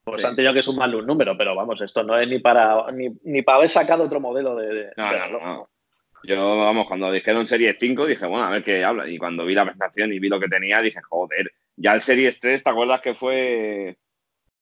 pues 0.03 0.25
han 0.25 0.35
tenido 0.35 0.53
que 0.53 0.63
sumarle 0.63 0.97
un 0.97 1.05
número, 1.05 1.37
pero 1.37 1.55
vamos, 1.55 1.79
esto 1.81 2.03
no 2.03 2.17
es 2.17 2.27
ni 2.27 2.39
para 2.39 2.91
ni, 2.91 3.41
para 3.41 3.59
haber 3.59 3.69
sacado 3.69 4.03
otro 4.03 4.19
modelo 4.19 4.55
de, 4.55 4.91
no, 4.97 5.11
no, 5.11 5.39
no, 5.39 5.69
Yo, 6.23 6.57
vamos, 6.57 6.87
cuando 6.87 7.11
dijeron 7.11 7.45
Series 7.45 7.77
5 7.79 8.05
dije, 8.07 8.25
bueno, 8.25 8.45
a 8.45 8.49
ver 8.49 8.63
qué 8.63 8.83
habla. 8.83 9.07
Y 9.07 9.17
cuando 9.17 9.45
vi 9.45 9.53
la 9.53 9.65
presentación 9.65 10.11
y 10.11 10.19
vi 10.19 10.29
lo 10.29 10.39
que 10.39 10.47
tenía, 10.47 10.81
dije, 10.81 11.01
joder, 11.03 11.51
ya 11.75 11.93
el 11.93 12.01
Series 12.01 12.39
3, 12.39 12.63
¿te 12.63 12.69
acuerdas 12.69 13.01
que 13.01 13.13
fue... 13.13 13.97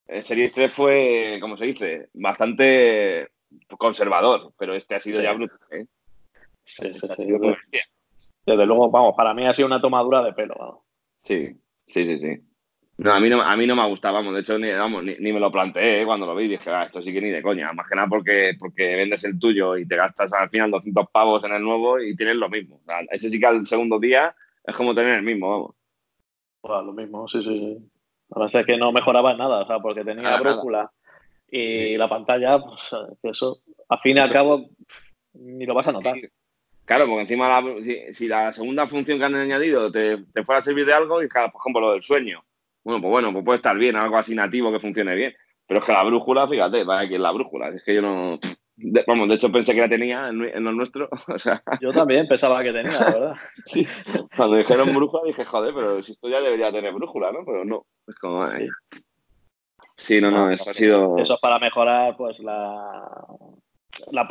El 0.08 0.24
Series 0.24 0.54
3 0.54 0.74
fue, 0.74 1.38
¿cómo 1.40 1.56
se 1.56 1.66
dice? 1.66 2.10
Bastante 2.14 3.30
conservador, 3.78 4.54
pero 4.58 4.74
este 4.74 4.96
ha 4.96 5.00
sido 5.00 5.22
ya 5.22 5.34
bruto. 5.34 5.56
¿eh? 5.72 5.86
Sí, 6.64 6.94
sí, 6.96 7.08
sí. 7.16 7.80
Desde 8.46 8.66
luego, 8.66 8.90
vamos, 8.90 9.14
para 9.16 9.34
mí 9.34 9.46
ha 9.46 9.54
sido 9.54 9.68
una 9.68 9.82
tomadura 9.82 10.24
de 10.24 10.34
pelo. 10.34 10.56
Vamos. 10.58 10.80
Sí, 11.24 11.56
sí, 11.86 12.06
sí, 12.06 12.20
sí. 12.20 12.49
No, 13.00 13.14
a 13.14 13.20
mí 13.22 13.30
no, 13.30 13.42
a 13.42 13.56
mí 13.56 13.66
no 13.66 13.78
me 13.78 13.88
gustado, 13.88 14.16
vamos, 14.16 14.34
de 14.34 14.42
hecho 14.42 14.60
ni, 14.60 14.70
vamos, 14.74 15.06
ni, 15.06 15.32
me 15.32 15.40
lo 15.40 15.50
planteé 15.50 16.02
¿eh? 16.02 16.06
cuando 16.06 16.26
lo 16.26 16.36
vi, 16.36 16.50
dije, 16.50 16.70
ah, 16.70 16.84
esto 16.84 17.02
sí 17.02 17.14
que 17.14 17.22
ni 17.22 17.30
de 17.30 17.42
coña, 17.42 17.72
más 17.72 17.88
que 17.88 17.96
nada 17.96 18.10
porque, 18.10 18.58
porque 18.60 18.98
vendes 18.98 19.24
el 19.24 19.40
tuyo 19.40 19.78
y 19.78 19.88
te 19.88 19.96
gastas 19.96 20.34
al 20.34 20.50
final 20.50 20.70
200 20.70 21.08
pavos 21.10 21.42
en 21.46 21.54
el 21.54 21.64
nuevo 21.64 21.98
y 22.02 22.14
tienes 22.18 22.36
lo 22.36 22.50
mismo. 22.50 22.82
ese 23.10 23.30
sí 23.30 23.40
que 23.40 23.46
al 23.46 23.66
segundo 23.66 24.00
día 24.00 24.36
es 24.66 24.76
como 24.76 24.94
tener 24.94 25.14
el 25.14 25.24
mismo, 25.24 25.50
vamos. 25.50 25.76
Pues 26.60 26.86
lo 26.86 26.92
mismo, 26.92 27.26
sí, 27.30 27.42
sí, 27.42 27.58
sí. 27.58 27.90
La 28.32 28.42
verdad 28.42 28.62
es 28.62 28.68
que 28.68 28.78
no 28.78 28.92
mejoraba 28.92 29.34
nada, 29.34 29.62
o 29.62 29.66
sea, 29.66 29.80
porque 29.80 30.04
tenía 30.04 30.24
la 30.24 30.42
brújula 30.42 30.92
y 31.48 31.96
la 31.96 32.10
pantalla, 32.10 32.60
pues 32.60 32.92
eso, 33.24 33.62
al 33.88 34.00
fin 34.00 34.18
y 34.18 34.20
al 34.20 34.30
cabo, 34.30 34.72
ni 35.36 35.66
lo 35.66 35.74
vas 35.74 35.88
a 35.88 35.94
notar. 35.94 36.18
Claro, 36.84 37.06
porque 37.06 37.22
encima 37.22 37.64
si, 38.12 38.28
la 38.28 38.52
segunda 38.52 38.88
función 38.88 39.20
que 39.20 39.26
han 39.26 39.36
añadido 39.36 39.90
te, 39.90 40.18
te 40.34 40.44
fuera 40.44 40.60
a 40.60 40.62
servir 40.62 40.86
de 40.86 40.94
algo, 40.94 41.24
y 41.24 41.30
claro, 41.30 41.50
por 41.50 41.62
ejemplo, 41.62 41.80
lo 41.80 41.92
del 41.94 42.02
sueño 42.02 42.44
bueno, 42.84 43.02
pues 43.02 43.12
bueno, 43.12 43.34
pues 43.34 43.46
puede 43.46 43.56
estar 43.58 43.78
bien, 43.78 43.96
algo 43.96 44.18
así 44.18 44.36
nativo 44.36 44.72
que 44.72 44.80
funcione 44.80 45.16
bien. 45.16 45.34
Pero 45.68 45.82
es 45.82 45.86
que 45.86 45.94
la 45.94 46.04
brújula, 46.04 46.48
fíjate, 46.48 46.84
va 46.84 47.08
que 47.08 47.16
es 47.16 47.22
la 47.22 47.32
brújula. 47.32 47.70
Es 47.70 47.84
que 47.84 47.94
yo 47.94 48.02
no. 48.02 48.40
vamos, 49.06 49.30
de 49.30 49.36
hecho 49.36 49.52
pensé 49.52 49.76
que 49.76 49.82
la 49.82 49.90
tenía 49.90 50.30
en, 50.30 50.42
en 50.44 50.64
lo 50.64 50.72
nuestro. 50.72 51.10
Yo 51.82 51.92
también 51.92 52.28
pensaba 52.28 52.64
que 52.64 52.74
tenía, 52.74 52.92
la 52.92 53.06
verdad. 53.06 53.36
sí. 53.66 53.88
Cuando 54.36 54.58
dijeron 54.58 54.96
brújula 54.96 55.24
dije, 55.28 55.46
joder, 55.46 55.76
pero 55.76 56.02
si 56.02 56.14
esto 56.14 56.28
ya 56.28 56.42
debería 56.42 56.72
tener 56.72 56.92
brújula, 56.92 57.32
¿no? 57.32 57.46
Pero 57.46 57.66
no. 57.66 57.86
Es 58.08 58.16
como. 58.18 58.44
Sí. 58.50 58.68
sí, 59.96 60.22
no, 60.22 60.32
no, 60.32 60.50
eso 60.50 60.72
ha 60.72 60.74
sido. 60.74 61.18
Eso 61.20 61.36
es 61.36 61.40
para 61.40 61.60
mejorar, 61.60 62.18
pues, 62.18 62.40
la, 62.40 63.08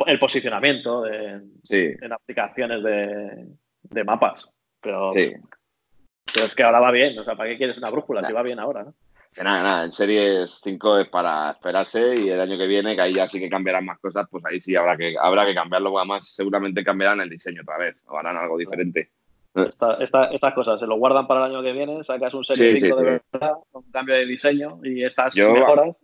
el 0.07 0.19
posicionamiento 0.19 1.03
de, 1.03 1.41
en 1.69 2.11
aplicaciones 2.11 2.83
de, 2.83 3.47
de 3.83 4.03
mapas. 4.03 4.53
Pero 4.81 5.13
sí. 5.13 5.33
Pero 6.33 6.45
es 6.45 6.55
que 6.55 6.63
ahora 6.63 6.79
va 6.79 6.91
bien, 6.91 7.17
o 7.17 7.23
sea, 7.23 7.35
¿para 7.35 7.49
qué 7.49 7.57
quieres 7.57 7.77
una 7.77 7.89
brújula 7.89 8.23
si 8.23 8.33
va 8.33 8.43
bien 8.43 8.59
ahora, 8.59 8.83
no? 8.83 8.93
Que 9.33 9.43
nada, 9.43 9.61
nada, 9.61 9.85
en 9.85 9.91
Series 9.91 10.59
5 10.63 10.99
es 10.99 11.07
para 11.07 11.51
esperarse 11.51 12.15
y 12.15 12.29
el 12.29 12.41
año 12.41 12.57
que 12.57 12.65
viene, 12.65 12.95
que 12.95 13.01
ahí 13.01 13.13
ya 13.13 13.27
sí 13.27 13.39
que 13.39 13.47
cambiarán 13.47 13.85
más 13.85 13.99
cosas, 13.99 14.27
pues 14.29 14.43
ahí 14.45 14.59
sí 14.59 14.75
habrá 14.75 14.97
que, 14.97 15.15
habrá 15.21 15.45
que 15.45 15.53
cambiarlo, 15.53 15.95
además 15.97 16.27
seguramente 16.27 16.83
cambiarán 16.83 17.21
el 17.21 17.29
diseño 17.29 17.61
otra 17.61 17.77
vez, 17.77 18.03
o 18.07 18.17
harán 18.17 18.37
algo 18.37 18.57
diferente. 18.57 19.11
estas 19.53 20.53
cosas 20.55 20.79
se 20.79 20.87
lo 20.87 20.97
guardan 20.97 21.27
para 21.27 21.45
el 21.45 21.51
año 21.51 21.61
que 21.61 21.73
viene, 21.73 22.03
sacas 22.03 22.33
un 22.33 22.43
Series 22.43 22.81
5 22.81 22.95
de 22.97 23.21
verdad, 23.31 23.53
un 23.71 23.91
cambio 23.91 24.15
de 24.15 24.25
diseño 24.25 24.79
y 24.83 25.03
estas 25.03 25.35
mejoras. 25.35 25.95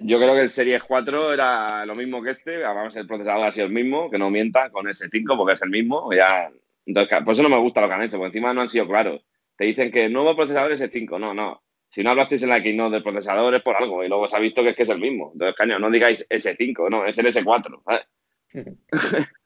Yo 0.00 0.18
creo 0.18 0.34
que 0.34 0.40
el 0.40 0.50
Series 0.50 0.82
4 0.82 1.32
era 1.34 1.86
lo 1.86 1.94
mismo 1.94 2.20
que 2.20 2.30
este, 2.30 2.64
además 2.64 2.96
el 2.96 3.06
procesador 3.06 3.46
ha 3.46 3.52
sido 3.52 3.66
el 3.66 3.72
mismo, 3.72 4.10
que 4.10 4.18
no 4.18 4.28
mienta 4.28 4.70
con 4.70 4.88
ese 4.88 5.08
5 5.08 5.36
porque 5.36 5.54
es 5.54 5.62
el 5.62 5.70
mismo. 5.70 6.12
Ya, 6.12 6.50
entonces, 6.84 7.22
por 7.24 7.34
eso 7.34 7.44
no 7.44 7.48
me 7.48 7.58
gusta 7.58 7.80
lo 7.80 7.86
que 7.86 7.94
han 7.94 8.02
hecho, 8.02 8.16
porque 8.16 8.26
encima 8.26 8.52
no 8.52 8.62
han 8.62 8.70
sido 8.70 8.88
claros 8.88 9.22
te 9.56 9.64
dicen 9.64 9.90
que 9.90 10.04
el 10.04 10.12
nuevo 10.12 10.36
procesador 10.36 10.72
es 10.72 10.80
el 10.80 10.90
5. 10.90 11.18
No, 11.18 11.34
no. 11.34 11.62
Si 11.90 12.02
no 12.02 12.10
hablasteis 12.10 12.42
en 12.42 12.50
la 12.50 12.62
Keynote 12.62 12.94
del 12.94 13.02
procesador 13.02 13.54
es 13.54 13.62
por 13.62 13.76
algo 13.76 14.04
y 14.04 14.08
luego 14.08 14.28
se 14.28 14.36
ha 14.36 14.40
visto 14.40 14.62
que 14.62 14.70
es 14.70 14.76
que 14.76 14.82
es 14.82 14.88
el 14.88 14.98
mismo. 14.98 15.30
Entonces, 15.32 15.56
caño, 15.56 15.78
no 15.78 15.90
digáis 15.90 16.28
S5, 16.28 16.90
no, 16.90 17.06
es 17.06 17.16
el 17.18 17.26
S4. 17.26 18.04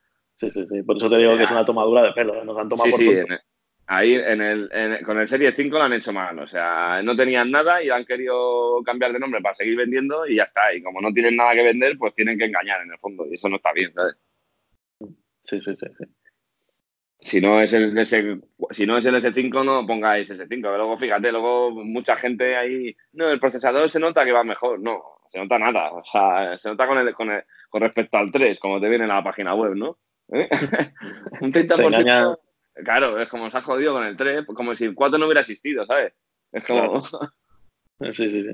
Sí, 0.41 0.51
sí, 0.51 0.67
sí. 0.67 0.83
Por 0.83 0.97
eso 0.97 1.11
te 1.11 1.19
digo 1.19 1.37
que 1.37 1.45
es 1.45 1.51
una 1.51 1.67
tomadura 1.67 2.03
de 2.03 2.13
pelo. 2.13 2.35
¿eh? 2.35 2.45
Nos 2.47 2.57
han 2.57 2.67
tomado 2.67 2.97
sí, 2.97 3.05
sí, 3.05 3.15
ahí 3.87 4.15
en 4.15 4.41
el, 4.41 4.71
con 5.05 5.19
el 5.19 5.29
Serie 5.29 5.53
5 5.53 5.77
lo 5.77 5.85
han 5.85 5.93
hecho 5.93 6.15
mal. 6.15 6.39
O 6.39 6.49
sea, 6.49 7.03
no 7.03 7.15
tenían 7.15 7.51
nada 7.51 7.83
y 7.83 7.91
han 7.91 8.07
querido 8.07 8.83
cambiar 8.83 9.13
de 9.13 9.19
nombre 9.19 9.43
para 9.43 9.55
seguir 9.55 9.77
vendiendo 9.77 10.27
y 10.27 10.37
ya 10.37 10.45
está. 10.45 10.73
Y 10.75 10.83
como 10.83 11.03
no 11.03 11.13
tienen 11.13 11.37
nada 11.37 11.53
que 11.53 11.63
vender, 11.63 11.99
pues 11.99 12.15
tienen 12.15 12.39
que 12.39 12.47
engañar 12.47 12.81
en 12.81 12.91
el 12.91 12.99
fondo. 12.99 13.27
Y 13.27 13.35
eso 13.35 13.51
no 13.51 13.57
está 13.57 13.71
bien, 13.75 13.93
¿sabes? 13.93 14.15
Sí, 15.45 15.61
sí, 15.61 15.77
sí. 15.77 15.87
sí. 15.99 16.05
Si 17.23 17.41
no 17.41 17.61
es 17.61 17.73
el 17.73 17.97
S, 17.99 18.39
si 18.71 18.87
no 18.87 18.97
es 18.97 19.05
el 19.05 19.15
S5, 19.15 19.65
no 19.65 19.87
pongáis 19.87 20.31
S5. 20.31 20.61
Luego, 20.61 20.97
fíjate, 20.97 21.31
luego 21.31 21.71
mucha 21.71 22.17
gente 22.17 22.57
ahí. 22.57 22.97
No, 23.13 23.29
el 23.29 23.39
procesador 23.39 23.91
se 23.91 24.01
nota 24.01 24.25
que 24.25 24.33
va 24.33 24.43
mejor. 24.43 24.81
No, 24.81 25.03
se 25.29 25.39
nota 25.39 25.59
nada. 25.59 25.93
O 25.93 26.03
sea, 26.05 26.57
se 26.57 26.71
nota 26.71 26.87
con, 26.87 26.99
el, 26.99 27.15
con, 27.15 27.31
el, 27.31 27.45
con 27.69 27.83
respecto 27.83 28.19
al 28.19 28.31
3, 28.31 28.59
como 28.59 28.81
te 28.81 28.89
viene 28.89 29.05
en 29.05 29.11
la 29.11 29.23
página 29.23 29.55
web, 29.55 29.75
¿no? 29.75 29.99
¿Eh? 30.33 30.49
un 31.41 31.53
30%. 31.53 32.39
Claro, 32.85 33.21
es 33.21 33.29
como 33.29 33.51
se 33.51 33.59
ha 33.59 33.63
jodido 33.63 33.93
con 33.93 34.05
el 34.05 34.17
3, 34.17 34.47
como 34.47 34.75
si 34.75 34.85
el 34.85 34.95
4 34.95 35.19
no 35.19 35.27
hubiera 35.27 35.43
existido, 35.43 35.85
¿sabes? 35.87 36.15
Es 36.53 36.65
como. 36.65 37.01
Sí, 38.15 38.31
sí, 38.31 38.43
sí. 38.43 38.49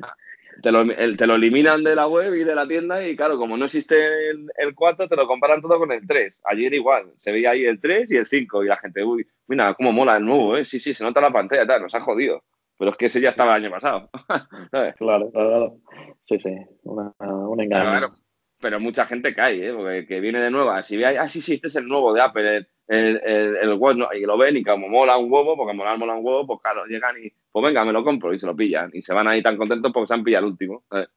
Te 0.62 0.72
lo, 0.72 0.84
te 0.86 1.26
lo, 1.26 1.34
eliminan 1.34 1.84
de 1.84 1.94
la 1.94 2.08
web 2.08 2.34
y 2.34 2.44
de 2.44 2.54
la 2.54 2.66
tienda 2.66 3.06
y 3.06 3.16
claro, 3.16 3.36
como 3.36 3.56
no 3.56 3.66
existe 3.66 4.30
el, 4.30 4.46
el, 4.56 4.74
4, 4.74 5.08
te 5.08 5.16
lo 5.16 5.26
comparan 5.26 5.60
todo 5.60 5.78
con 5.78 5.92
el 5.92 6.06
3. 6.06 6.42
Ayer 6.46 6.72
igual, 6.74 7.12
se 7.16 7.32
veía 7.32 7.50
ahí 7.50 7.64
el 7.64 7.80
3 7.80 8.10
y 8.10 8.16
el 8.16 8.26
5 8.26 8.64
y 8.64 8.68
la 8.68 8.76
gente, 8.76 9.04
uy, 9.04 9.26
mira 9.46 9.74
cómo 9.74 9.92
mola 9.92 10.16
el 10.16 10.24
nuevo, 10.24 10.56
¿eh? 10.56 10.64
Sí, 10.64 10.80
sí, 10.80 10.94
se 10.94 11.04
nota 11.04 11.20
la 11.20 11.32
pantalla, 11.32 11.66
tal, 11.66 11.82
nos 11.82 11.94
ha 11.94 12.00
jodido. 12.00 12.42
Pero 12.78 12.90
es 12.90 12.96
que 12.96 13.06
ese 13.06 13.20
ya 13.20 13.30
estaba 13.30 13.56
el 13.56 13.64
año 13.64 13.74
pasado. 13.74 14.10
¿sabes? 14.70 14.94
Claro, 14.96 15.30
claro, 15.30 15.76
Sí, 16.22 16.38
sí, 16.38 16.54
una, 16.82 17.12
un 17.20 17.60
engaño. 17.60 17.84
Claro, 17.84 18.14
pero 18.60 18.80
mucha 18.80 19.06
gente 19.06 19.34
cae, 19.34 19.68
¿eh? 19.68 19.72
Porque 19.74 20.06
que 20.06 20.20
viene 20.20 20.40
de 20.40 20.50
nueva, 20.50 20.82
si 20.82 20.96
ve, 20.96 21.06
ah, 21.06 21.28
sí, 21.28 21.40
sí, 21.42 21.54
este 21.54 21.68
es 21.68 21.76
el 21.76 21.86
nuevo 21.86 22.12
de 22.12 22.22
Apple, 22.22 22.56
el, 22.56 22.68
el, 22.88 23.20
el, 23.24 23.56
el 23.56 23.74
web, 23.74 23.96
¿no? 23.96 24.08
y 24.12 24.22
lo 24.22 24.38
ven 24.38 24.56
y 24.56 24.62
como 24.62 24.88
mola 24.88 25.18
un 25.18 25.30
huevo, 25.30 25.56
porque 25.56 25.74
mola, 25.74 25.96
mola 25.96 26.14
un 26.14 26.24
huevo, 26.24 26.46
pues 26.46 26.60
claro, 26.60 26.86
llegan 26.86 27.16
y, 27.22 27.32
pues 27.56 27.72
venga, 27.72 27.86
me 27.86 27.92
lo 27.94 28.04
compro 28.04 28.34
y 28.34 28.38
se 28.38 28.44
lo 28.44 28.54
pillan. 28.54 28.90
Y 28.92 29.00
se 29.00 29.14
van 29.14 29.26
ahí 29.26 29.42
tan 29.42 29.56
contentos 29.56 29.90
porque 29.90 30.08
se 30.08 30.12
han 30.12 30.22
pillado 30.22 30.44
el 30.44 30.52
último. 30.52 30.84
¿sabes? 30.90 31.08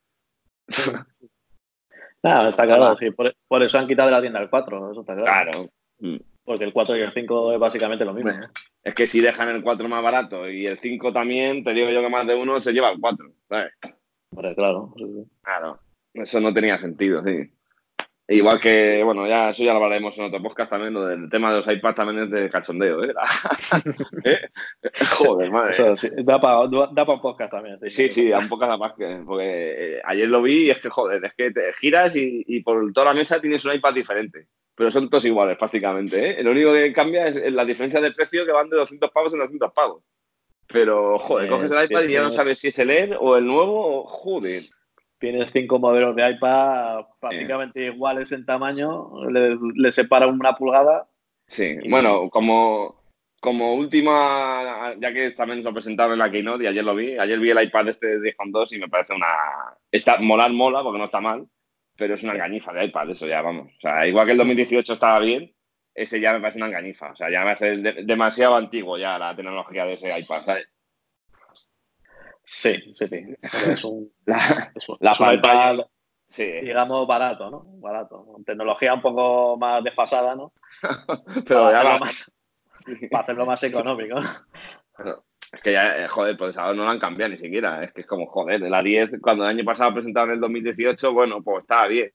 Nada, 2.24 2.48
está 2.48 2.66
claro, 2.66 2.96
sí, 2.98 3.12
por, 3.12 3.36
por, 3.50 3.62
eso 3.62 3.78
han 3.78 3.86
quitado 3.86 4.08
de 4.08 4.16
la 4.16 4.22
tienda 4.22 4.40
el 4.40 4.50
4, 4.50 4.92
eso 4.92 5.02
está 5.02 5.16
claro. 5.18 5.52
Claro. 5.52 5.70
Porque 6.46 6.64
el 6.64 6.72
4 6.72 6.96
y 6.96 7.02
el 7.02 7.14
5 7.14 7.52
es 7.52 7.60
básicamente 7.60 8.06
lo 8.06 8.14
mismo. 8.14 8.32
¿eh? 8.32 8.40
Es 8.86 8.94
que 8.94 9.06
si 9.06 9.20
dejan 9.20 9.50
el 9.50 9.62
4 9.62 9.90
más 9.90 10.02
barato 10.02 10.50
y 10.50 10.66
el 10.66 10.78
5 10.78 11.12
también, 11.12 11.62
te 11.66 11.74
digo 11.74 11.90
yo 11.90 12.02
que 12.02 12.10
más 12.10 12.26
de 12.26 12.36
uno 12.36 12.58
se 12.62 12.72
lleva 12.72 12.90
el 12.90 13.02
4, 13.02 13.34
¿sabes? 13.50 13.74
Hombre, 14.32 14.56
claro. 14.56 14.94
Claro, 15.42 15.80
eso 16.14 16.40
no 16.40 16.54
tenía 16.54 16.80
sentido, 16.80 17.22
sí. 17.26 17.52
Igual 18.32 18.60
que, 18.60 19.02
bueno, 19.04 19.26
ya 19.28 19.50
eso 19.50 19.64
ya 19.64 19.74
lo 19.74 19.84
hablaremos 19.84 20.16
en 20.20 20.26
otro 20.26 20.40
podcast 20.40 20.70
también, 20.70 20.94
lo 20.94 21.08
del 21.08 21.28
tema 21.32 21.50
de 21.50 21.58
los 21.58 21.68
iPads 21.68 21.96
también 21.96 22.26
es 22.26 22.30
de 22.30 22.48
cachondeo, 22.48 23.04
¿eh? 23.04 23.12
¿Eh? 24.24 24.38
Joder, 25.18 25.50
madre. 25.50 25.72
Eso, 25.72 25.96
sí, 25.96 26.10
da 26.24 26.40
para 26.40 26.70
pa 26.70 27.14
un 27.14 27.22
podcast 27.22 27.52
también. 27.52 27.80
Sí, 27.82 27.90
sí, 27.90 28.10
sí, 28.10 28.30
da 28.30 28.38
un 28.38 28.48
podcast 28.48 28.80
más 28.80 28.94
que, 28.94 29.24
porque 29.26 29.96
eh, 29.96 30.02
ayer 30.06 30.30
lo 30.30 30.44
vi 30.44 30.68
y 30.68 30.70
es 30.70 30.78
que, 30.78 30.90
joder, 30.90 31.26
es 31.26 31.34
que 31.34 31.50
te 31.50 31.74
giras 31.74 32.16
y, 32.16 32.44
y, 32.46 32.62
por 32.62 32.94
toda 32.94 33.08
la 33.08 33.14
mesa 33.16 33.42
tienes 33.42 33.66
un 33.66 33.74
iPad 33.74 33.96
diferente, 33.96 34.48
pero 34.76 34.92
son 34.92 35.10
todos 35.10 35.26
iguales 35.26 35.58
prácticamente, 35.58 36.40
¿eh? 36.40 36.44
Lo 36.44 36.52
único 36.52 36.72
que 36.72 36.94
cambia 36.94 37.30
es 37.30 37.52
la 37.52 37.66
diferencia 37.66 38.00
de 38.00 38.12
precio 38.12 38.46
que 38.46 38.52
van 38.52 38.70
de 38.70 38.78
200 38.78 39.10
pavos 39.10 39.34
en 39.34 39.40
200 39.40 39.74
pavos. 39.74 40.04
Pero, 40.68 41.18
joder, 41.18 41.48
eh, 41.48 41.50
coges 41.50 41.72
el 41.72 41.86
iPad 41.86 42.04
y 42.04 42.12
ya 42.12 42.22
no 42.22 42.32
sabes 42.32 42.60
si 42.60 42.68
es 42.68 42.78
el 42.78 42.92
Air 42.92 43.18
o 43.20 43.38
el 43.38 43.48
nuevo 43.48 44.06
joder 44.06 44.66
tienes 45.20 45.52
cinco 45.52 45.80
modelos 45.80 46.16
de 46.16 46.32
iPad 46.32 47.06
prácticamente 47.20 47.86
iguales 47.86 48.32
en 48.32 48.46
tamaño, 48.46 49.30
le, 49.30 49.58
le, 49.76 49.92
separa 49.92 50.28
una 50.28 50.54
pulgada. 50.54 51.08
Sí, 51.48 51.78
y... 51.82 51.90
bueno, 51.90 52.30
como, 52.30 53.04
como 53.40 53.74
última, 53.74 54.96
ya 55.00 55.14
que 55.14 55.32
también 55.32 55.64
lo 55.64 55.74
presentaron 55.74 56.14
en 56.14 56.20
la 56.20 56.32
Keynote 56.32 56.64
y 56.64 56.68
ayer 56.68 56.84
lo 56.84 56.96
vi, 56.96 57.18
ayer 57.18 57.40
vi 57.40 57.50
el 57.52 57.64
iPad 57.64 57.90
este 57.90 58.20
de 58.20 58.36
10.2 58.36 58.76
y 58.76 58.80
me 58.80 58.90
parece 58.90 59.14
una... 59.14 59.28
Está, 59.92 60.20
molar 60.20 60.52
mola 60.52 60.82
porque 60.84 61.00
no 61.00 61.06
está 61.06 61.22
mal, 61.22 61.48
pero 61.98 62.16
es 62.16 62.24
una 62.24 62.34
engañifa 62.34 62.74
de 62.74 62.86
iPad, 62.86 63.12
eso 63.12 63.28
ya, 63.28 63.42
vamos. 63.42 63.72
O 63.78 63.82
sea, 63.82 64.08
igual 64.08 64.26
que 64.26 64.32
el 64.32 64.38
2018 64.38 64.94
estaba 64.94 65.20
bien, 65.20 65.54
ese 65.94 66.22
ya 66.22 66.34
me 66.34 66.40
parece 66.40 66.60
una 66.60 66.68
engañifa. 66.68 67.12
O 67.12 67.16
sea, 67.16 67.30
ya 67.30 67.44
me 67.44 67.52
hace 67.52 67.78
de, 67.78 68.04
demasiado 68.06 68.56
antiguo 68.56 68.98
ya 68.98 69.20
la 69.20 69.36
tecnología 69.36 69.86
de 69.86 69.94
ese 69.94 70.18
iPad, 70.18 70.42
¿sabes? 70.42 70.70
Sí, 72.52 72.82
sí, 72.96 73.08
sí. 73.08 73.36
Es 73.44 73.84
un, 73.84 74.12
la, 74.26 74.38
es 74.74 74.90
un, 74.90 74.98
la 75.02 75.12
es 75.12 75.20
un 75.20 75.26
pantalla, 75.28 75.74
iPad, 75.74 75.86
sí. 76.30 76.46
digamos, 76.46 77.06
barato, 77.06 77.52
¿no? 77.52 77.64
Barato. 77.80 78.26
Con 78.26 78.44
tecnología 78.44 78.96
un 78.96 79.02
poco 79.04 79.56
más 79.56 79.84
desfasada, 79.84 80.36
¿no? 80.36 80.52
Pero 81.48 81.66
para, 81.66 81.72
ya 81.72 81.80
hacerlo 81.80 82.00
más, 82.00 82.38
para 83.12 83.24
hacerlo 83.24 83.46
más 83.46 83.64
económico. 83.64 84.16
Pero 84.98 85.24
es 85.54 85.62
que 85.62 85.74
ya, 85.74 86.04
eh, 86.04 86.08
joder, 86.08 86.36
pues 86.38 86.58
ahora 86.58 86.74
no 86.74 86.86
la 86.86 86.92
han 86.92 87.00
cambiado 87.00 87.32
ni 87.32 87.38
siquiera. 87.38 87.84
Es 87.84 87.94
que 87.94 88.02
es 88.02 88.08
como, 88.08 88.26
joder, 88.26 88.60
de 88.60 88.70
la 88.70 88.82
10, 88.82 89.12
cuando 89.22 89.44
el 89.44 89.52
año 89.52 89.64
pasado 89.64 89.94
presentaron 89.94 90.32
el 90.32 90.40
2018, 90.40 91.14
bueno, 91.14 91.44
pues 91.44 91.62
estaba 91.62 91.86
bien. 91.86 92.12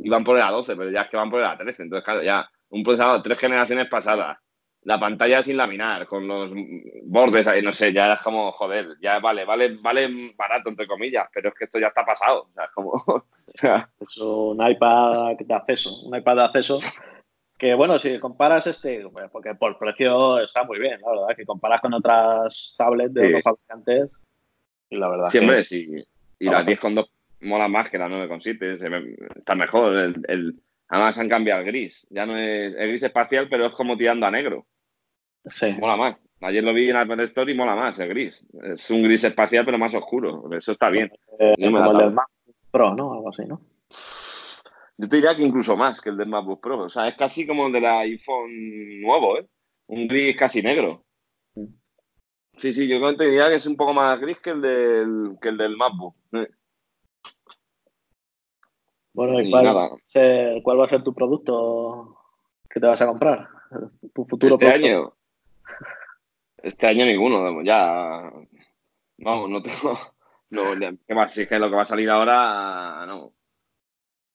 Iban 0.00 0.22
por 0.22 0.36
la 0.36 0.50
12, 0.50 0.76
pero 0.76 0.90
ya 0.90 1.00
es 1.00 1.08
que 1.08 1.16
van 1.16 1.30
por 1.30 1.40
la 1.40 1.56
13. 1.56 1.84
Entonces, 1.84 2.04
claro, 2.04 2.22
ya 2.22 2.46
un 2.68 2.82
procesador 2.82 3.22
tres 3.22 3.40
generaciones 3.40 3.86
pasadas, 3.86 4.36
la 4.84 4.98
pantalla 4.98 5.42
sin 5.42 5.56
laminar, 5.56 6.06
con 6.06 6.26
los 6.26 6.52
bordes 7.04 7.46
ahí, 7.46 7.62
no 7.62 7.72
sé, 7.72 7.92
ya 7.92 8.14
es 8.14 8.22
como, 8.22 8.50
joder, 8.52 8.96
ya 9.00 9.20
vale, 9.20 9.44
vale, 9.44 9.76
vale 9.80 10.32
barato, 10.36 10.70
entre 10.70 10.86
comillas, 10.88 11.26
pero 11.32 11.50
es 11.50 11.54
que 11.54 11.64
esto 11.64 11.78
ya 11.78 11.86
está 11.86 12.04
pasado. 12.04 12.48
O 12.50 12.52
sea, 12.52 12.64
es 12.64 12.72
como. 12.72 12.92
es 14.00 14.16
un 14.18 14.66
iPad 14.66 15.36
de 15.38 15.54
acceso, 15.54 16.00
un 16.04 16.16
iPad 16.16 16.36
de 16.36 16.42
acceso 16.42 16.78
que, 17.58 17.74
bueno, 17.74 17.96
si 17.98 18.18
comparas 18.18 18.66
este, 18.66 19.04
porque 19.30 19.54
por 19.54 19.78
precio 19.78 20.40
está 20.40 20.64
muy 20.64 20.80
bien, 20.80 21.00
la 21.00 21.10
verdad, 21.12 21.36
que 21.36 21.46
comparas 21.46 21.80
con 21.80 21.94
otras 21.94 22.74
tablets 22.76 23.14
de 23.14 23.20
Sí. 23.20 23.26
otros 23.28 23.42
fabricantes, 23.44 24.18
y 24.90 24.96
la 24.96 25.08
verdad. 25.08 25.26
Siempre, 25.26 25.58
que, 25.58 25.64
sí. 25.64 25.88
Y 26.40 26.46
la 26.46 26.64
10,2 26.64 27.08
mola 27.42 27.68
más 27.68 27.88
que 27.88 27.98
la 27.98 28.08
9,7. 28.08 28.78
se 28.78 28.88
ve- 28.88 29.16
Está 29.36 29.54
mejor. 29.54 29.94
El, 29.96 30.22
el- 30.26 30.60
además 30.88 31.16
han 31.20 31.28
cambiado 31.28 31.60
el 31.60 31.66
gris. 31.66 32.04
Ya 32.10 32.26
no 32.26 32.36
es 32.36 32.74
el 32.74 32.88
gris 32.88 33.02
espacial, 33.04 33.46
pero 33.48 33.66
es 33.66 33.72
como 33.74 33.96
tirando 33.96 34.26
a 34.26 34.30
negro. 34.32 34.66
Sí. 35.44 35.72
Mola 35.78 35.96
más. 35.96 36.28
Ayer 36.40 36.62
lo 36.64 36.72
vi 36.74 36.90
en 36.90 36.96
Apple 36.96 37.22
Store 37.24 37.50
y 37.50 37.54
mola 37.54 37.74
más 37.74 37.98
el 37.98 38.08
gris. 38.08 38.46
Es 38.62 38.90
un 38.90 39.02
gris 39.02 39.24
espacial, 39.24 39.64
pero 39.64 39.78
más 39.78 39.94
oscuro. 39.94 40.44
Eso 40.56 40.72
está 40.72 40.90
bien. 40.90 41.10
Eh, 41.38 41.54
como 41.62 41.90
el 41.92 41.98
del 41.98 42.12
Mac 42.12 42.28
Pro, 42.70 42.94
¿no? 42.94 43.12
Algo 43.12 43.28
así, 43.28 43.44
¿no? 43.44 43.60
Yo 44.98 45.08
te 45.08 45.16
diría 45.16 45.34
que 45.36 45.42
incluso 45.42 45.76
más 45.76 46.00
que 46.00 46.10
el 46.10 46.16
del 46.16 46.28
MacBook 46.28 46.60
Pro. 46.60 46.80
O 46.84 46.88
sea, 46.88 47.08
es 47.08 47.16
casi 47.16 47.46
como 47.46 47.66
el 47.66 47.72
del 47.72 47.86
iPhone 47.86 49.00
nuevo, 49.00 49.38
¿eh? 49.38 49.48
Un 49.86 50.06
gris 50.06 50.36
casi 50.36 50.62
negro. 50.62 51.04
Sí, 52.58 52.74
sí, 52.74 52.86
yo 52.86 53.16
te 53.16 53.24
diría 53.24 53.48
que 53.48 53.56
es 53.56 53.66
un 53.66 53.76
poco 53.76 53.94
más 53.94 54.20
gris 54.20 54.38
que 54.38 54.50
el 54.50 54.60
del, 54.60 55.36
que 55.40 55.48
el 55.48 55.56
del 55.56 55.76
MacBook. 55.76 56.14
Eh, 56.32 56.48
Bueno, 59.14 59.40
¿y 59.40 59.50
cuál, 59.50 59.64
cuál 60.62 60.80
va 60.80 60.84
a 60.84 60.88
ser 60.88 61.02
tu 61.02 61.14
producto 61.14 62.16
que 62.70 62.80
te 62.80 62.86
vas 62.86 63.00
a 63.02 63.06
comprar? 63.06 63.48
Tu 64.14 64.24
futuro 64.24 64.54
Este 64.54 64.66
producto. 64.66 64.86
año. 64.86 65.14
Este 66.62 66.86
año 66.86 67.04
ninguno, 67.04 67.62
ya. 67.62 68.30
Vamos, 69.18 69.50
no 69.50 69.62
tengo. 69.62 69.98
No, 70.52 70.60
¿qué 71.08 71.14
más? 71.14 71.32
Si 71.32 71.40
es 71.40 71.48
que 71.48 71.58
lo 71.58 71.70
que 71.70 71.76
va 71.76 71.80
a 71.80 71.86
salir 71.86 72.10
ahora, 72.10 73.06
no. 73.06 73.32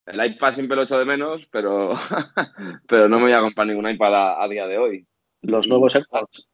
El 0.04 0.26
iPad 0.26 0.56
siempre 0.56 0.76
lo 0.76 0.82
echo 0.82 0.98
de 0.98 1.06
menos, 1.06 1.48
pero, 1.52 1.94
pero 2.88 3.08
no 3.08 3.18
me 3.18 3.26
voy 3.26 3.34
a 3.34 3.42
comprar 3.42 3.68
ningún 3.68 3.88
iPad 3.88 4.16
a, 4.16 4.44
a 4.44 4.48
día 4.48 4.66
de 4.66 4.80
hoy. 4.80 5.08
Los 5.44 5.68
nuevos 5.68 5.94
AirPods. 5.94 6.48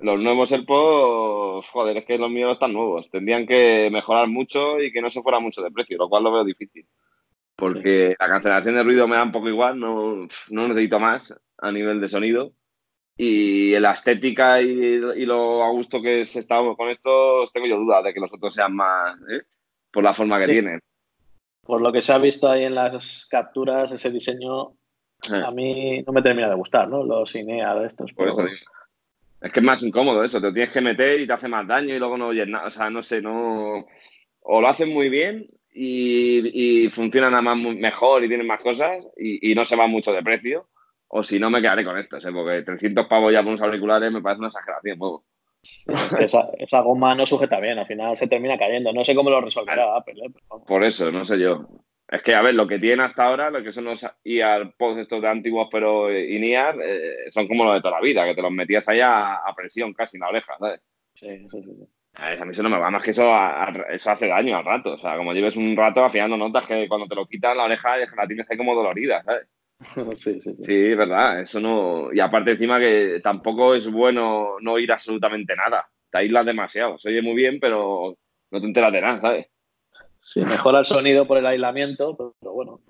Los 0.00 0.20
nuevos 0.20 0.52
AirPods, 0.52 1.66
joder, 1.68 1.96
es 1.96 2.04
que 2.04 2.16
los 2.16 2.30
míos 2.30 2.52
están 2.52 2.72
nuevos. 2.72 3.10
Tendrían 3.10 3.44
que 3.44 3.90
mejorar 3.90 4.28
mucho 4.28 4.78
y 4.78 4.92
que 4.92 5.02
no 5.02 5.10
se 5.10 5.20
fuera 5.20 5.40
mucho 5.40 5.62
de 5.62 5.72
precio, 5.72 5.98
lo 5.98 6.08
cual 6.08 6.22
lo 6.22 6.30
veo 6.30 6.44
difícil. 6.44 6.86
Porque 7.56 8.14
la 8.20 8.28
cancelación 8.28 8.76
de 8.76 8.84
ruido 8.84 9.08
me 9.08 9.16
da 9.16 9.24
un 9.24 9.32
poco 9.32 9.48
igual, 9.48 9.80
no, 9.80 10.28
no 10.50 10.68
necesito 10.68 11.00
más 11.00 11.34
a 11.58 11.72
nivel 11.72 12.00
de 12.00 12.06
sonido. 12.06 12.52
Y 13.20 13.76
la 13.80 13.92
estética 13.92 14.62
y, 14.62 14.68
y 14.70 15.26
lo 15.26 15.64
a 15.64 15.70
gusto 15.70 16.00
que 16.00 16.24
se 16.24 16.38
está 16.38 16.56
con 16.76 16.88
estos, 16.88 17.52
tengo 17.52 17.66
yo 17.66 17.76
dudas 17.76 18.04
de 18.04 18.14
que 18.14 18.20
los 18.20 18.32
otros 18.32 18.54
sean 18.54 18.74
más, 18.76 19.16
¿eh? 19.30 19.42
por 19.90 20.04
la 20.04 20.12
forma 20.12 20.38
que 20.38 20.44
Sí. 20.44 20.50
tienen. 20.52 20.80
Por 21.62 21.82
lo 21.82 21.92
que 21.92 22.00
se 22.00 22.12
ha 22.12 22.18
visto 22.18 22.48
ahí 22.48 22.64
en 22.64 22.74
las 22.76 23.26
capturas, 23.30 23.90
ese 23.92 24.10
diseño 24.10 24.74
Eh, 25.34 25.42
a 25.44 25.50
mí 25.50 26.00
no 26.06 26.12
me 26.12 26.22
termina 26.22 26.48
de 26.48 26.54
gustar, 26.54 26.88
¿no? 26.88 27.02
Los 27.02 27.34
INEA 27.34 27.74
de 27.74 27.88
estos. 27.88 28.12
Por 28.12 28.26
pero- 28.36 28.46
eso. 28.48 28.54
Es 29.40 29.50
que 29.52 29.58
es 29.58 29.66
más 29.66 29.82
incómodo 29.82 30.22
eso, 30.22 30.40
te 30.40 30.52
tienes 30.52 30.72
que 30.72 30.80
meter 30.80 31.18
y 31.20 31.26
te 31.26 31.32
hace 31.32 31.48
más 31.48 31.66
daño 31.66 31.92
y 31.92 31.98
luego 31.98 32.16
no 32.16 32.28
oyes 32.28 32.46
nada. 32.46 32.68
O 32.68 32.70
sea, 32.70 32.88
no 32.88 33.02
sé, 33.02 33.20
no. 33.20 33.84
O 34.42 34.60
lo 34.60 34.68
hacen 34.68 34.92
muy 34.94 35.08
bien 35.08 35.44
y, 35.72 36.84
y 36.84 36.88
funcionan 36.90 37.32
nada 37.32 37.42
más 37.42 37.56
mu- 37.56 37.74
mejor 37.74 38.22
y 38.24 38.28
tienen 38.28 38.46
más 38.46 38.60
cosas 38.60 38.96
y, 39.16 39.50
y 39.50 39.54
no 39.56 39.64
se 39.64 39.74
va 39.74 39.88
mucho 39.88 40.12
de 40.12 40.22
precio. 40.22 40.68
O 41.08 41.22
si 41.24 41.38
no, 41.38 41.50
me 41.50 41.60
quedaré 41.60 41.84
con 41.84 41.96
estos, 41.98 42.24
¿eh? 42.24 42.30
porque 42.32 42.62
300 42.62 43.06
pavos 43.06 43.32
ya 43.32 43.42
por 43.42 43.48
unos 43.52 43.62
auriculares 43.62 44.12
me 44.12 44.20
parece 44.22 44.40
una 44.40 44.48
exageración. 44.48 44.98
poco. 44.98 45.24
Esa, 46.18 46.48
esa 46.58 46.80
goma 46.80 47.14
no 47.14 47.26
sujeta 47.26 47.58
bien, 47.60 47.78
al 47.78 47.86
final 47.86 48.16
se 48.16 48.28
termina 48.28 48.58
cayendo. 48.58 48.92
No 48.92 49.04
sé 49.04 49.14
cómo 49.14 49.30
lo 49.30 49.40
resolverá 49.40 49.96
Apple, 49.96 50.14
¿eh? 50.24 50.30
Pero. 50.48 50.64
Por 50.64 50.84
eso, 50.84 51.10
no 51.10 51.24
sé 51.24 51.38
yo. 51.38 51.66
Es 52.08 52.22
que, 52.22 52.34
a 52.34 52.42
ver, 52.42 52.54
lo 52.54 52.66
que 52.66 52.78
tienen 52.78 53.00
hasta 53.00 53.24
ahora, 53.26 53.50
lo 53.50 53.62
que 53.62 53.72
son 53.72 53.84
los 53.84 54.06
earpods 54.24 54.98
estos 54.98 55.20
de 55.20 55.28
antiguos, 55.28 55.68
pero 55.70 56.10
in-ear, 56.16 56.76
eh, 56.82 57.30
son 57.30 57.46
como 57.48 57.64
los 57.64 57.74
de 57.74 57.80
toda 57.82 57.96
la 57.96 58.00
vida, 58.00 58.24
que 58.24 58.34
te 58.34 58.40
los 58.42 58.50
metías 58.50 58.88
ahí 58.88 59.00
a, 59.00 59.34
a 59.36 59.54
presión 59.54 59.92
casi 59.92 60.16
en 60.16 60.22
la 60.22 60.28
oreja, 60.28 60.56
¿sabes? 60.58 60.80
Sí, 61.14 61.26
sí, 61.50 61.62
sí. 61.62 61.70
A 62.14 62.30
ver, 62.30 62.42
a 62.42 62.44
mí 62.46 62.52
eso 62.52 62.62
no 62.62 62.70
me 62.70 62.78
va 62.78 62.90
más 62.90 63.02
que 63.02 63.10
eso, 63.12 63.30
a- 63.32 63.64
a- 63.64 63.72
eso 63.90 64.10
hace 64.10 64.26
daño 64.28 64.56
al 64.56 64.64
rato. 64.64 64.94
O 64.94 64.98
sea, 64.98 65.16
como 65.16 65.32
lleves 65.34 65.56
un 65.56 65.76
rato, 65.76 66.02
al 66.04 66.10
final 66.10 66.30
no 66.30 66.36
notas 66.38 66.66
que 66.66 66.88
cuando 66.88 67.06
te 67.06 67.14
lo 67.14 67.26
quitan 67.26 67.56
la 67.56 67.64
oreja 67.64 67.96
la 68.16 68.26
tienes 68.26 68.46
ahí 68.50 68.56
como 68.56 68.74
dolorida, 68.74 69.22
¿sabes? 69.22 69.46
sí, 70.14 70.40
sí, 70.40 70.54
sí. 70.54 70.64
Sí, 70.64 70.94
verdad, 70.94 71.40
eso 71.40 71.60
no. 71.60 72.12
Y 72.12 72.20
aparte, 72.20 72.52
encima 72.52 72.80
que 72.80 73.20
tampoco 73.22 73.74
es 73.74 73.90
bueno 73.90 74.56
no 74.60 74.72
oír 74.72 74.90
absolutamente 74.90 75.54
nada. 75.54 75.88
Te 76.10 76.18
aíslas 76.18 76.46
demasiado. 76.46 76.98
Se 76.98 77.10
oye 77.10 77.22
muy 77.22 77.34
bien, 77.34 77.60
pero 77.60 78.16
no 78.50 78.60
te 78.60 78.66
enteras 78.66 78.92
de 78.92 79.00
nada, 79.00 79.20
¿sabes? 79.20 79.46
Sí, 80.20 80.44
mejora 80.44 80.80
el 80.80 80.84
sonido 80.84 81.26
por 81.26 81.38
el 81.38 81.46
aislamiento, 81.46 82.16
pero, 82.16 82.52
bueno. 82.52 82.80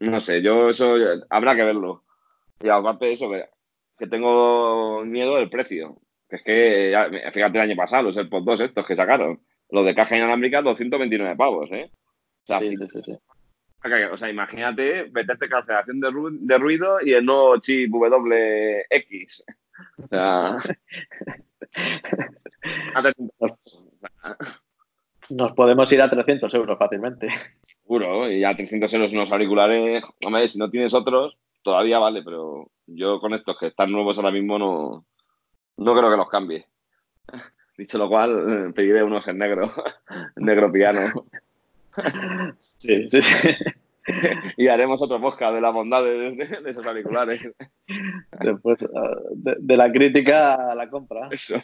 No 0.00 0.20
sé, 0.20 0.42
yo 0.42 0.68
eso 0.68 0.94
habrá 1.30 1.56
que 1.56 1.64
verlo. 1.64 2.04
Y 2.62 2.68
aparte 2.68 3.06
de 3.06 3.12
eso, 3.12 3.30
que, 3.30 4.06
tengo 4.06 5.04
miedo 5.04 5.36
del 5.36 5.48
precio. 5.48 5.96
es 6.28 6.42
que, 6.42 6.94
fíjate 7.32 7.58
el 7.58 7.64
año 7.64 7.76
pasado, 7.76 8.04
los 8.04 8.16
AirPods 8.18 8.44
2 8.44 8.60
estos 8.60 8.86
que 8.86 8.96
sacaron, 8.96 9.40
los 9.70 9.84
de 9.86 9.94
caja 9.94 10.16
inalámbrica, 10.16 10.60
229 10.60 11.34
pavos, 11.36 11.70
¿eh? 11.72 11.90
sí, 12.44 12.76
sí, 12.76 12.88
sí, 12.88 13.02
sí. 13.06 13.18
O 14.12 14.16
sea, 14.16 14.28
imagínate 14.28 15.10
meterte 15.12 15.48
cancelación 15.48 16.00
de, 16.00 16.58
ruido 16.58 16.98
y 17.02 17.12
el 17.12 17.24
nuevo 17.24 17.58
chip 17.58 17.92
WX. 17.92 19.44
O 19.98 20.08
sea. 20.08 20.56
Nos 25.28 25.52
podemos 25.52 25.92
ir 25.92 26.00
a 26.00 26.08
300 26.08 26.54
euros 26.54 26.78
fácilmente. 26.78 27.28
Seguro, 27.82 28.30
y 28.30 28.44
a 28.44 28.56
300 28.56 28.92
euros 28.94 29.12
unos 29.12 29.32
auriculares. 29.32 30.02
Hombre, 30.24 30.48
si 30.48 30.58
no 30.58 30.70
tienes 30.70 30.94
otros, 30.94 31.36
todavía 31.62 31.98
vale, 31.98 32.22
pero 32.22 32.70
yo 32.86 33.20
con 33.20 33.34
estos 33.34 33.58
que 33.58 33.66
están 33.66 33.92
nuevos 33.92 34.16
ahora 34.18 34.30
mismo 34.30 34.58
no, 34.58 35.04
no 35.76 35.94
creo 35.94 36.10
que 36.10 36.16
los 36.16 36.28
cambie. 36.28 36.66
Dicho 37.76 37.98
lo 37.98 38.08
cual, 38.08 38.72
pediré 38.74 39.02
unos 39.02 39.26
en 39.28 39.38
negro, 39.38 39.68
negro 40.36 40.72
piano. 40.72 41.26
Sí, 42.58 43.08
sí, 43.08 43.22
sí. 43.22 43.48
y 44.56 44.68
haremos 44.68 45.02
otro 45.02 45.20
podcast 45.20 45.54
de 45.54 45.60
la 45.60 45.70
bondad 45.70 46.04
de, 46.04 46.36
esos 46.66 46.84
auriculares. 46.84 47.48
Después, 48.40 48.86
ah, 48.94 49.16
de, 49.34 49.76
la 49.76 49.90
crítica 49.90 50.70
a 50.70 50.74
la 50.74 50.88
compra. 50.88 51.28
Eso. 51.30 51.60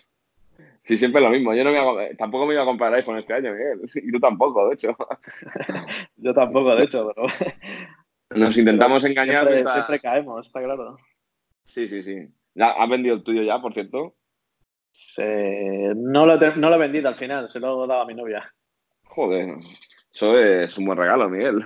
Sí, 0.84 0.98
siempre 0.98 1.20
lo 1.20 1.30
mismo. 1.30 1.54
Yo 1.54 1.62
no 1.62 1.94
me 1.94 2.14
tampoco 2.16 2.46
me 2.46 2.54
iba 2.54 2.62
a 2.62 2.66
comprar 2.66 2.90
el 2.92 2.96
iPhone 2.96 3.18
este 3.18 3.34
año, 3.34 3.52
Miguel. 3.52 3.80
Y 3.94 4.10
tú 4.10 4.18
tampoco, 4.18 4.68
de 4.68 4.74
hecho. 4.74 4.96
Yo 6.16 6.34
tampoco, 6.34 6.74
de 6.74 6.84
hecho, 6.84 7.12
pero... 7.14 7.28
Nos 8.40 8.56
intentamos 8.56 9.04
engañar. 9.04 9.48
Siempre, 9.52 10.00
caemos, 10.00 10.46
está 10.46 10.62
claro. 10.62 10.96
Sí, 11.64 11.86
sí, 11.86 12.02
sí. 12.02 12.28
¿Has 12.58 12.88
vendido 12.88 13.16
el 13.16 13.22
tuyo 13.22 13.42
ya, 13.42 13.60
por 13.60 13.74
cierto? 13.74 14.16
No, 15.18 16.26
lo 16.26 16.34
he, 16.34 16.56
no 16.56 16.70
lo 16.70 16.76
he 16.76 16.78
vendido 16.78 17.08
al 17.08 17.16
final, 17.16 17.48
se 17.48 17.60
lo 17.60 17.84
he 17.84 17.88
dado 17.88 18.02
a 18.02 18.06
mi 18.06 18.14
novia. 18.14 18.52
Joder, 19.04 19.56
eso 20.12 20.38
es 20.38 20.76
un 20.78 20.84
buen 20.84 20.98
regalo, 20.98 21.28
Miguel. 21.28 21.64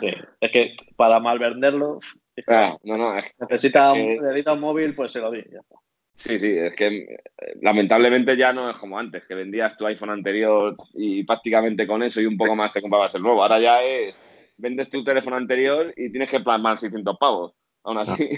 Sí, 0.00 0.10
es 0.40 0.50
que 0.50 0.76
para 0.96 1.20
mal 1.20 1.38
venderlo, 1.38 2.00
ah, 2.48 2.76
no, 2.82 2.96
no, 2.96 3.14
necesita, 3.38 3.92
un, 3.92 4.60
móvil, 4.60 4.94
pues 4.94 5.12
se 5.12 5.20
lo 5.20 5.30
di. 5.30 5.44
Sí, 6.14 6.38
sí, 6.38 6.50
es 6.50 6.74
que 6.74 6.86
eh, 6.86 7.22
lamentablemente 7.60 8.36
ya 8.36 8.52
no 8.52 8.70
es 8.70 8.76
como 8.78 8.98
antes, 8.98 9.24
que 9.26 9.34
vendías 9.34 9.76
tu 9.76 9.86
iPhone 9.86 10.10
anterior 10.10 10.74
y 10.94 11.24
prácticamente 11.24 11.86
con 11.86 12.02
eso 12.02 12.20
y 12.20 12.26
un 12.26 12.38
poco 12.38 12.56
más 12.56 12.72
te 12.72 12.80
comprabas 12.80 13.14
el 13.14 13.22
nuevo. 13.22 13.42
Ahora 13.42 13.60
ya 13.60 13.82
es, 13.82 14.14
vendes 14.56 14.88
tu 14.88 15.04
teléfono 15.04 15.36
anterior 15.36 15.92
y 15.96 16.10
tienes 16.10 16.30
que 16.30 16.40
plasmar 16.40 16.78
600 16.78 17.16
pavos, 17.18 17.52
aún 17.84 17.98
así. 17.98 18.30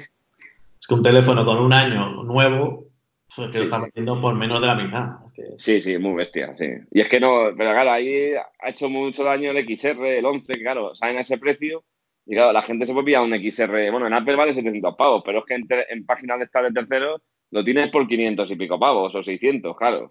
Es 0.80 0.86
que 0.86 0.94
un 0.94 1.02
teléfono 1.02 1.44
con 1.44 1.58
un 1.58 1.72
año 1.72 2.22
nuevo 2.22 2.88
pues 3.34 3.50
que 3.50 3.58
lo 3.58 3.64
está 3.64 3.78
vendiendo 3.78 4.20
por 4.20 4.34
menos 4.34 4.60
de 4.60 4.66
la 4.66 4.74
mitad. 4.74 5.08
Sí, 5.56 5.80
sí, 5.80 5.98
muy 5.98 6.14
bestia, 6.14 6.54
sí. 6.56 6.66
Y 6.90 7.00
es 7.00 7.08
que 7.08 7.20
no, 7.20 7.50
pero 7.56 7.70
claro, 7.70 7.90
ahí 7.90 8.32
ha 8.34 8.70
hecho 8.70 8.88
mucho 8.88 9.24
daño 9.24 9.50
el 9.50 9.64
XR, 9.64 10.18
el 10.18 10.24
11, 10.24 10.58
claro, 10.58 10.94
saben 10.94 11.16
a 11.16 11.20
ese 11.20 11.38
precio. 11.38 11.84
Y 12.26 12.34
claro, 12.34 12.52
la 12.52 12.62
gente 12.62 12.84
se 12.84 12.92
puede 12.92 13.06
pillar 13.06 13.22
un 13.22 13.32
XR. 13.32 13.90
Bueno, 13.90 14.06
en 14.06 14.12
Apple 14.12 14.36
vale 14.36 14.52
700 14.52 14.96
pavos, 14.96 15.22
pero 15.24 15.38
es 15.38 15.44
que 15.44 15.54
en, 15.54 15.66
en 15.88 16.04
páginas 16.04 16.38
de 16.38 16.44
esta 16.44 16.62
de 16.62 16.72
terceros 16.72 17.22
lo 17.50 17.64
tienes 17.64 17.88
por 17.88 18.06
500 18.06 18.50
y 18.50 18.56
pico 18.56 18.78
pavos 18.78 19.14
o 19.14 19.22
600, 19.22 19.76
claro. 19.76 20.10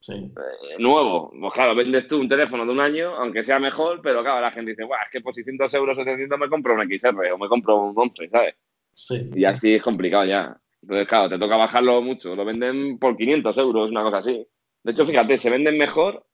Sí. 0.00 0.12
Eh, 0.12 0.76
nuevo, 0.78 1.32
pues 1.40 1.54
claro, 1.54 1.74
vendes 1.74 2.06
tú 2.08 2.20
un 2.20 2.28
teléfono 2.28 2.66
de 2.66 2.72
un 2.72 2.80
año, 2.80 3.14
aunque 3.16 3.42
sea 3.44 3.58
mejor, 3.58 4.02
pero 4.02 4.22
claro, 4.22 4.40
la 4.40 4.50
gente 4.50 4.72
dice, 4.72 4.82
es 4.82 5.10
que 5.10 5.20
por 5.20 5.34
600 5.34 5.72
euros 5.74 5.96
o 5.96 6.04
700 6.04 6.38
me 6.38 6.48
compro 6.48 6.74
un 6.74 6.82
XR 6.82 7.32
o 7.32 7.38
me 7.38 7.48
compro 7.48 7.76
un 7.76 7.94
11, 7.96 8.28
¿sabes? 8.28 8.54
Sí. 8.92 9.30
Y 9.34 9.44
así 9.44 9.74
es 9.74 9.82
complicado 9.82 10.26
ya. 10.26 10.58
Entonces, 10.82 11.08
claro, 11.08 11.30
te 11.30 11.38
toca 11.38 11.56
bajarlo 11.56 12.02
mucho. 12.02 12.36
Lo 12.36 12.44
venden 12.44 12.98
por 12.98 13.16
500 13.16 13.56
euros, 13.56 13.90
una 13.90 14.02
cosa 14.02 14.18
así. 14.18 14.46
De 14.84 14.92
hecho, 14.92 15.06
fíjate, 15.06 15.38
se 15.38 15.50
venden 15.50 15.78
mejor 15.78 16.24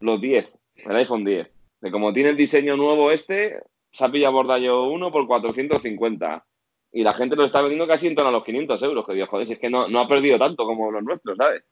los 0.00 0.20
10, 0.20 0.52
el 0.76 0.96
iPhone 0.96 1.24
10. 1.24 1.48
De 1.80 1.90
como 1.90 2.12
tiene 2.12 2.30
el 2.30 2.36
diseño 2.36 2.76
nuevo 2.76 3.10
este, 3.10 3.62
se 3.92 4.04
ha 4.04 4.10
pillado 4.10 4.34
Bordallo 4.34 4.84
1 4.90 5.12
por 5.12 5.26
450. 5.26 6.44
Y 6.92 7.04
la 7.04 7.14
gente 7.14 7.36
lo 7.36 7.44
está 7.44 7.60
vendiendo 7.60 7.86
casi 7.86 8.08
en 8.08 8.16
torno 8.16 8.30
a 8.30 8.32
los 8.32 8.44
500 8.44 8.82
euros. 8.82 9.06
Que 9.06 9.14
Dios, 9.14 9.28
joder, 9.28 9.46
si 9.46 9.52
es 9.54 9.58
que 9.60 9.70
no, 9.70 9.88
no 9.88 10.00
ha 10.00 10.08
perdido 10.08 10.38
tanto 10.38 10.66
como 10.66 10.90
los 10.90 11.04
nuestros, 11.04 11.36
¿sabes? 11.36 11.62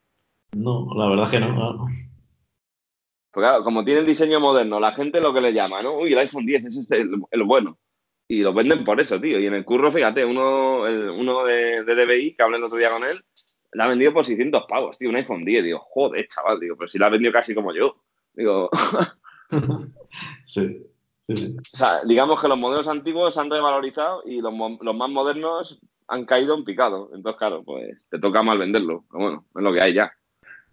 No, 0.53 0.87
la 0.95 1.09
verdad 1.09 1.25
es 1.25 1.31
que 1.31 1.39
no. 1.41 1.85
Pues 3.31 3.43
claro, 3.43 3.63
como 3.63 3.83
tiene 3.83 3.99
el 3.99 4.05
diseño 4.07 4.39
moderno, 4.39 4.79
la 4.79 4.93
gente 4.93 5.21
lo 5.21 5.33
que 5.33 5.41
le 5.41 5.53
llama, 5.53 5.81
¿no? 5.81 5.97
Uy, 5.97 6.13
el 6.13 6.19
iPhone 6.19 6.45
10 6.45 6.65
es 6.65 6.77
este, 6.77 7.05
el 7.31 7.43
bueno. 7.43 7.77
Y 8.31 8.41
lo 8.41 8.53
venden 8.53 8.83
por 8.83 9.01
eso, 9.01 9.19
tío. 9.19 9.39
Y 9.39 9.47
en 9.47 9.55
el 9.55 9.65
curro, 9.65 9.91
fíjate, 9.91 10.23
uno, 10.23 10.83
uno 10.83 11.43
de, 11.45 11.83
de, 11.83 11.95
DBI, 11.95 12.35
que 12.35 12.43
hablé 12.43 12.57
el 12.57 12.63
otro 12.63 12.77
día 12.77 12.91
con 12.91 13.03
él, 13.03 13.19
la 13.73 13.85
ha 13.85 13.87
vendido 13.87 14.13
por 14.13 14.25
600 14.25 14.65
pavos, 14.67 14.97
tío, 14.97 15.09
un 15.09 15.15
iPhone 15.15 15.45
10. 15.45 15.63
Digo, 15.63 15.79
joder, 15.79 16.27
chaval, 16.27 16.59
digo, 16.59 16.75
pero 16.77 16.89
si 16.89 16.97
la 16.97 17.07
ha 17.07 17.09
vendido 17.09 17.31
casi 17.31 17.53
como 17.53 17.73
yo. 17.73 17.95
Digo. 18.33 18.69
sí, 20.45 20.85
sí, 21.23 21.57
O 21.57 21.77
sea, 21.77 22.03
digamos 22.03 22.41
que 22.41 22.47
los 22.47 22.57
modelos 22.57 22.87
antiguos 22.87 23.33
se 23.33 23.39
han 23.39 23.49
revalorizado 23.49 24.23
y 24.25 24.41
los, 24.41 24.53
los 24.81 24.95
más 24.95 25.09
modernos 25.09 25.79
han 26.07 26.25
caído 26.25 26.55
en 26.55 26.65
picado. 26.65 27.09
Entonces, 27.13 27.37
claro, 27.37 27.63
pues 27.63 27.97
te 28.09 28.19
toca 28.19 28.43
mal 28.43 28.57
venderlo. 28.57 29.05
Pero 29.11 29.23
bueno, 29.23 29.45
es 29.55 29.63
lo 29.63 29.73
que 29.73 29.81
hay 29.81 29.93
ya. 29.93 30.11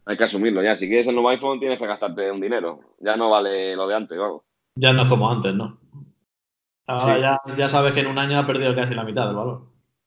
Hay 0.07 0.16
que 0.16 0.24
asumirlo 0.24 0.62
ya. 0.62 0.76
Si 0.76 0.86
quieres 0.86 1.07
el 1.09 1.14
nuevo 1.14 1.28
iPhone, 1.30 1.59
tienes 1.59 1.78
que 1.78 1.86
gastarte 1.86 2.30
un 2.30 2.40
dinero. 2.40 2.80
Ya 3.01 3.16
no 3.16 3.28
vale 3.28 3.74
lo 3.76 3.86
de 3.86 3.94
antes, 3.94 4.18
vamos. 4.18 4.42
Ya 4.76 4.92
no 4.92 5.03
es 5.03 5.09
como 5.09 5.30
antes, 5.30 5.55
¿no? 5.55 5.78
Ahora 6.86 7.42
ya, 7.57 7.68
sabes 7.68 7.92
que 7.92 8.01
en 8.01 8.07
un 8.07 8.18
año 8.18 8.38
ha 8.38 8.47
perdido 8.47 8.74
casi 8.74 8.94
la 8.94 9.03
mitad 9.03 9.26
del 9.26 9.34
valor. 9.34 9.66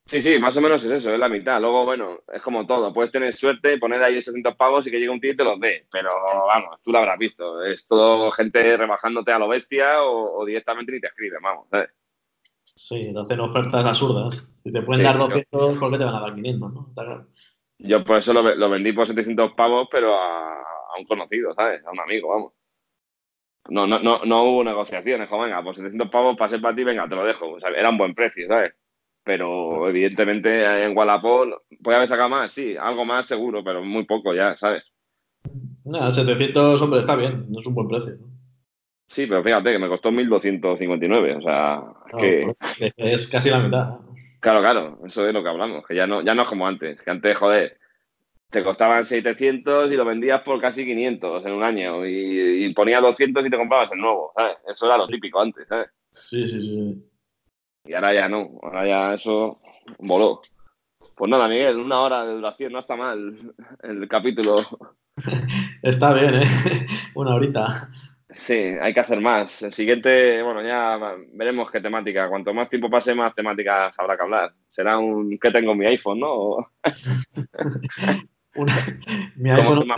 Sí, 0.09 0.23
sí, 0.23 0.39
más 0.39 0.57
o 0.57 0.61
menos 0.61 0.83
es 0.83 0.89
eso, 0.89 1.13
es 1.13 1.19
la 1.19 1.29
mitad. 1.29 1.61
Luego, 1.61 1.85
bueno, 1.85 2.17
es 2.33 2.41
como 2.41 2.65
todo. 2.65 2.91
Puedes 2.91 3.11
tener 3.11 3.31
suerte, 3.31 3.77
poner 3.77 4.03
ahí 4.03 4.17
800 4.17 4.55
pavos 4.55 4.87
y 4.87 4.91
que 4.91 4.97
llegue 4.97 5.11
un 5.11 5.19
tío 5.21 5.33
y 5.33 5.37
te 5.37 5.43
los 5.43 5.59
dé. 5.59 5.85
Pero 5.91 6.09
vamos, 6.47 6.81
tú 6.83 6.91
lo 6.91 6.97
habrás 6.97 7.19
visto. 7.19 7.63
Es 7.63 7.87
todo 7.87 8.31
gente 8.31 8.75
rebajándote 8.75 9.31
a 9.31 9.37
lo 9.37 9.47
bestia 9.47 10.01
o, 10.03 10.43
directamente 10.45 10.93
ni 10.93 10.99
te 10.99 11.07
escribe, 11.07 11.37
vamos. 11.39 11.67
¿sabes? 11.69 11.91
Sí, 12.63 13.13
te 13.13 13.19
hacen 13.19 13.39
ofertas 13.39 13.85
absurdas. 13.85 14.51
Si 14.63 14.71
te 14.71 14.81
pueden 14.81 15.03
dar 15.03 15.19
200, 15.19 15.77
¿por 15.77 15.91
qué 15.91 15.97
te 15.99 16.05
van 16.05 16.15
a 16.15 16.21
dar 16.21 16.33
500? 16.33 16.73
¿no? 16.73 17.27
Yo 17.77 18.03
por 18.03 18.17
eso 18.17 18.33
lo, 18.33 18.69
vendí 18.69 18.91
por 18.93 19.05
700 19.05 19.53
pavos, 19.53 19.89
pero 19.91 20.15
a, 20.15 20.53
a 20.59 20.99
un 20.99 21.05
conocido, 21.05 21.53
¿sabes? 21.53 21.85
A 21.85 21.91
un 21.91 21.99
amigo, 21.99 22.29
vamos. 22.29 22.53
No, 23.69 23.85
no, 23.85 23.99
no, 23.99 24.21
no 24.25 24.43
hubo 24.43 24.63
negociaciones, 24.63 25.29
como 25.29 25.43
venga, 25.43 25.61
por 25.61 25.75
700 25.75 26.09
pavos 26.09 26.35
pasé 26.35 26.57
para 26.57 26.75
ti, 26.75 26.83
venga, 26.83 27.07
te 27.07 27.15
lo 27.15 27.23
dejo. 27.23 27.51
O 27.51 27.59
sea, 27.59 27.69
era 27.69 27.91
un 27.91 27.97
buen 27.99 28.15
precio, 28.15 28.47
¿sabes? 28.47 28.75
Pero 29.29 29.87
evidentemente 29.87 30.65
en 30.83 30.97
Wallapop, 30.97 31.49
¿puede 31.83 31.97
haber 31.97 32.09
sacado 32.09 32.29
más? 32.29 32.51
Sí, 32.51 32.75
algo 32.75 33.05
más 33.05 33.27
seguro, 33.27 33.63
pero 33.63 33.83
muy 33.83 34.03
poco 34.05 34.33
ya, 34.33 34.57
¿sabes? 34.57 34.81
Nada, 35.85 36.09
700, 36.09 36.81
hombre, 36.81 37.01
está 37.01 37.15
bien, 37.15 37.45
no 37.47 37.59
es 37.59 37.65
un 37.67 37.75
buen 37.75 37.87
precio. 37.87 38.17
Sí, 39.07 39.27
pero 39.27 39.43
fíjate 39.43 39.71
que 39.71 39.77
me 39.77 39.87
costó 39.87 40.09
1.259, 40.09 41.37
o 41.37 41.41
sea, 41.43 41.83
que... 42.17 42.55
Es 42.97 43.27
casi 43.27 43.51
la 43.51 43.59
mitad. 43.59 43.99
Claro, 44.39 44.61
claro, 44.61 44.99
eso 45.05 45.27
es 45.27 45.31
lo 45.31 45.43
que 45.43 45.49
hablamos, 45.49 45.85
que 45.85 45.93
ya 45.93 46.07
no, 46.07 46.23
ya 46.23 46.33
no 46.33 46.41
es 46.41 46.49
como 46.49 46.65
antes, 46.65 46.99
que 46.99 47.11
antes, 47.11 47.37
joder, 47.37 47.77
te 48.49 48.63
costaban 48.63 49.05
700 49.05 49.91
y 49.91 49.95
lo 49.95 50.05
vendías 50.05 50.41
por 50.41 50.59
casi 50.59 50.85
500 50.85 51.45
en 51.45 51.51
un 51.53 51.61
año 51.61 52.03
y, 52.03 52.65
y 52.65 52.73
ponías 52.73 53.03
200 53.03 53.45
y 53.45 53.49
te 53.51 53.57
comprabas 53.57 53.91
el 53.91 53.99
nuevo, 53.99 54.31
¿sabes? 54.35 54.57
Eso 54.67 54.87
era 54.87 54.97
lo 54.97 55.07
típico 55.07 55.39
antes, 55.39 55.67
¿sabes? 55.67 55.89
Sí, 56.13 56.47
sí, 56.49 56.59
sí. 56.61 57.08
Y 57.85 57.93
ahora 57.93 58.13
ya 58.13 58.29
no, 58.29 58.59
ahora 58.61 58.87
ya 58.87 59.13
eso 59.13 59.61
voló. 59.99 60.41
Pues 61.15 61.29
nada, 61.29 61.47
Miguel, 61.47 61.77
una 61.77 62.01
hora 62.01 62.25
de 62.25 62.35
duración, 62.35 62.73
no 62.73 62.79
está 62.79 62.95
mal 62.95 63.53
el 63.83 64.07
capítulo. 64.07 64.65
está 65.83 66.13
bien, 66.13 66.35
¿eh? 66.35 66.87
Una 67.15 67.35
horita. 67.35 67.89
Sí, 68.29 68.53
hay 68.53 68.93
que 68.93 68.99
hacer 68.99 69.19
más. 69.19 69.63
El 69.63 69.73
siguiente, 69.73 70.43
bueno, 70.43 70.61
ya 70.61 71.17
veremos 71.33 71.71
qué 71.71 71.81
temática. 71.81 72.29
Cuanto 72.29 72.53
más 72.53 72.69
tiempo 72.69 72.89
pase, 72.89 73.15
más 73.15 73.33
temáticas 73.33 73.97
habrá 73.99 74.15
que 74.15 74.23
hablar. 74.23 74.53
Será 74.67 74.99
un 74.99 75.37
¿qué 75.37 75.51
tengo 75.51 75.73
mi 75.73 75.85
iPhone, 75.87 76.19
no? 76.19 76.57
mi 79.35 79.49
iPhone 79.49 79.93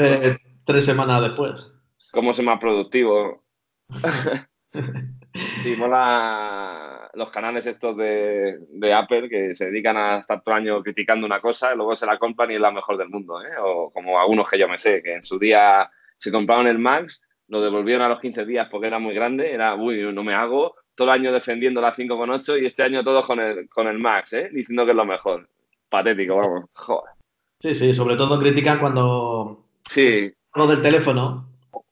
tres 0.66 0.86
semanas 0.86 1.22
después. 1.22 1.74
¿Cómo 2.12 2.34
ser 2.34 2.46
más 2.46 2.60
productivo? 2.60 3.44
sí, 5.62 5.76
mola 5.78 7.01
los 7.14 7.30
canales 7.30 7.66
estos 7.66 7.96
de, 7.98 8.60
de, 8.70 8.94
Apple 8.94 9.30
que 9.30 9.56
se 9.56 9.66
dedican 9.66 9.98
a 9.98 10.20
estar 10.20 10.42
todo 10.42 10.56
el 10.56 10.62
año 10.62 10.82
criticando 10.82 11.26
una 11.26 11.42
cosa 11.42 11.74
y 11.74 11.76
luego 11.76 11.96
se 11.96 12.06
la 12.06 12.18
compran 12.18 12.52
y 12.52 12.56
es 12.56 12.62
la 12.62 12.72
mejor 12.72 12.98
del 12.98 13.10
mundo, 13.10 13.42
¿eh? 13.42 13.52
O 13.62 13.92
como 13.92 14.20
algunos 14.20 14.50
que 14.50 14.58
yo 14.58 14.68
me 14.68 14.78
sé, 14.78 15.02
que 15.02 15.16
en 15.16 15.24
su 15.24 15.38
día 15.38 15.90
se 16.18 16.32
compraron 16.32 16.68
el 16.68 16.80
Max, 16.80 17.22
lo 17.48 17.62
devolvieron 17.62 18.06
a 18.06 18.10
los 18.10 18.20
15 18.20 18.46
días 18.46 18.68
porque 18.70 18.88
era 18.88 19.00
muy 19.00 19.14
grande, 19.14 19.52
era, 19.52 19.76
uy, 19.76 20.14
no 20.14 20.24
me 20.24 20.34
hago, 20.34 20.76
todo 20.96 21.10
el 21.10 21.20
año 21.20 21.32
defendiendo 21.32 21.82
la 21.82 21.94
5,8 21.94 22.62
y 22.62 22.66
este 22.66 22.84
año 22.84 23.04
todos 23.04 23.26
con 23.26 23.40
el, 23.40 23.68
con 23.70 23.88
el 23.88 24.00
Max, 24.00 24.34
¿eh? 24.34 24.50
Diciendo 24.52 24.86
que 24.86 24.92
es 24.92 24.98
lo 24.98 25.06
mejor. 25.06 25.50
Patético, 25.90 26.38
vamos, 26.38 26.70
joder. 26.74 27.12
Sí, 27.60 27.76
sí, 27.76 27.94
sobre 27.94 28.16
todo 28.16 28.40
critican 28.40 28.80
cuando... 28.80 29.66
Sí. 29.84 30.32
Lo 30.56 30.68
del 30.68 30.82
teléfono, 30.82 31.48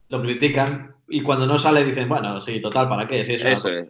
lo 0.10 0.22
critican, 0.22 0.96
y 1.10 1.22
cuando 1.24 1.46
no 1.46 1.60
sale 1.60 1.84
dicen, 1.84 2.08
bueno, 2.08 2.40
sí, 2.42 2.62
total, 2.62 2.88
¿para 2.88 3.08
qué? 3.08 3.26
Sí, 3.26 3.34
eso 3.34 3.70
es. 3.70 3.88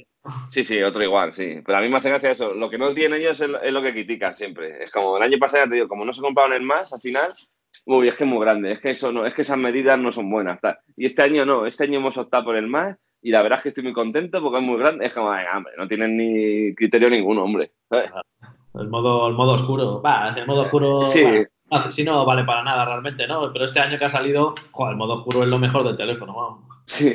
Sí, 0.49 0.63
sí, 0.63 0.81
otro 0.81 1.03
igual, 1.03 1.33
sí. 1.33 1.61
Pero 1.65 1.77
a 1.77 1.81
mí 1.81 1.89
me 1.89 1.97
hace 1.97 2.09
gracia 2.09 2.31
eso. 2.31 2.53
Lo 2.53 2.69
que 2.69 2.77
no 2.77 2.93
tienen 2.93 3.19
ellos 3.19 3.39
es, 3.39 3.49
lo 3.49 3.81
que 3.81 3.93
critican 3.93 4.35
siempre. 4.35 4.83
Es 4.83 4.91
como 4.91 5.17
el 5.17 5.23
año 5.23 5.37
pasado, 5.37 5.67
te 5.69 5.75
digo, 5.75 5.87
como 5.87 6.05
no 6.05 6.13
se 6.13 6.21
compraron 6.21 6.53
el 6.53 6.61
más, 6.61 6.91
al 6.93 6.99
final, 6.99 7.31
uy, 7.85 8.07
es 8.07 8.15
que 8.15 8.25
es 8.25 8.29
muy 8.29 8.39
grande, 8.39 8.71
es 8.71 8.79
que 8.79 8.91
eso 8.91 9.11
no, 9.11 9.25
es 9.25 9.33
que 9.33 9.41
esas 9.41 9.57
medidas 9.57 9.97
no 9.99 10.11
son 10.11 10.29
buenas. 10.29 10.59
Y 10.97 11.05
este 11.05 11.21
año 11.21 11.45
no, 11.45 11.65
este 11.65 11.85
año 11.85 11.99
hemos 11.99 12.17
optado 12.17 12.45
por 12.45 12.55
el 12.55 12.67
más 12.67 12.97
y 13.21 13.31
la 13.31 13.41
verdad 13.41 13.57
es 13.57 13.63
que 13.63 13.69
estoy 13.69 13.83
muy 13.83 13.93
contento 13.93 14.41
porque 14.41 14.59
es 14.59 14.63
muy 14.63 14.77
grande. 14.77 15.05
Es 15.05 15.13
como, 15.13 15.29
hombre, 15.29 15.73
no 15.77 15.87
tienen 15.87 16.17
ni 16.17 16.75
criterio 16.75 17.09
ninguno, 17.09 17.43
hombre. 17.43 17.71
El 18.75 18.87
modo, 18.89 19.27
el 19.27 19.33
modo 19.33 19.53
oscuro. 19.53 20.01
Va, 20.01 20.33
el 20.35 20.45
modo 20.47 20.61
oscuro. 20.63 21.05
Sí. 21.05 21.23
si 21.91 22.03
no 22.03 22.25
vale 22.25 22.43
para 22.43 22.63
nada 22.63 22.85
realmente, 22.85 23.27
¿no? 23.27 23.51
Pero 23.51 23.65
este 23.65 23.79
año 23.79 23.97
que 23.97 24.05
ha 24.05 24.09
salido, 24.09 24.55
el 24.89 24.95
modo 24.95 25.15
oscuro 25.15 25.43
es 25.43 25.49
lo 25.49 25.59
mejor 25.59 25.85
del 25.85 25.97
teléfono. 25.97 26.68
Sí, 26.89 27.13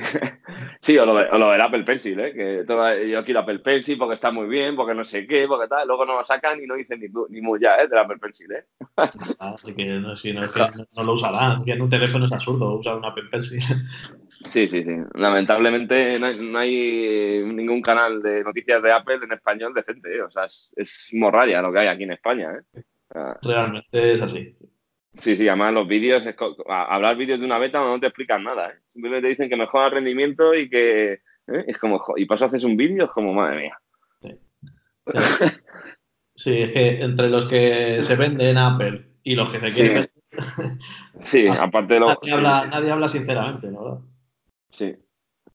sí 0.81 0.97
o, 0.99 1.05
lo, 1.05 1.51
del 1.51 1.61
Apple 1.61 1.83
Pencil, 1.83 2.21
¿eh? 2.21 2.33
que 2.33 3.11
yo 3.11 3.25
quiero 3.25 3.41
Apple 3.41 3.59
Pencil 3.59 3.99
porque 3.99 4.15
está 4.15 4.31
muy 4.31 4.47
bien, 4.47 4.77
porque 4.77 4.95
no 4.95 5.05
sé 5.05 5.27
qué, 5.27 5.49
porque 5.49 5.67
tal, 5.67 5.89
luego 5.89 6.07
no 6.07 6.15
lo 6.15 6.23
sacan 6.23 6.63
y 6.63 6.67
no 6.67 6.77
dicen 6.77 7.01
ni, 7.01 7.09
ni 7.31 7.41
muy 7.41 7.59
ya 7.61 7.75
¿eh? 7.79 7.89
del 7.89 7.99
Apple 7.99 8.19
Pencil. 8.19 8.53
¿eh? 8.53 8.67
Así 9.41 9.75
que, 9.75 9.85
no, 9.85 10.17
si 10.17 10.33
no, 10.33 10.43
no, 10.97 11.03
lo 11.03 11.15
usarán, 11.15 11.65
que 11.65 11.73
en 11.73 11.83
un 11.83 11.91
teléfono 11.91 12.25
es 12.25 12.33
absurdo 12.33 12.77
usar 12.77 12.97
un 12.97 13.05
Apple 13.05 13.25
Pencil. 13.33 13.61
Sí, 14.45 14.69
sí, 14.69 14.85
sí. 14.85 14.97
Lamentablemente 15.15 16.19
no 16.21 16.59
hay, 16.59 17.43
ningún 17.45 17.81
canal 17.81 18.23
de 18.23 18.45
noticias 18.45 18.83
de 18.83 18.93
Apple 18.93 19.21
en 19.25 19.33
español 19.33 19.73
decente, 19.75 20.15
¿eh? 20.15 20.23
o 20.23 20.31
sea, 20.31 20.45
es, 20.45 20.73
es 20.77 21.11
morralla 21.15 21.63
lo 21.63 21.73
que 21.73 21.79
hay 21.81 21.87
aquí 21.89 22.03
en 22.05 22.13
España. 22.13 22.53
¿eh? 22.75 22.83
Realmente 23.43 24.13
es 24.13 24.23
así. 24.23 24.55
Sí, 25.15 25.37
sí, 25.37 25.49
además 25.49 25.73
los 25.73 25.87
vídeos, 25.87 26.25
hablar 26.69 27.17
vídeos 27.17 27.41
de 27.41 27.47
una 27.47 27.59
beta 27.59 27.79
no 27.79 28.01
te 28.01 28.07
explican 28.07 28.43
nada, 28.43 28.71
¿eh? 28.71 28.81
Simplemente 28.89 29.29
dicen 29.29 29.49
que 29.49 29.57
mejora 29.57 29.87
el 29.87 29.93
rendimiento 29.93 30.55
y 30.55 30.69
que 30.69 31.13
¿eh? 31.13 31.65
es 31.67 31.79
como, 31.79 32.01
y 32.17 32.27
paso 32.27 32.45
haces 32.45 32.65
un 32.65 32.77
vídeo, 32.77 33.05
es 33.05 33.13
como, 33.13 33.33
madre 33.33 33.63
mía. 33.63 33.79
Sí. 36.37 36.63
es 36.63 36.73
que 36.73 37.01
entre 37.01 37.29
los 37.29 37.47
que 37.47 38.03
se 38.03 38.17
venden 38.17 38.49
en 38.49 38.59
Apple 38.59 39.07
y 39.23 39.37
los 39.37 39.51
que 39.51 39.71
se 39.71 39.83
quieren 39.83 40.07
sí. 41.21 41.47
aparte 41.47 41.95
de 41.95 42.01
lo... 42.01 42.07
Nadie, 42.09 42.33
habla, 42.33 42.67
nadie 42.67 42.91
habla 42.91 43.09
sinceramente, 43.09 43.69
¿no? 43.69 44.05
Sí, 44.71 44.97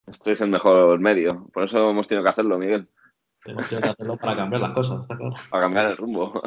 este 0.07 0.31
es 0.31 0.41
el 0.41 0.49
mejor 0.49 0.97
medio, 0.99 1.49
por 1.51 1.65
eso 1.65 1.89
hemos 1.89 2.07
tenido 2.07 2.23
que 2.23 2.29
hacerlo, 2.29 2.57
Miguel. 2.57 2.87
Hemos 3.43 3.67
tenido 3.67 3.81
que 3.81 3.91
hacerlo 3.91 4.15
para 4.15 4.37
cambiar 4.37 4.61
las 4.61 4.71
cosas, 4.71 5.05
Para 5.49 5.63
cambiar 5.63 5.87
el 5.87 5.97
rumbo. 5.97 6.41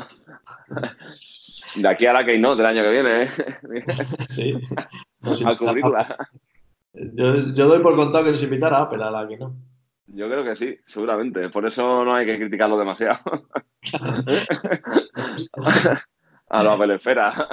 De 1.74 1.88
aquí 1.88 2.06
a 2.06 2.12
la 2.12 2.24
que 2.24 2.38
no, 2.38 2.54
del 2.54 2.66
año 2.66 2.82
que 2.82 2.90
viene, 2.90 3.22
¿eh? 3.22 3.28
Sí. 4.26 4.54
a 5.46 5.56
cubrirla. 5.56 6.16
Yo, 6.92 7.54
yo, 7.54 7.68
doy 7.68 7.80
por 7.80 7.96
contado 7.96 8.24
que 8.24 8.32
nos 8.32 8.42
invitara 8.42 8.76
a 8.78 8.82
Apple 8.82 9.02
a 9.02 9.10
la 9.10 9.26
que 9.26 9.38
no. 9.38 9.56
Yo 10.06 10.28
creo 10.28 10.44
que 10.44 10.56
sí, 10.56 10.78
seguramente. 10.86 11.48
Por 11.48 11.64
eso 11.66 12.04
no 12.04 12.14
hay 12.14 12.26
que 12.26 12.38
criticarlo 12.38 12.76
demasiado. 12.76 13.18
a 16.48 16.62
la 16.62 16.74
Apple 16.74 16.96
Esfera. 16.96 17.48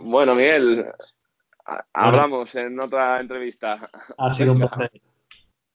bueno, 0.00 0.34
Miguel, 0.34 0.84
hablamos 1.94 2.54
en 2.56 2.78
otra 2.80 3.20
entrevista. 3.20 3.88
Ha 4.18 4.34
sido 4.34 4.52
un 4.52 4.58
placer. 4.58 4.90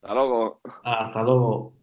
Hasta 0.02 0.14
luego. 0.14 0.62
Hasta 0.84 1.24
luego. 1.24 1.79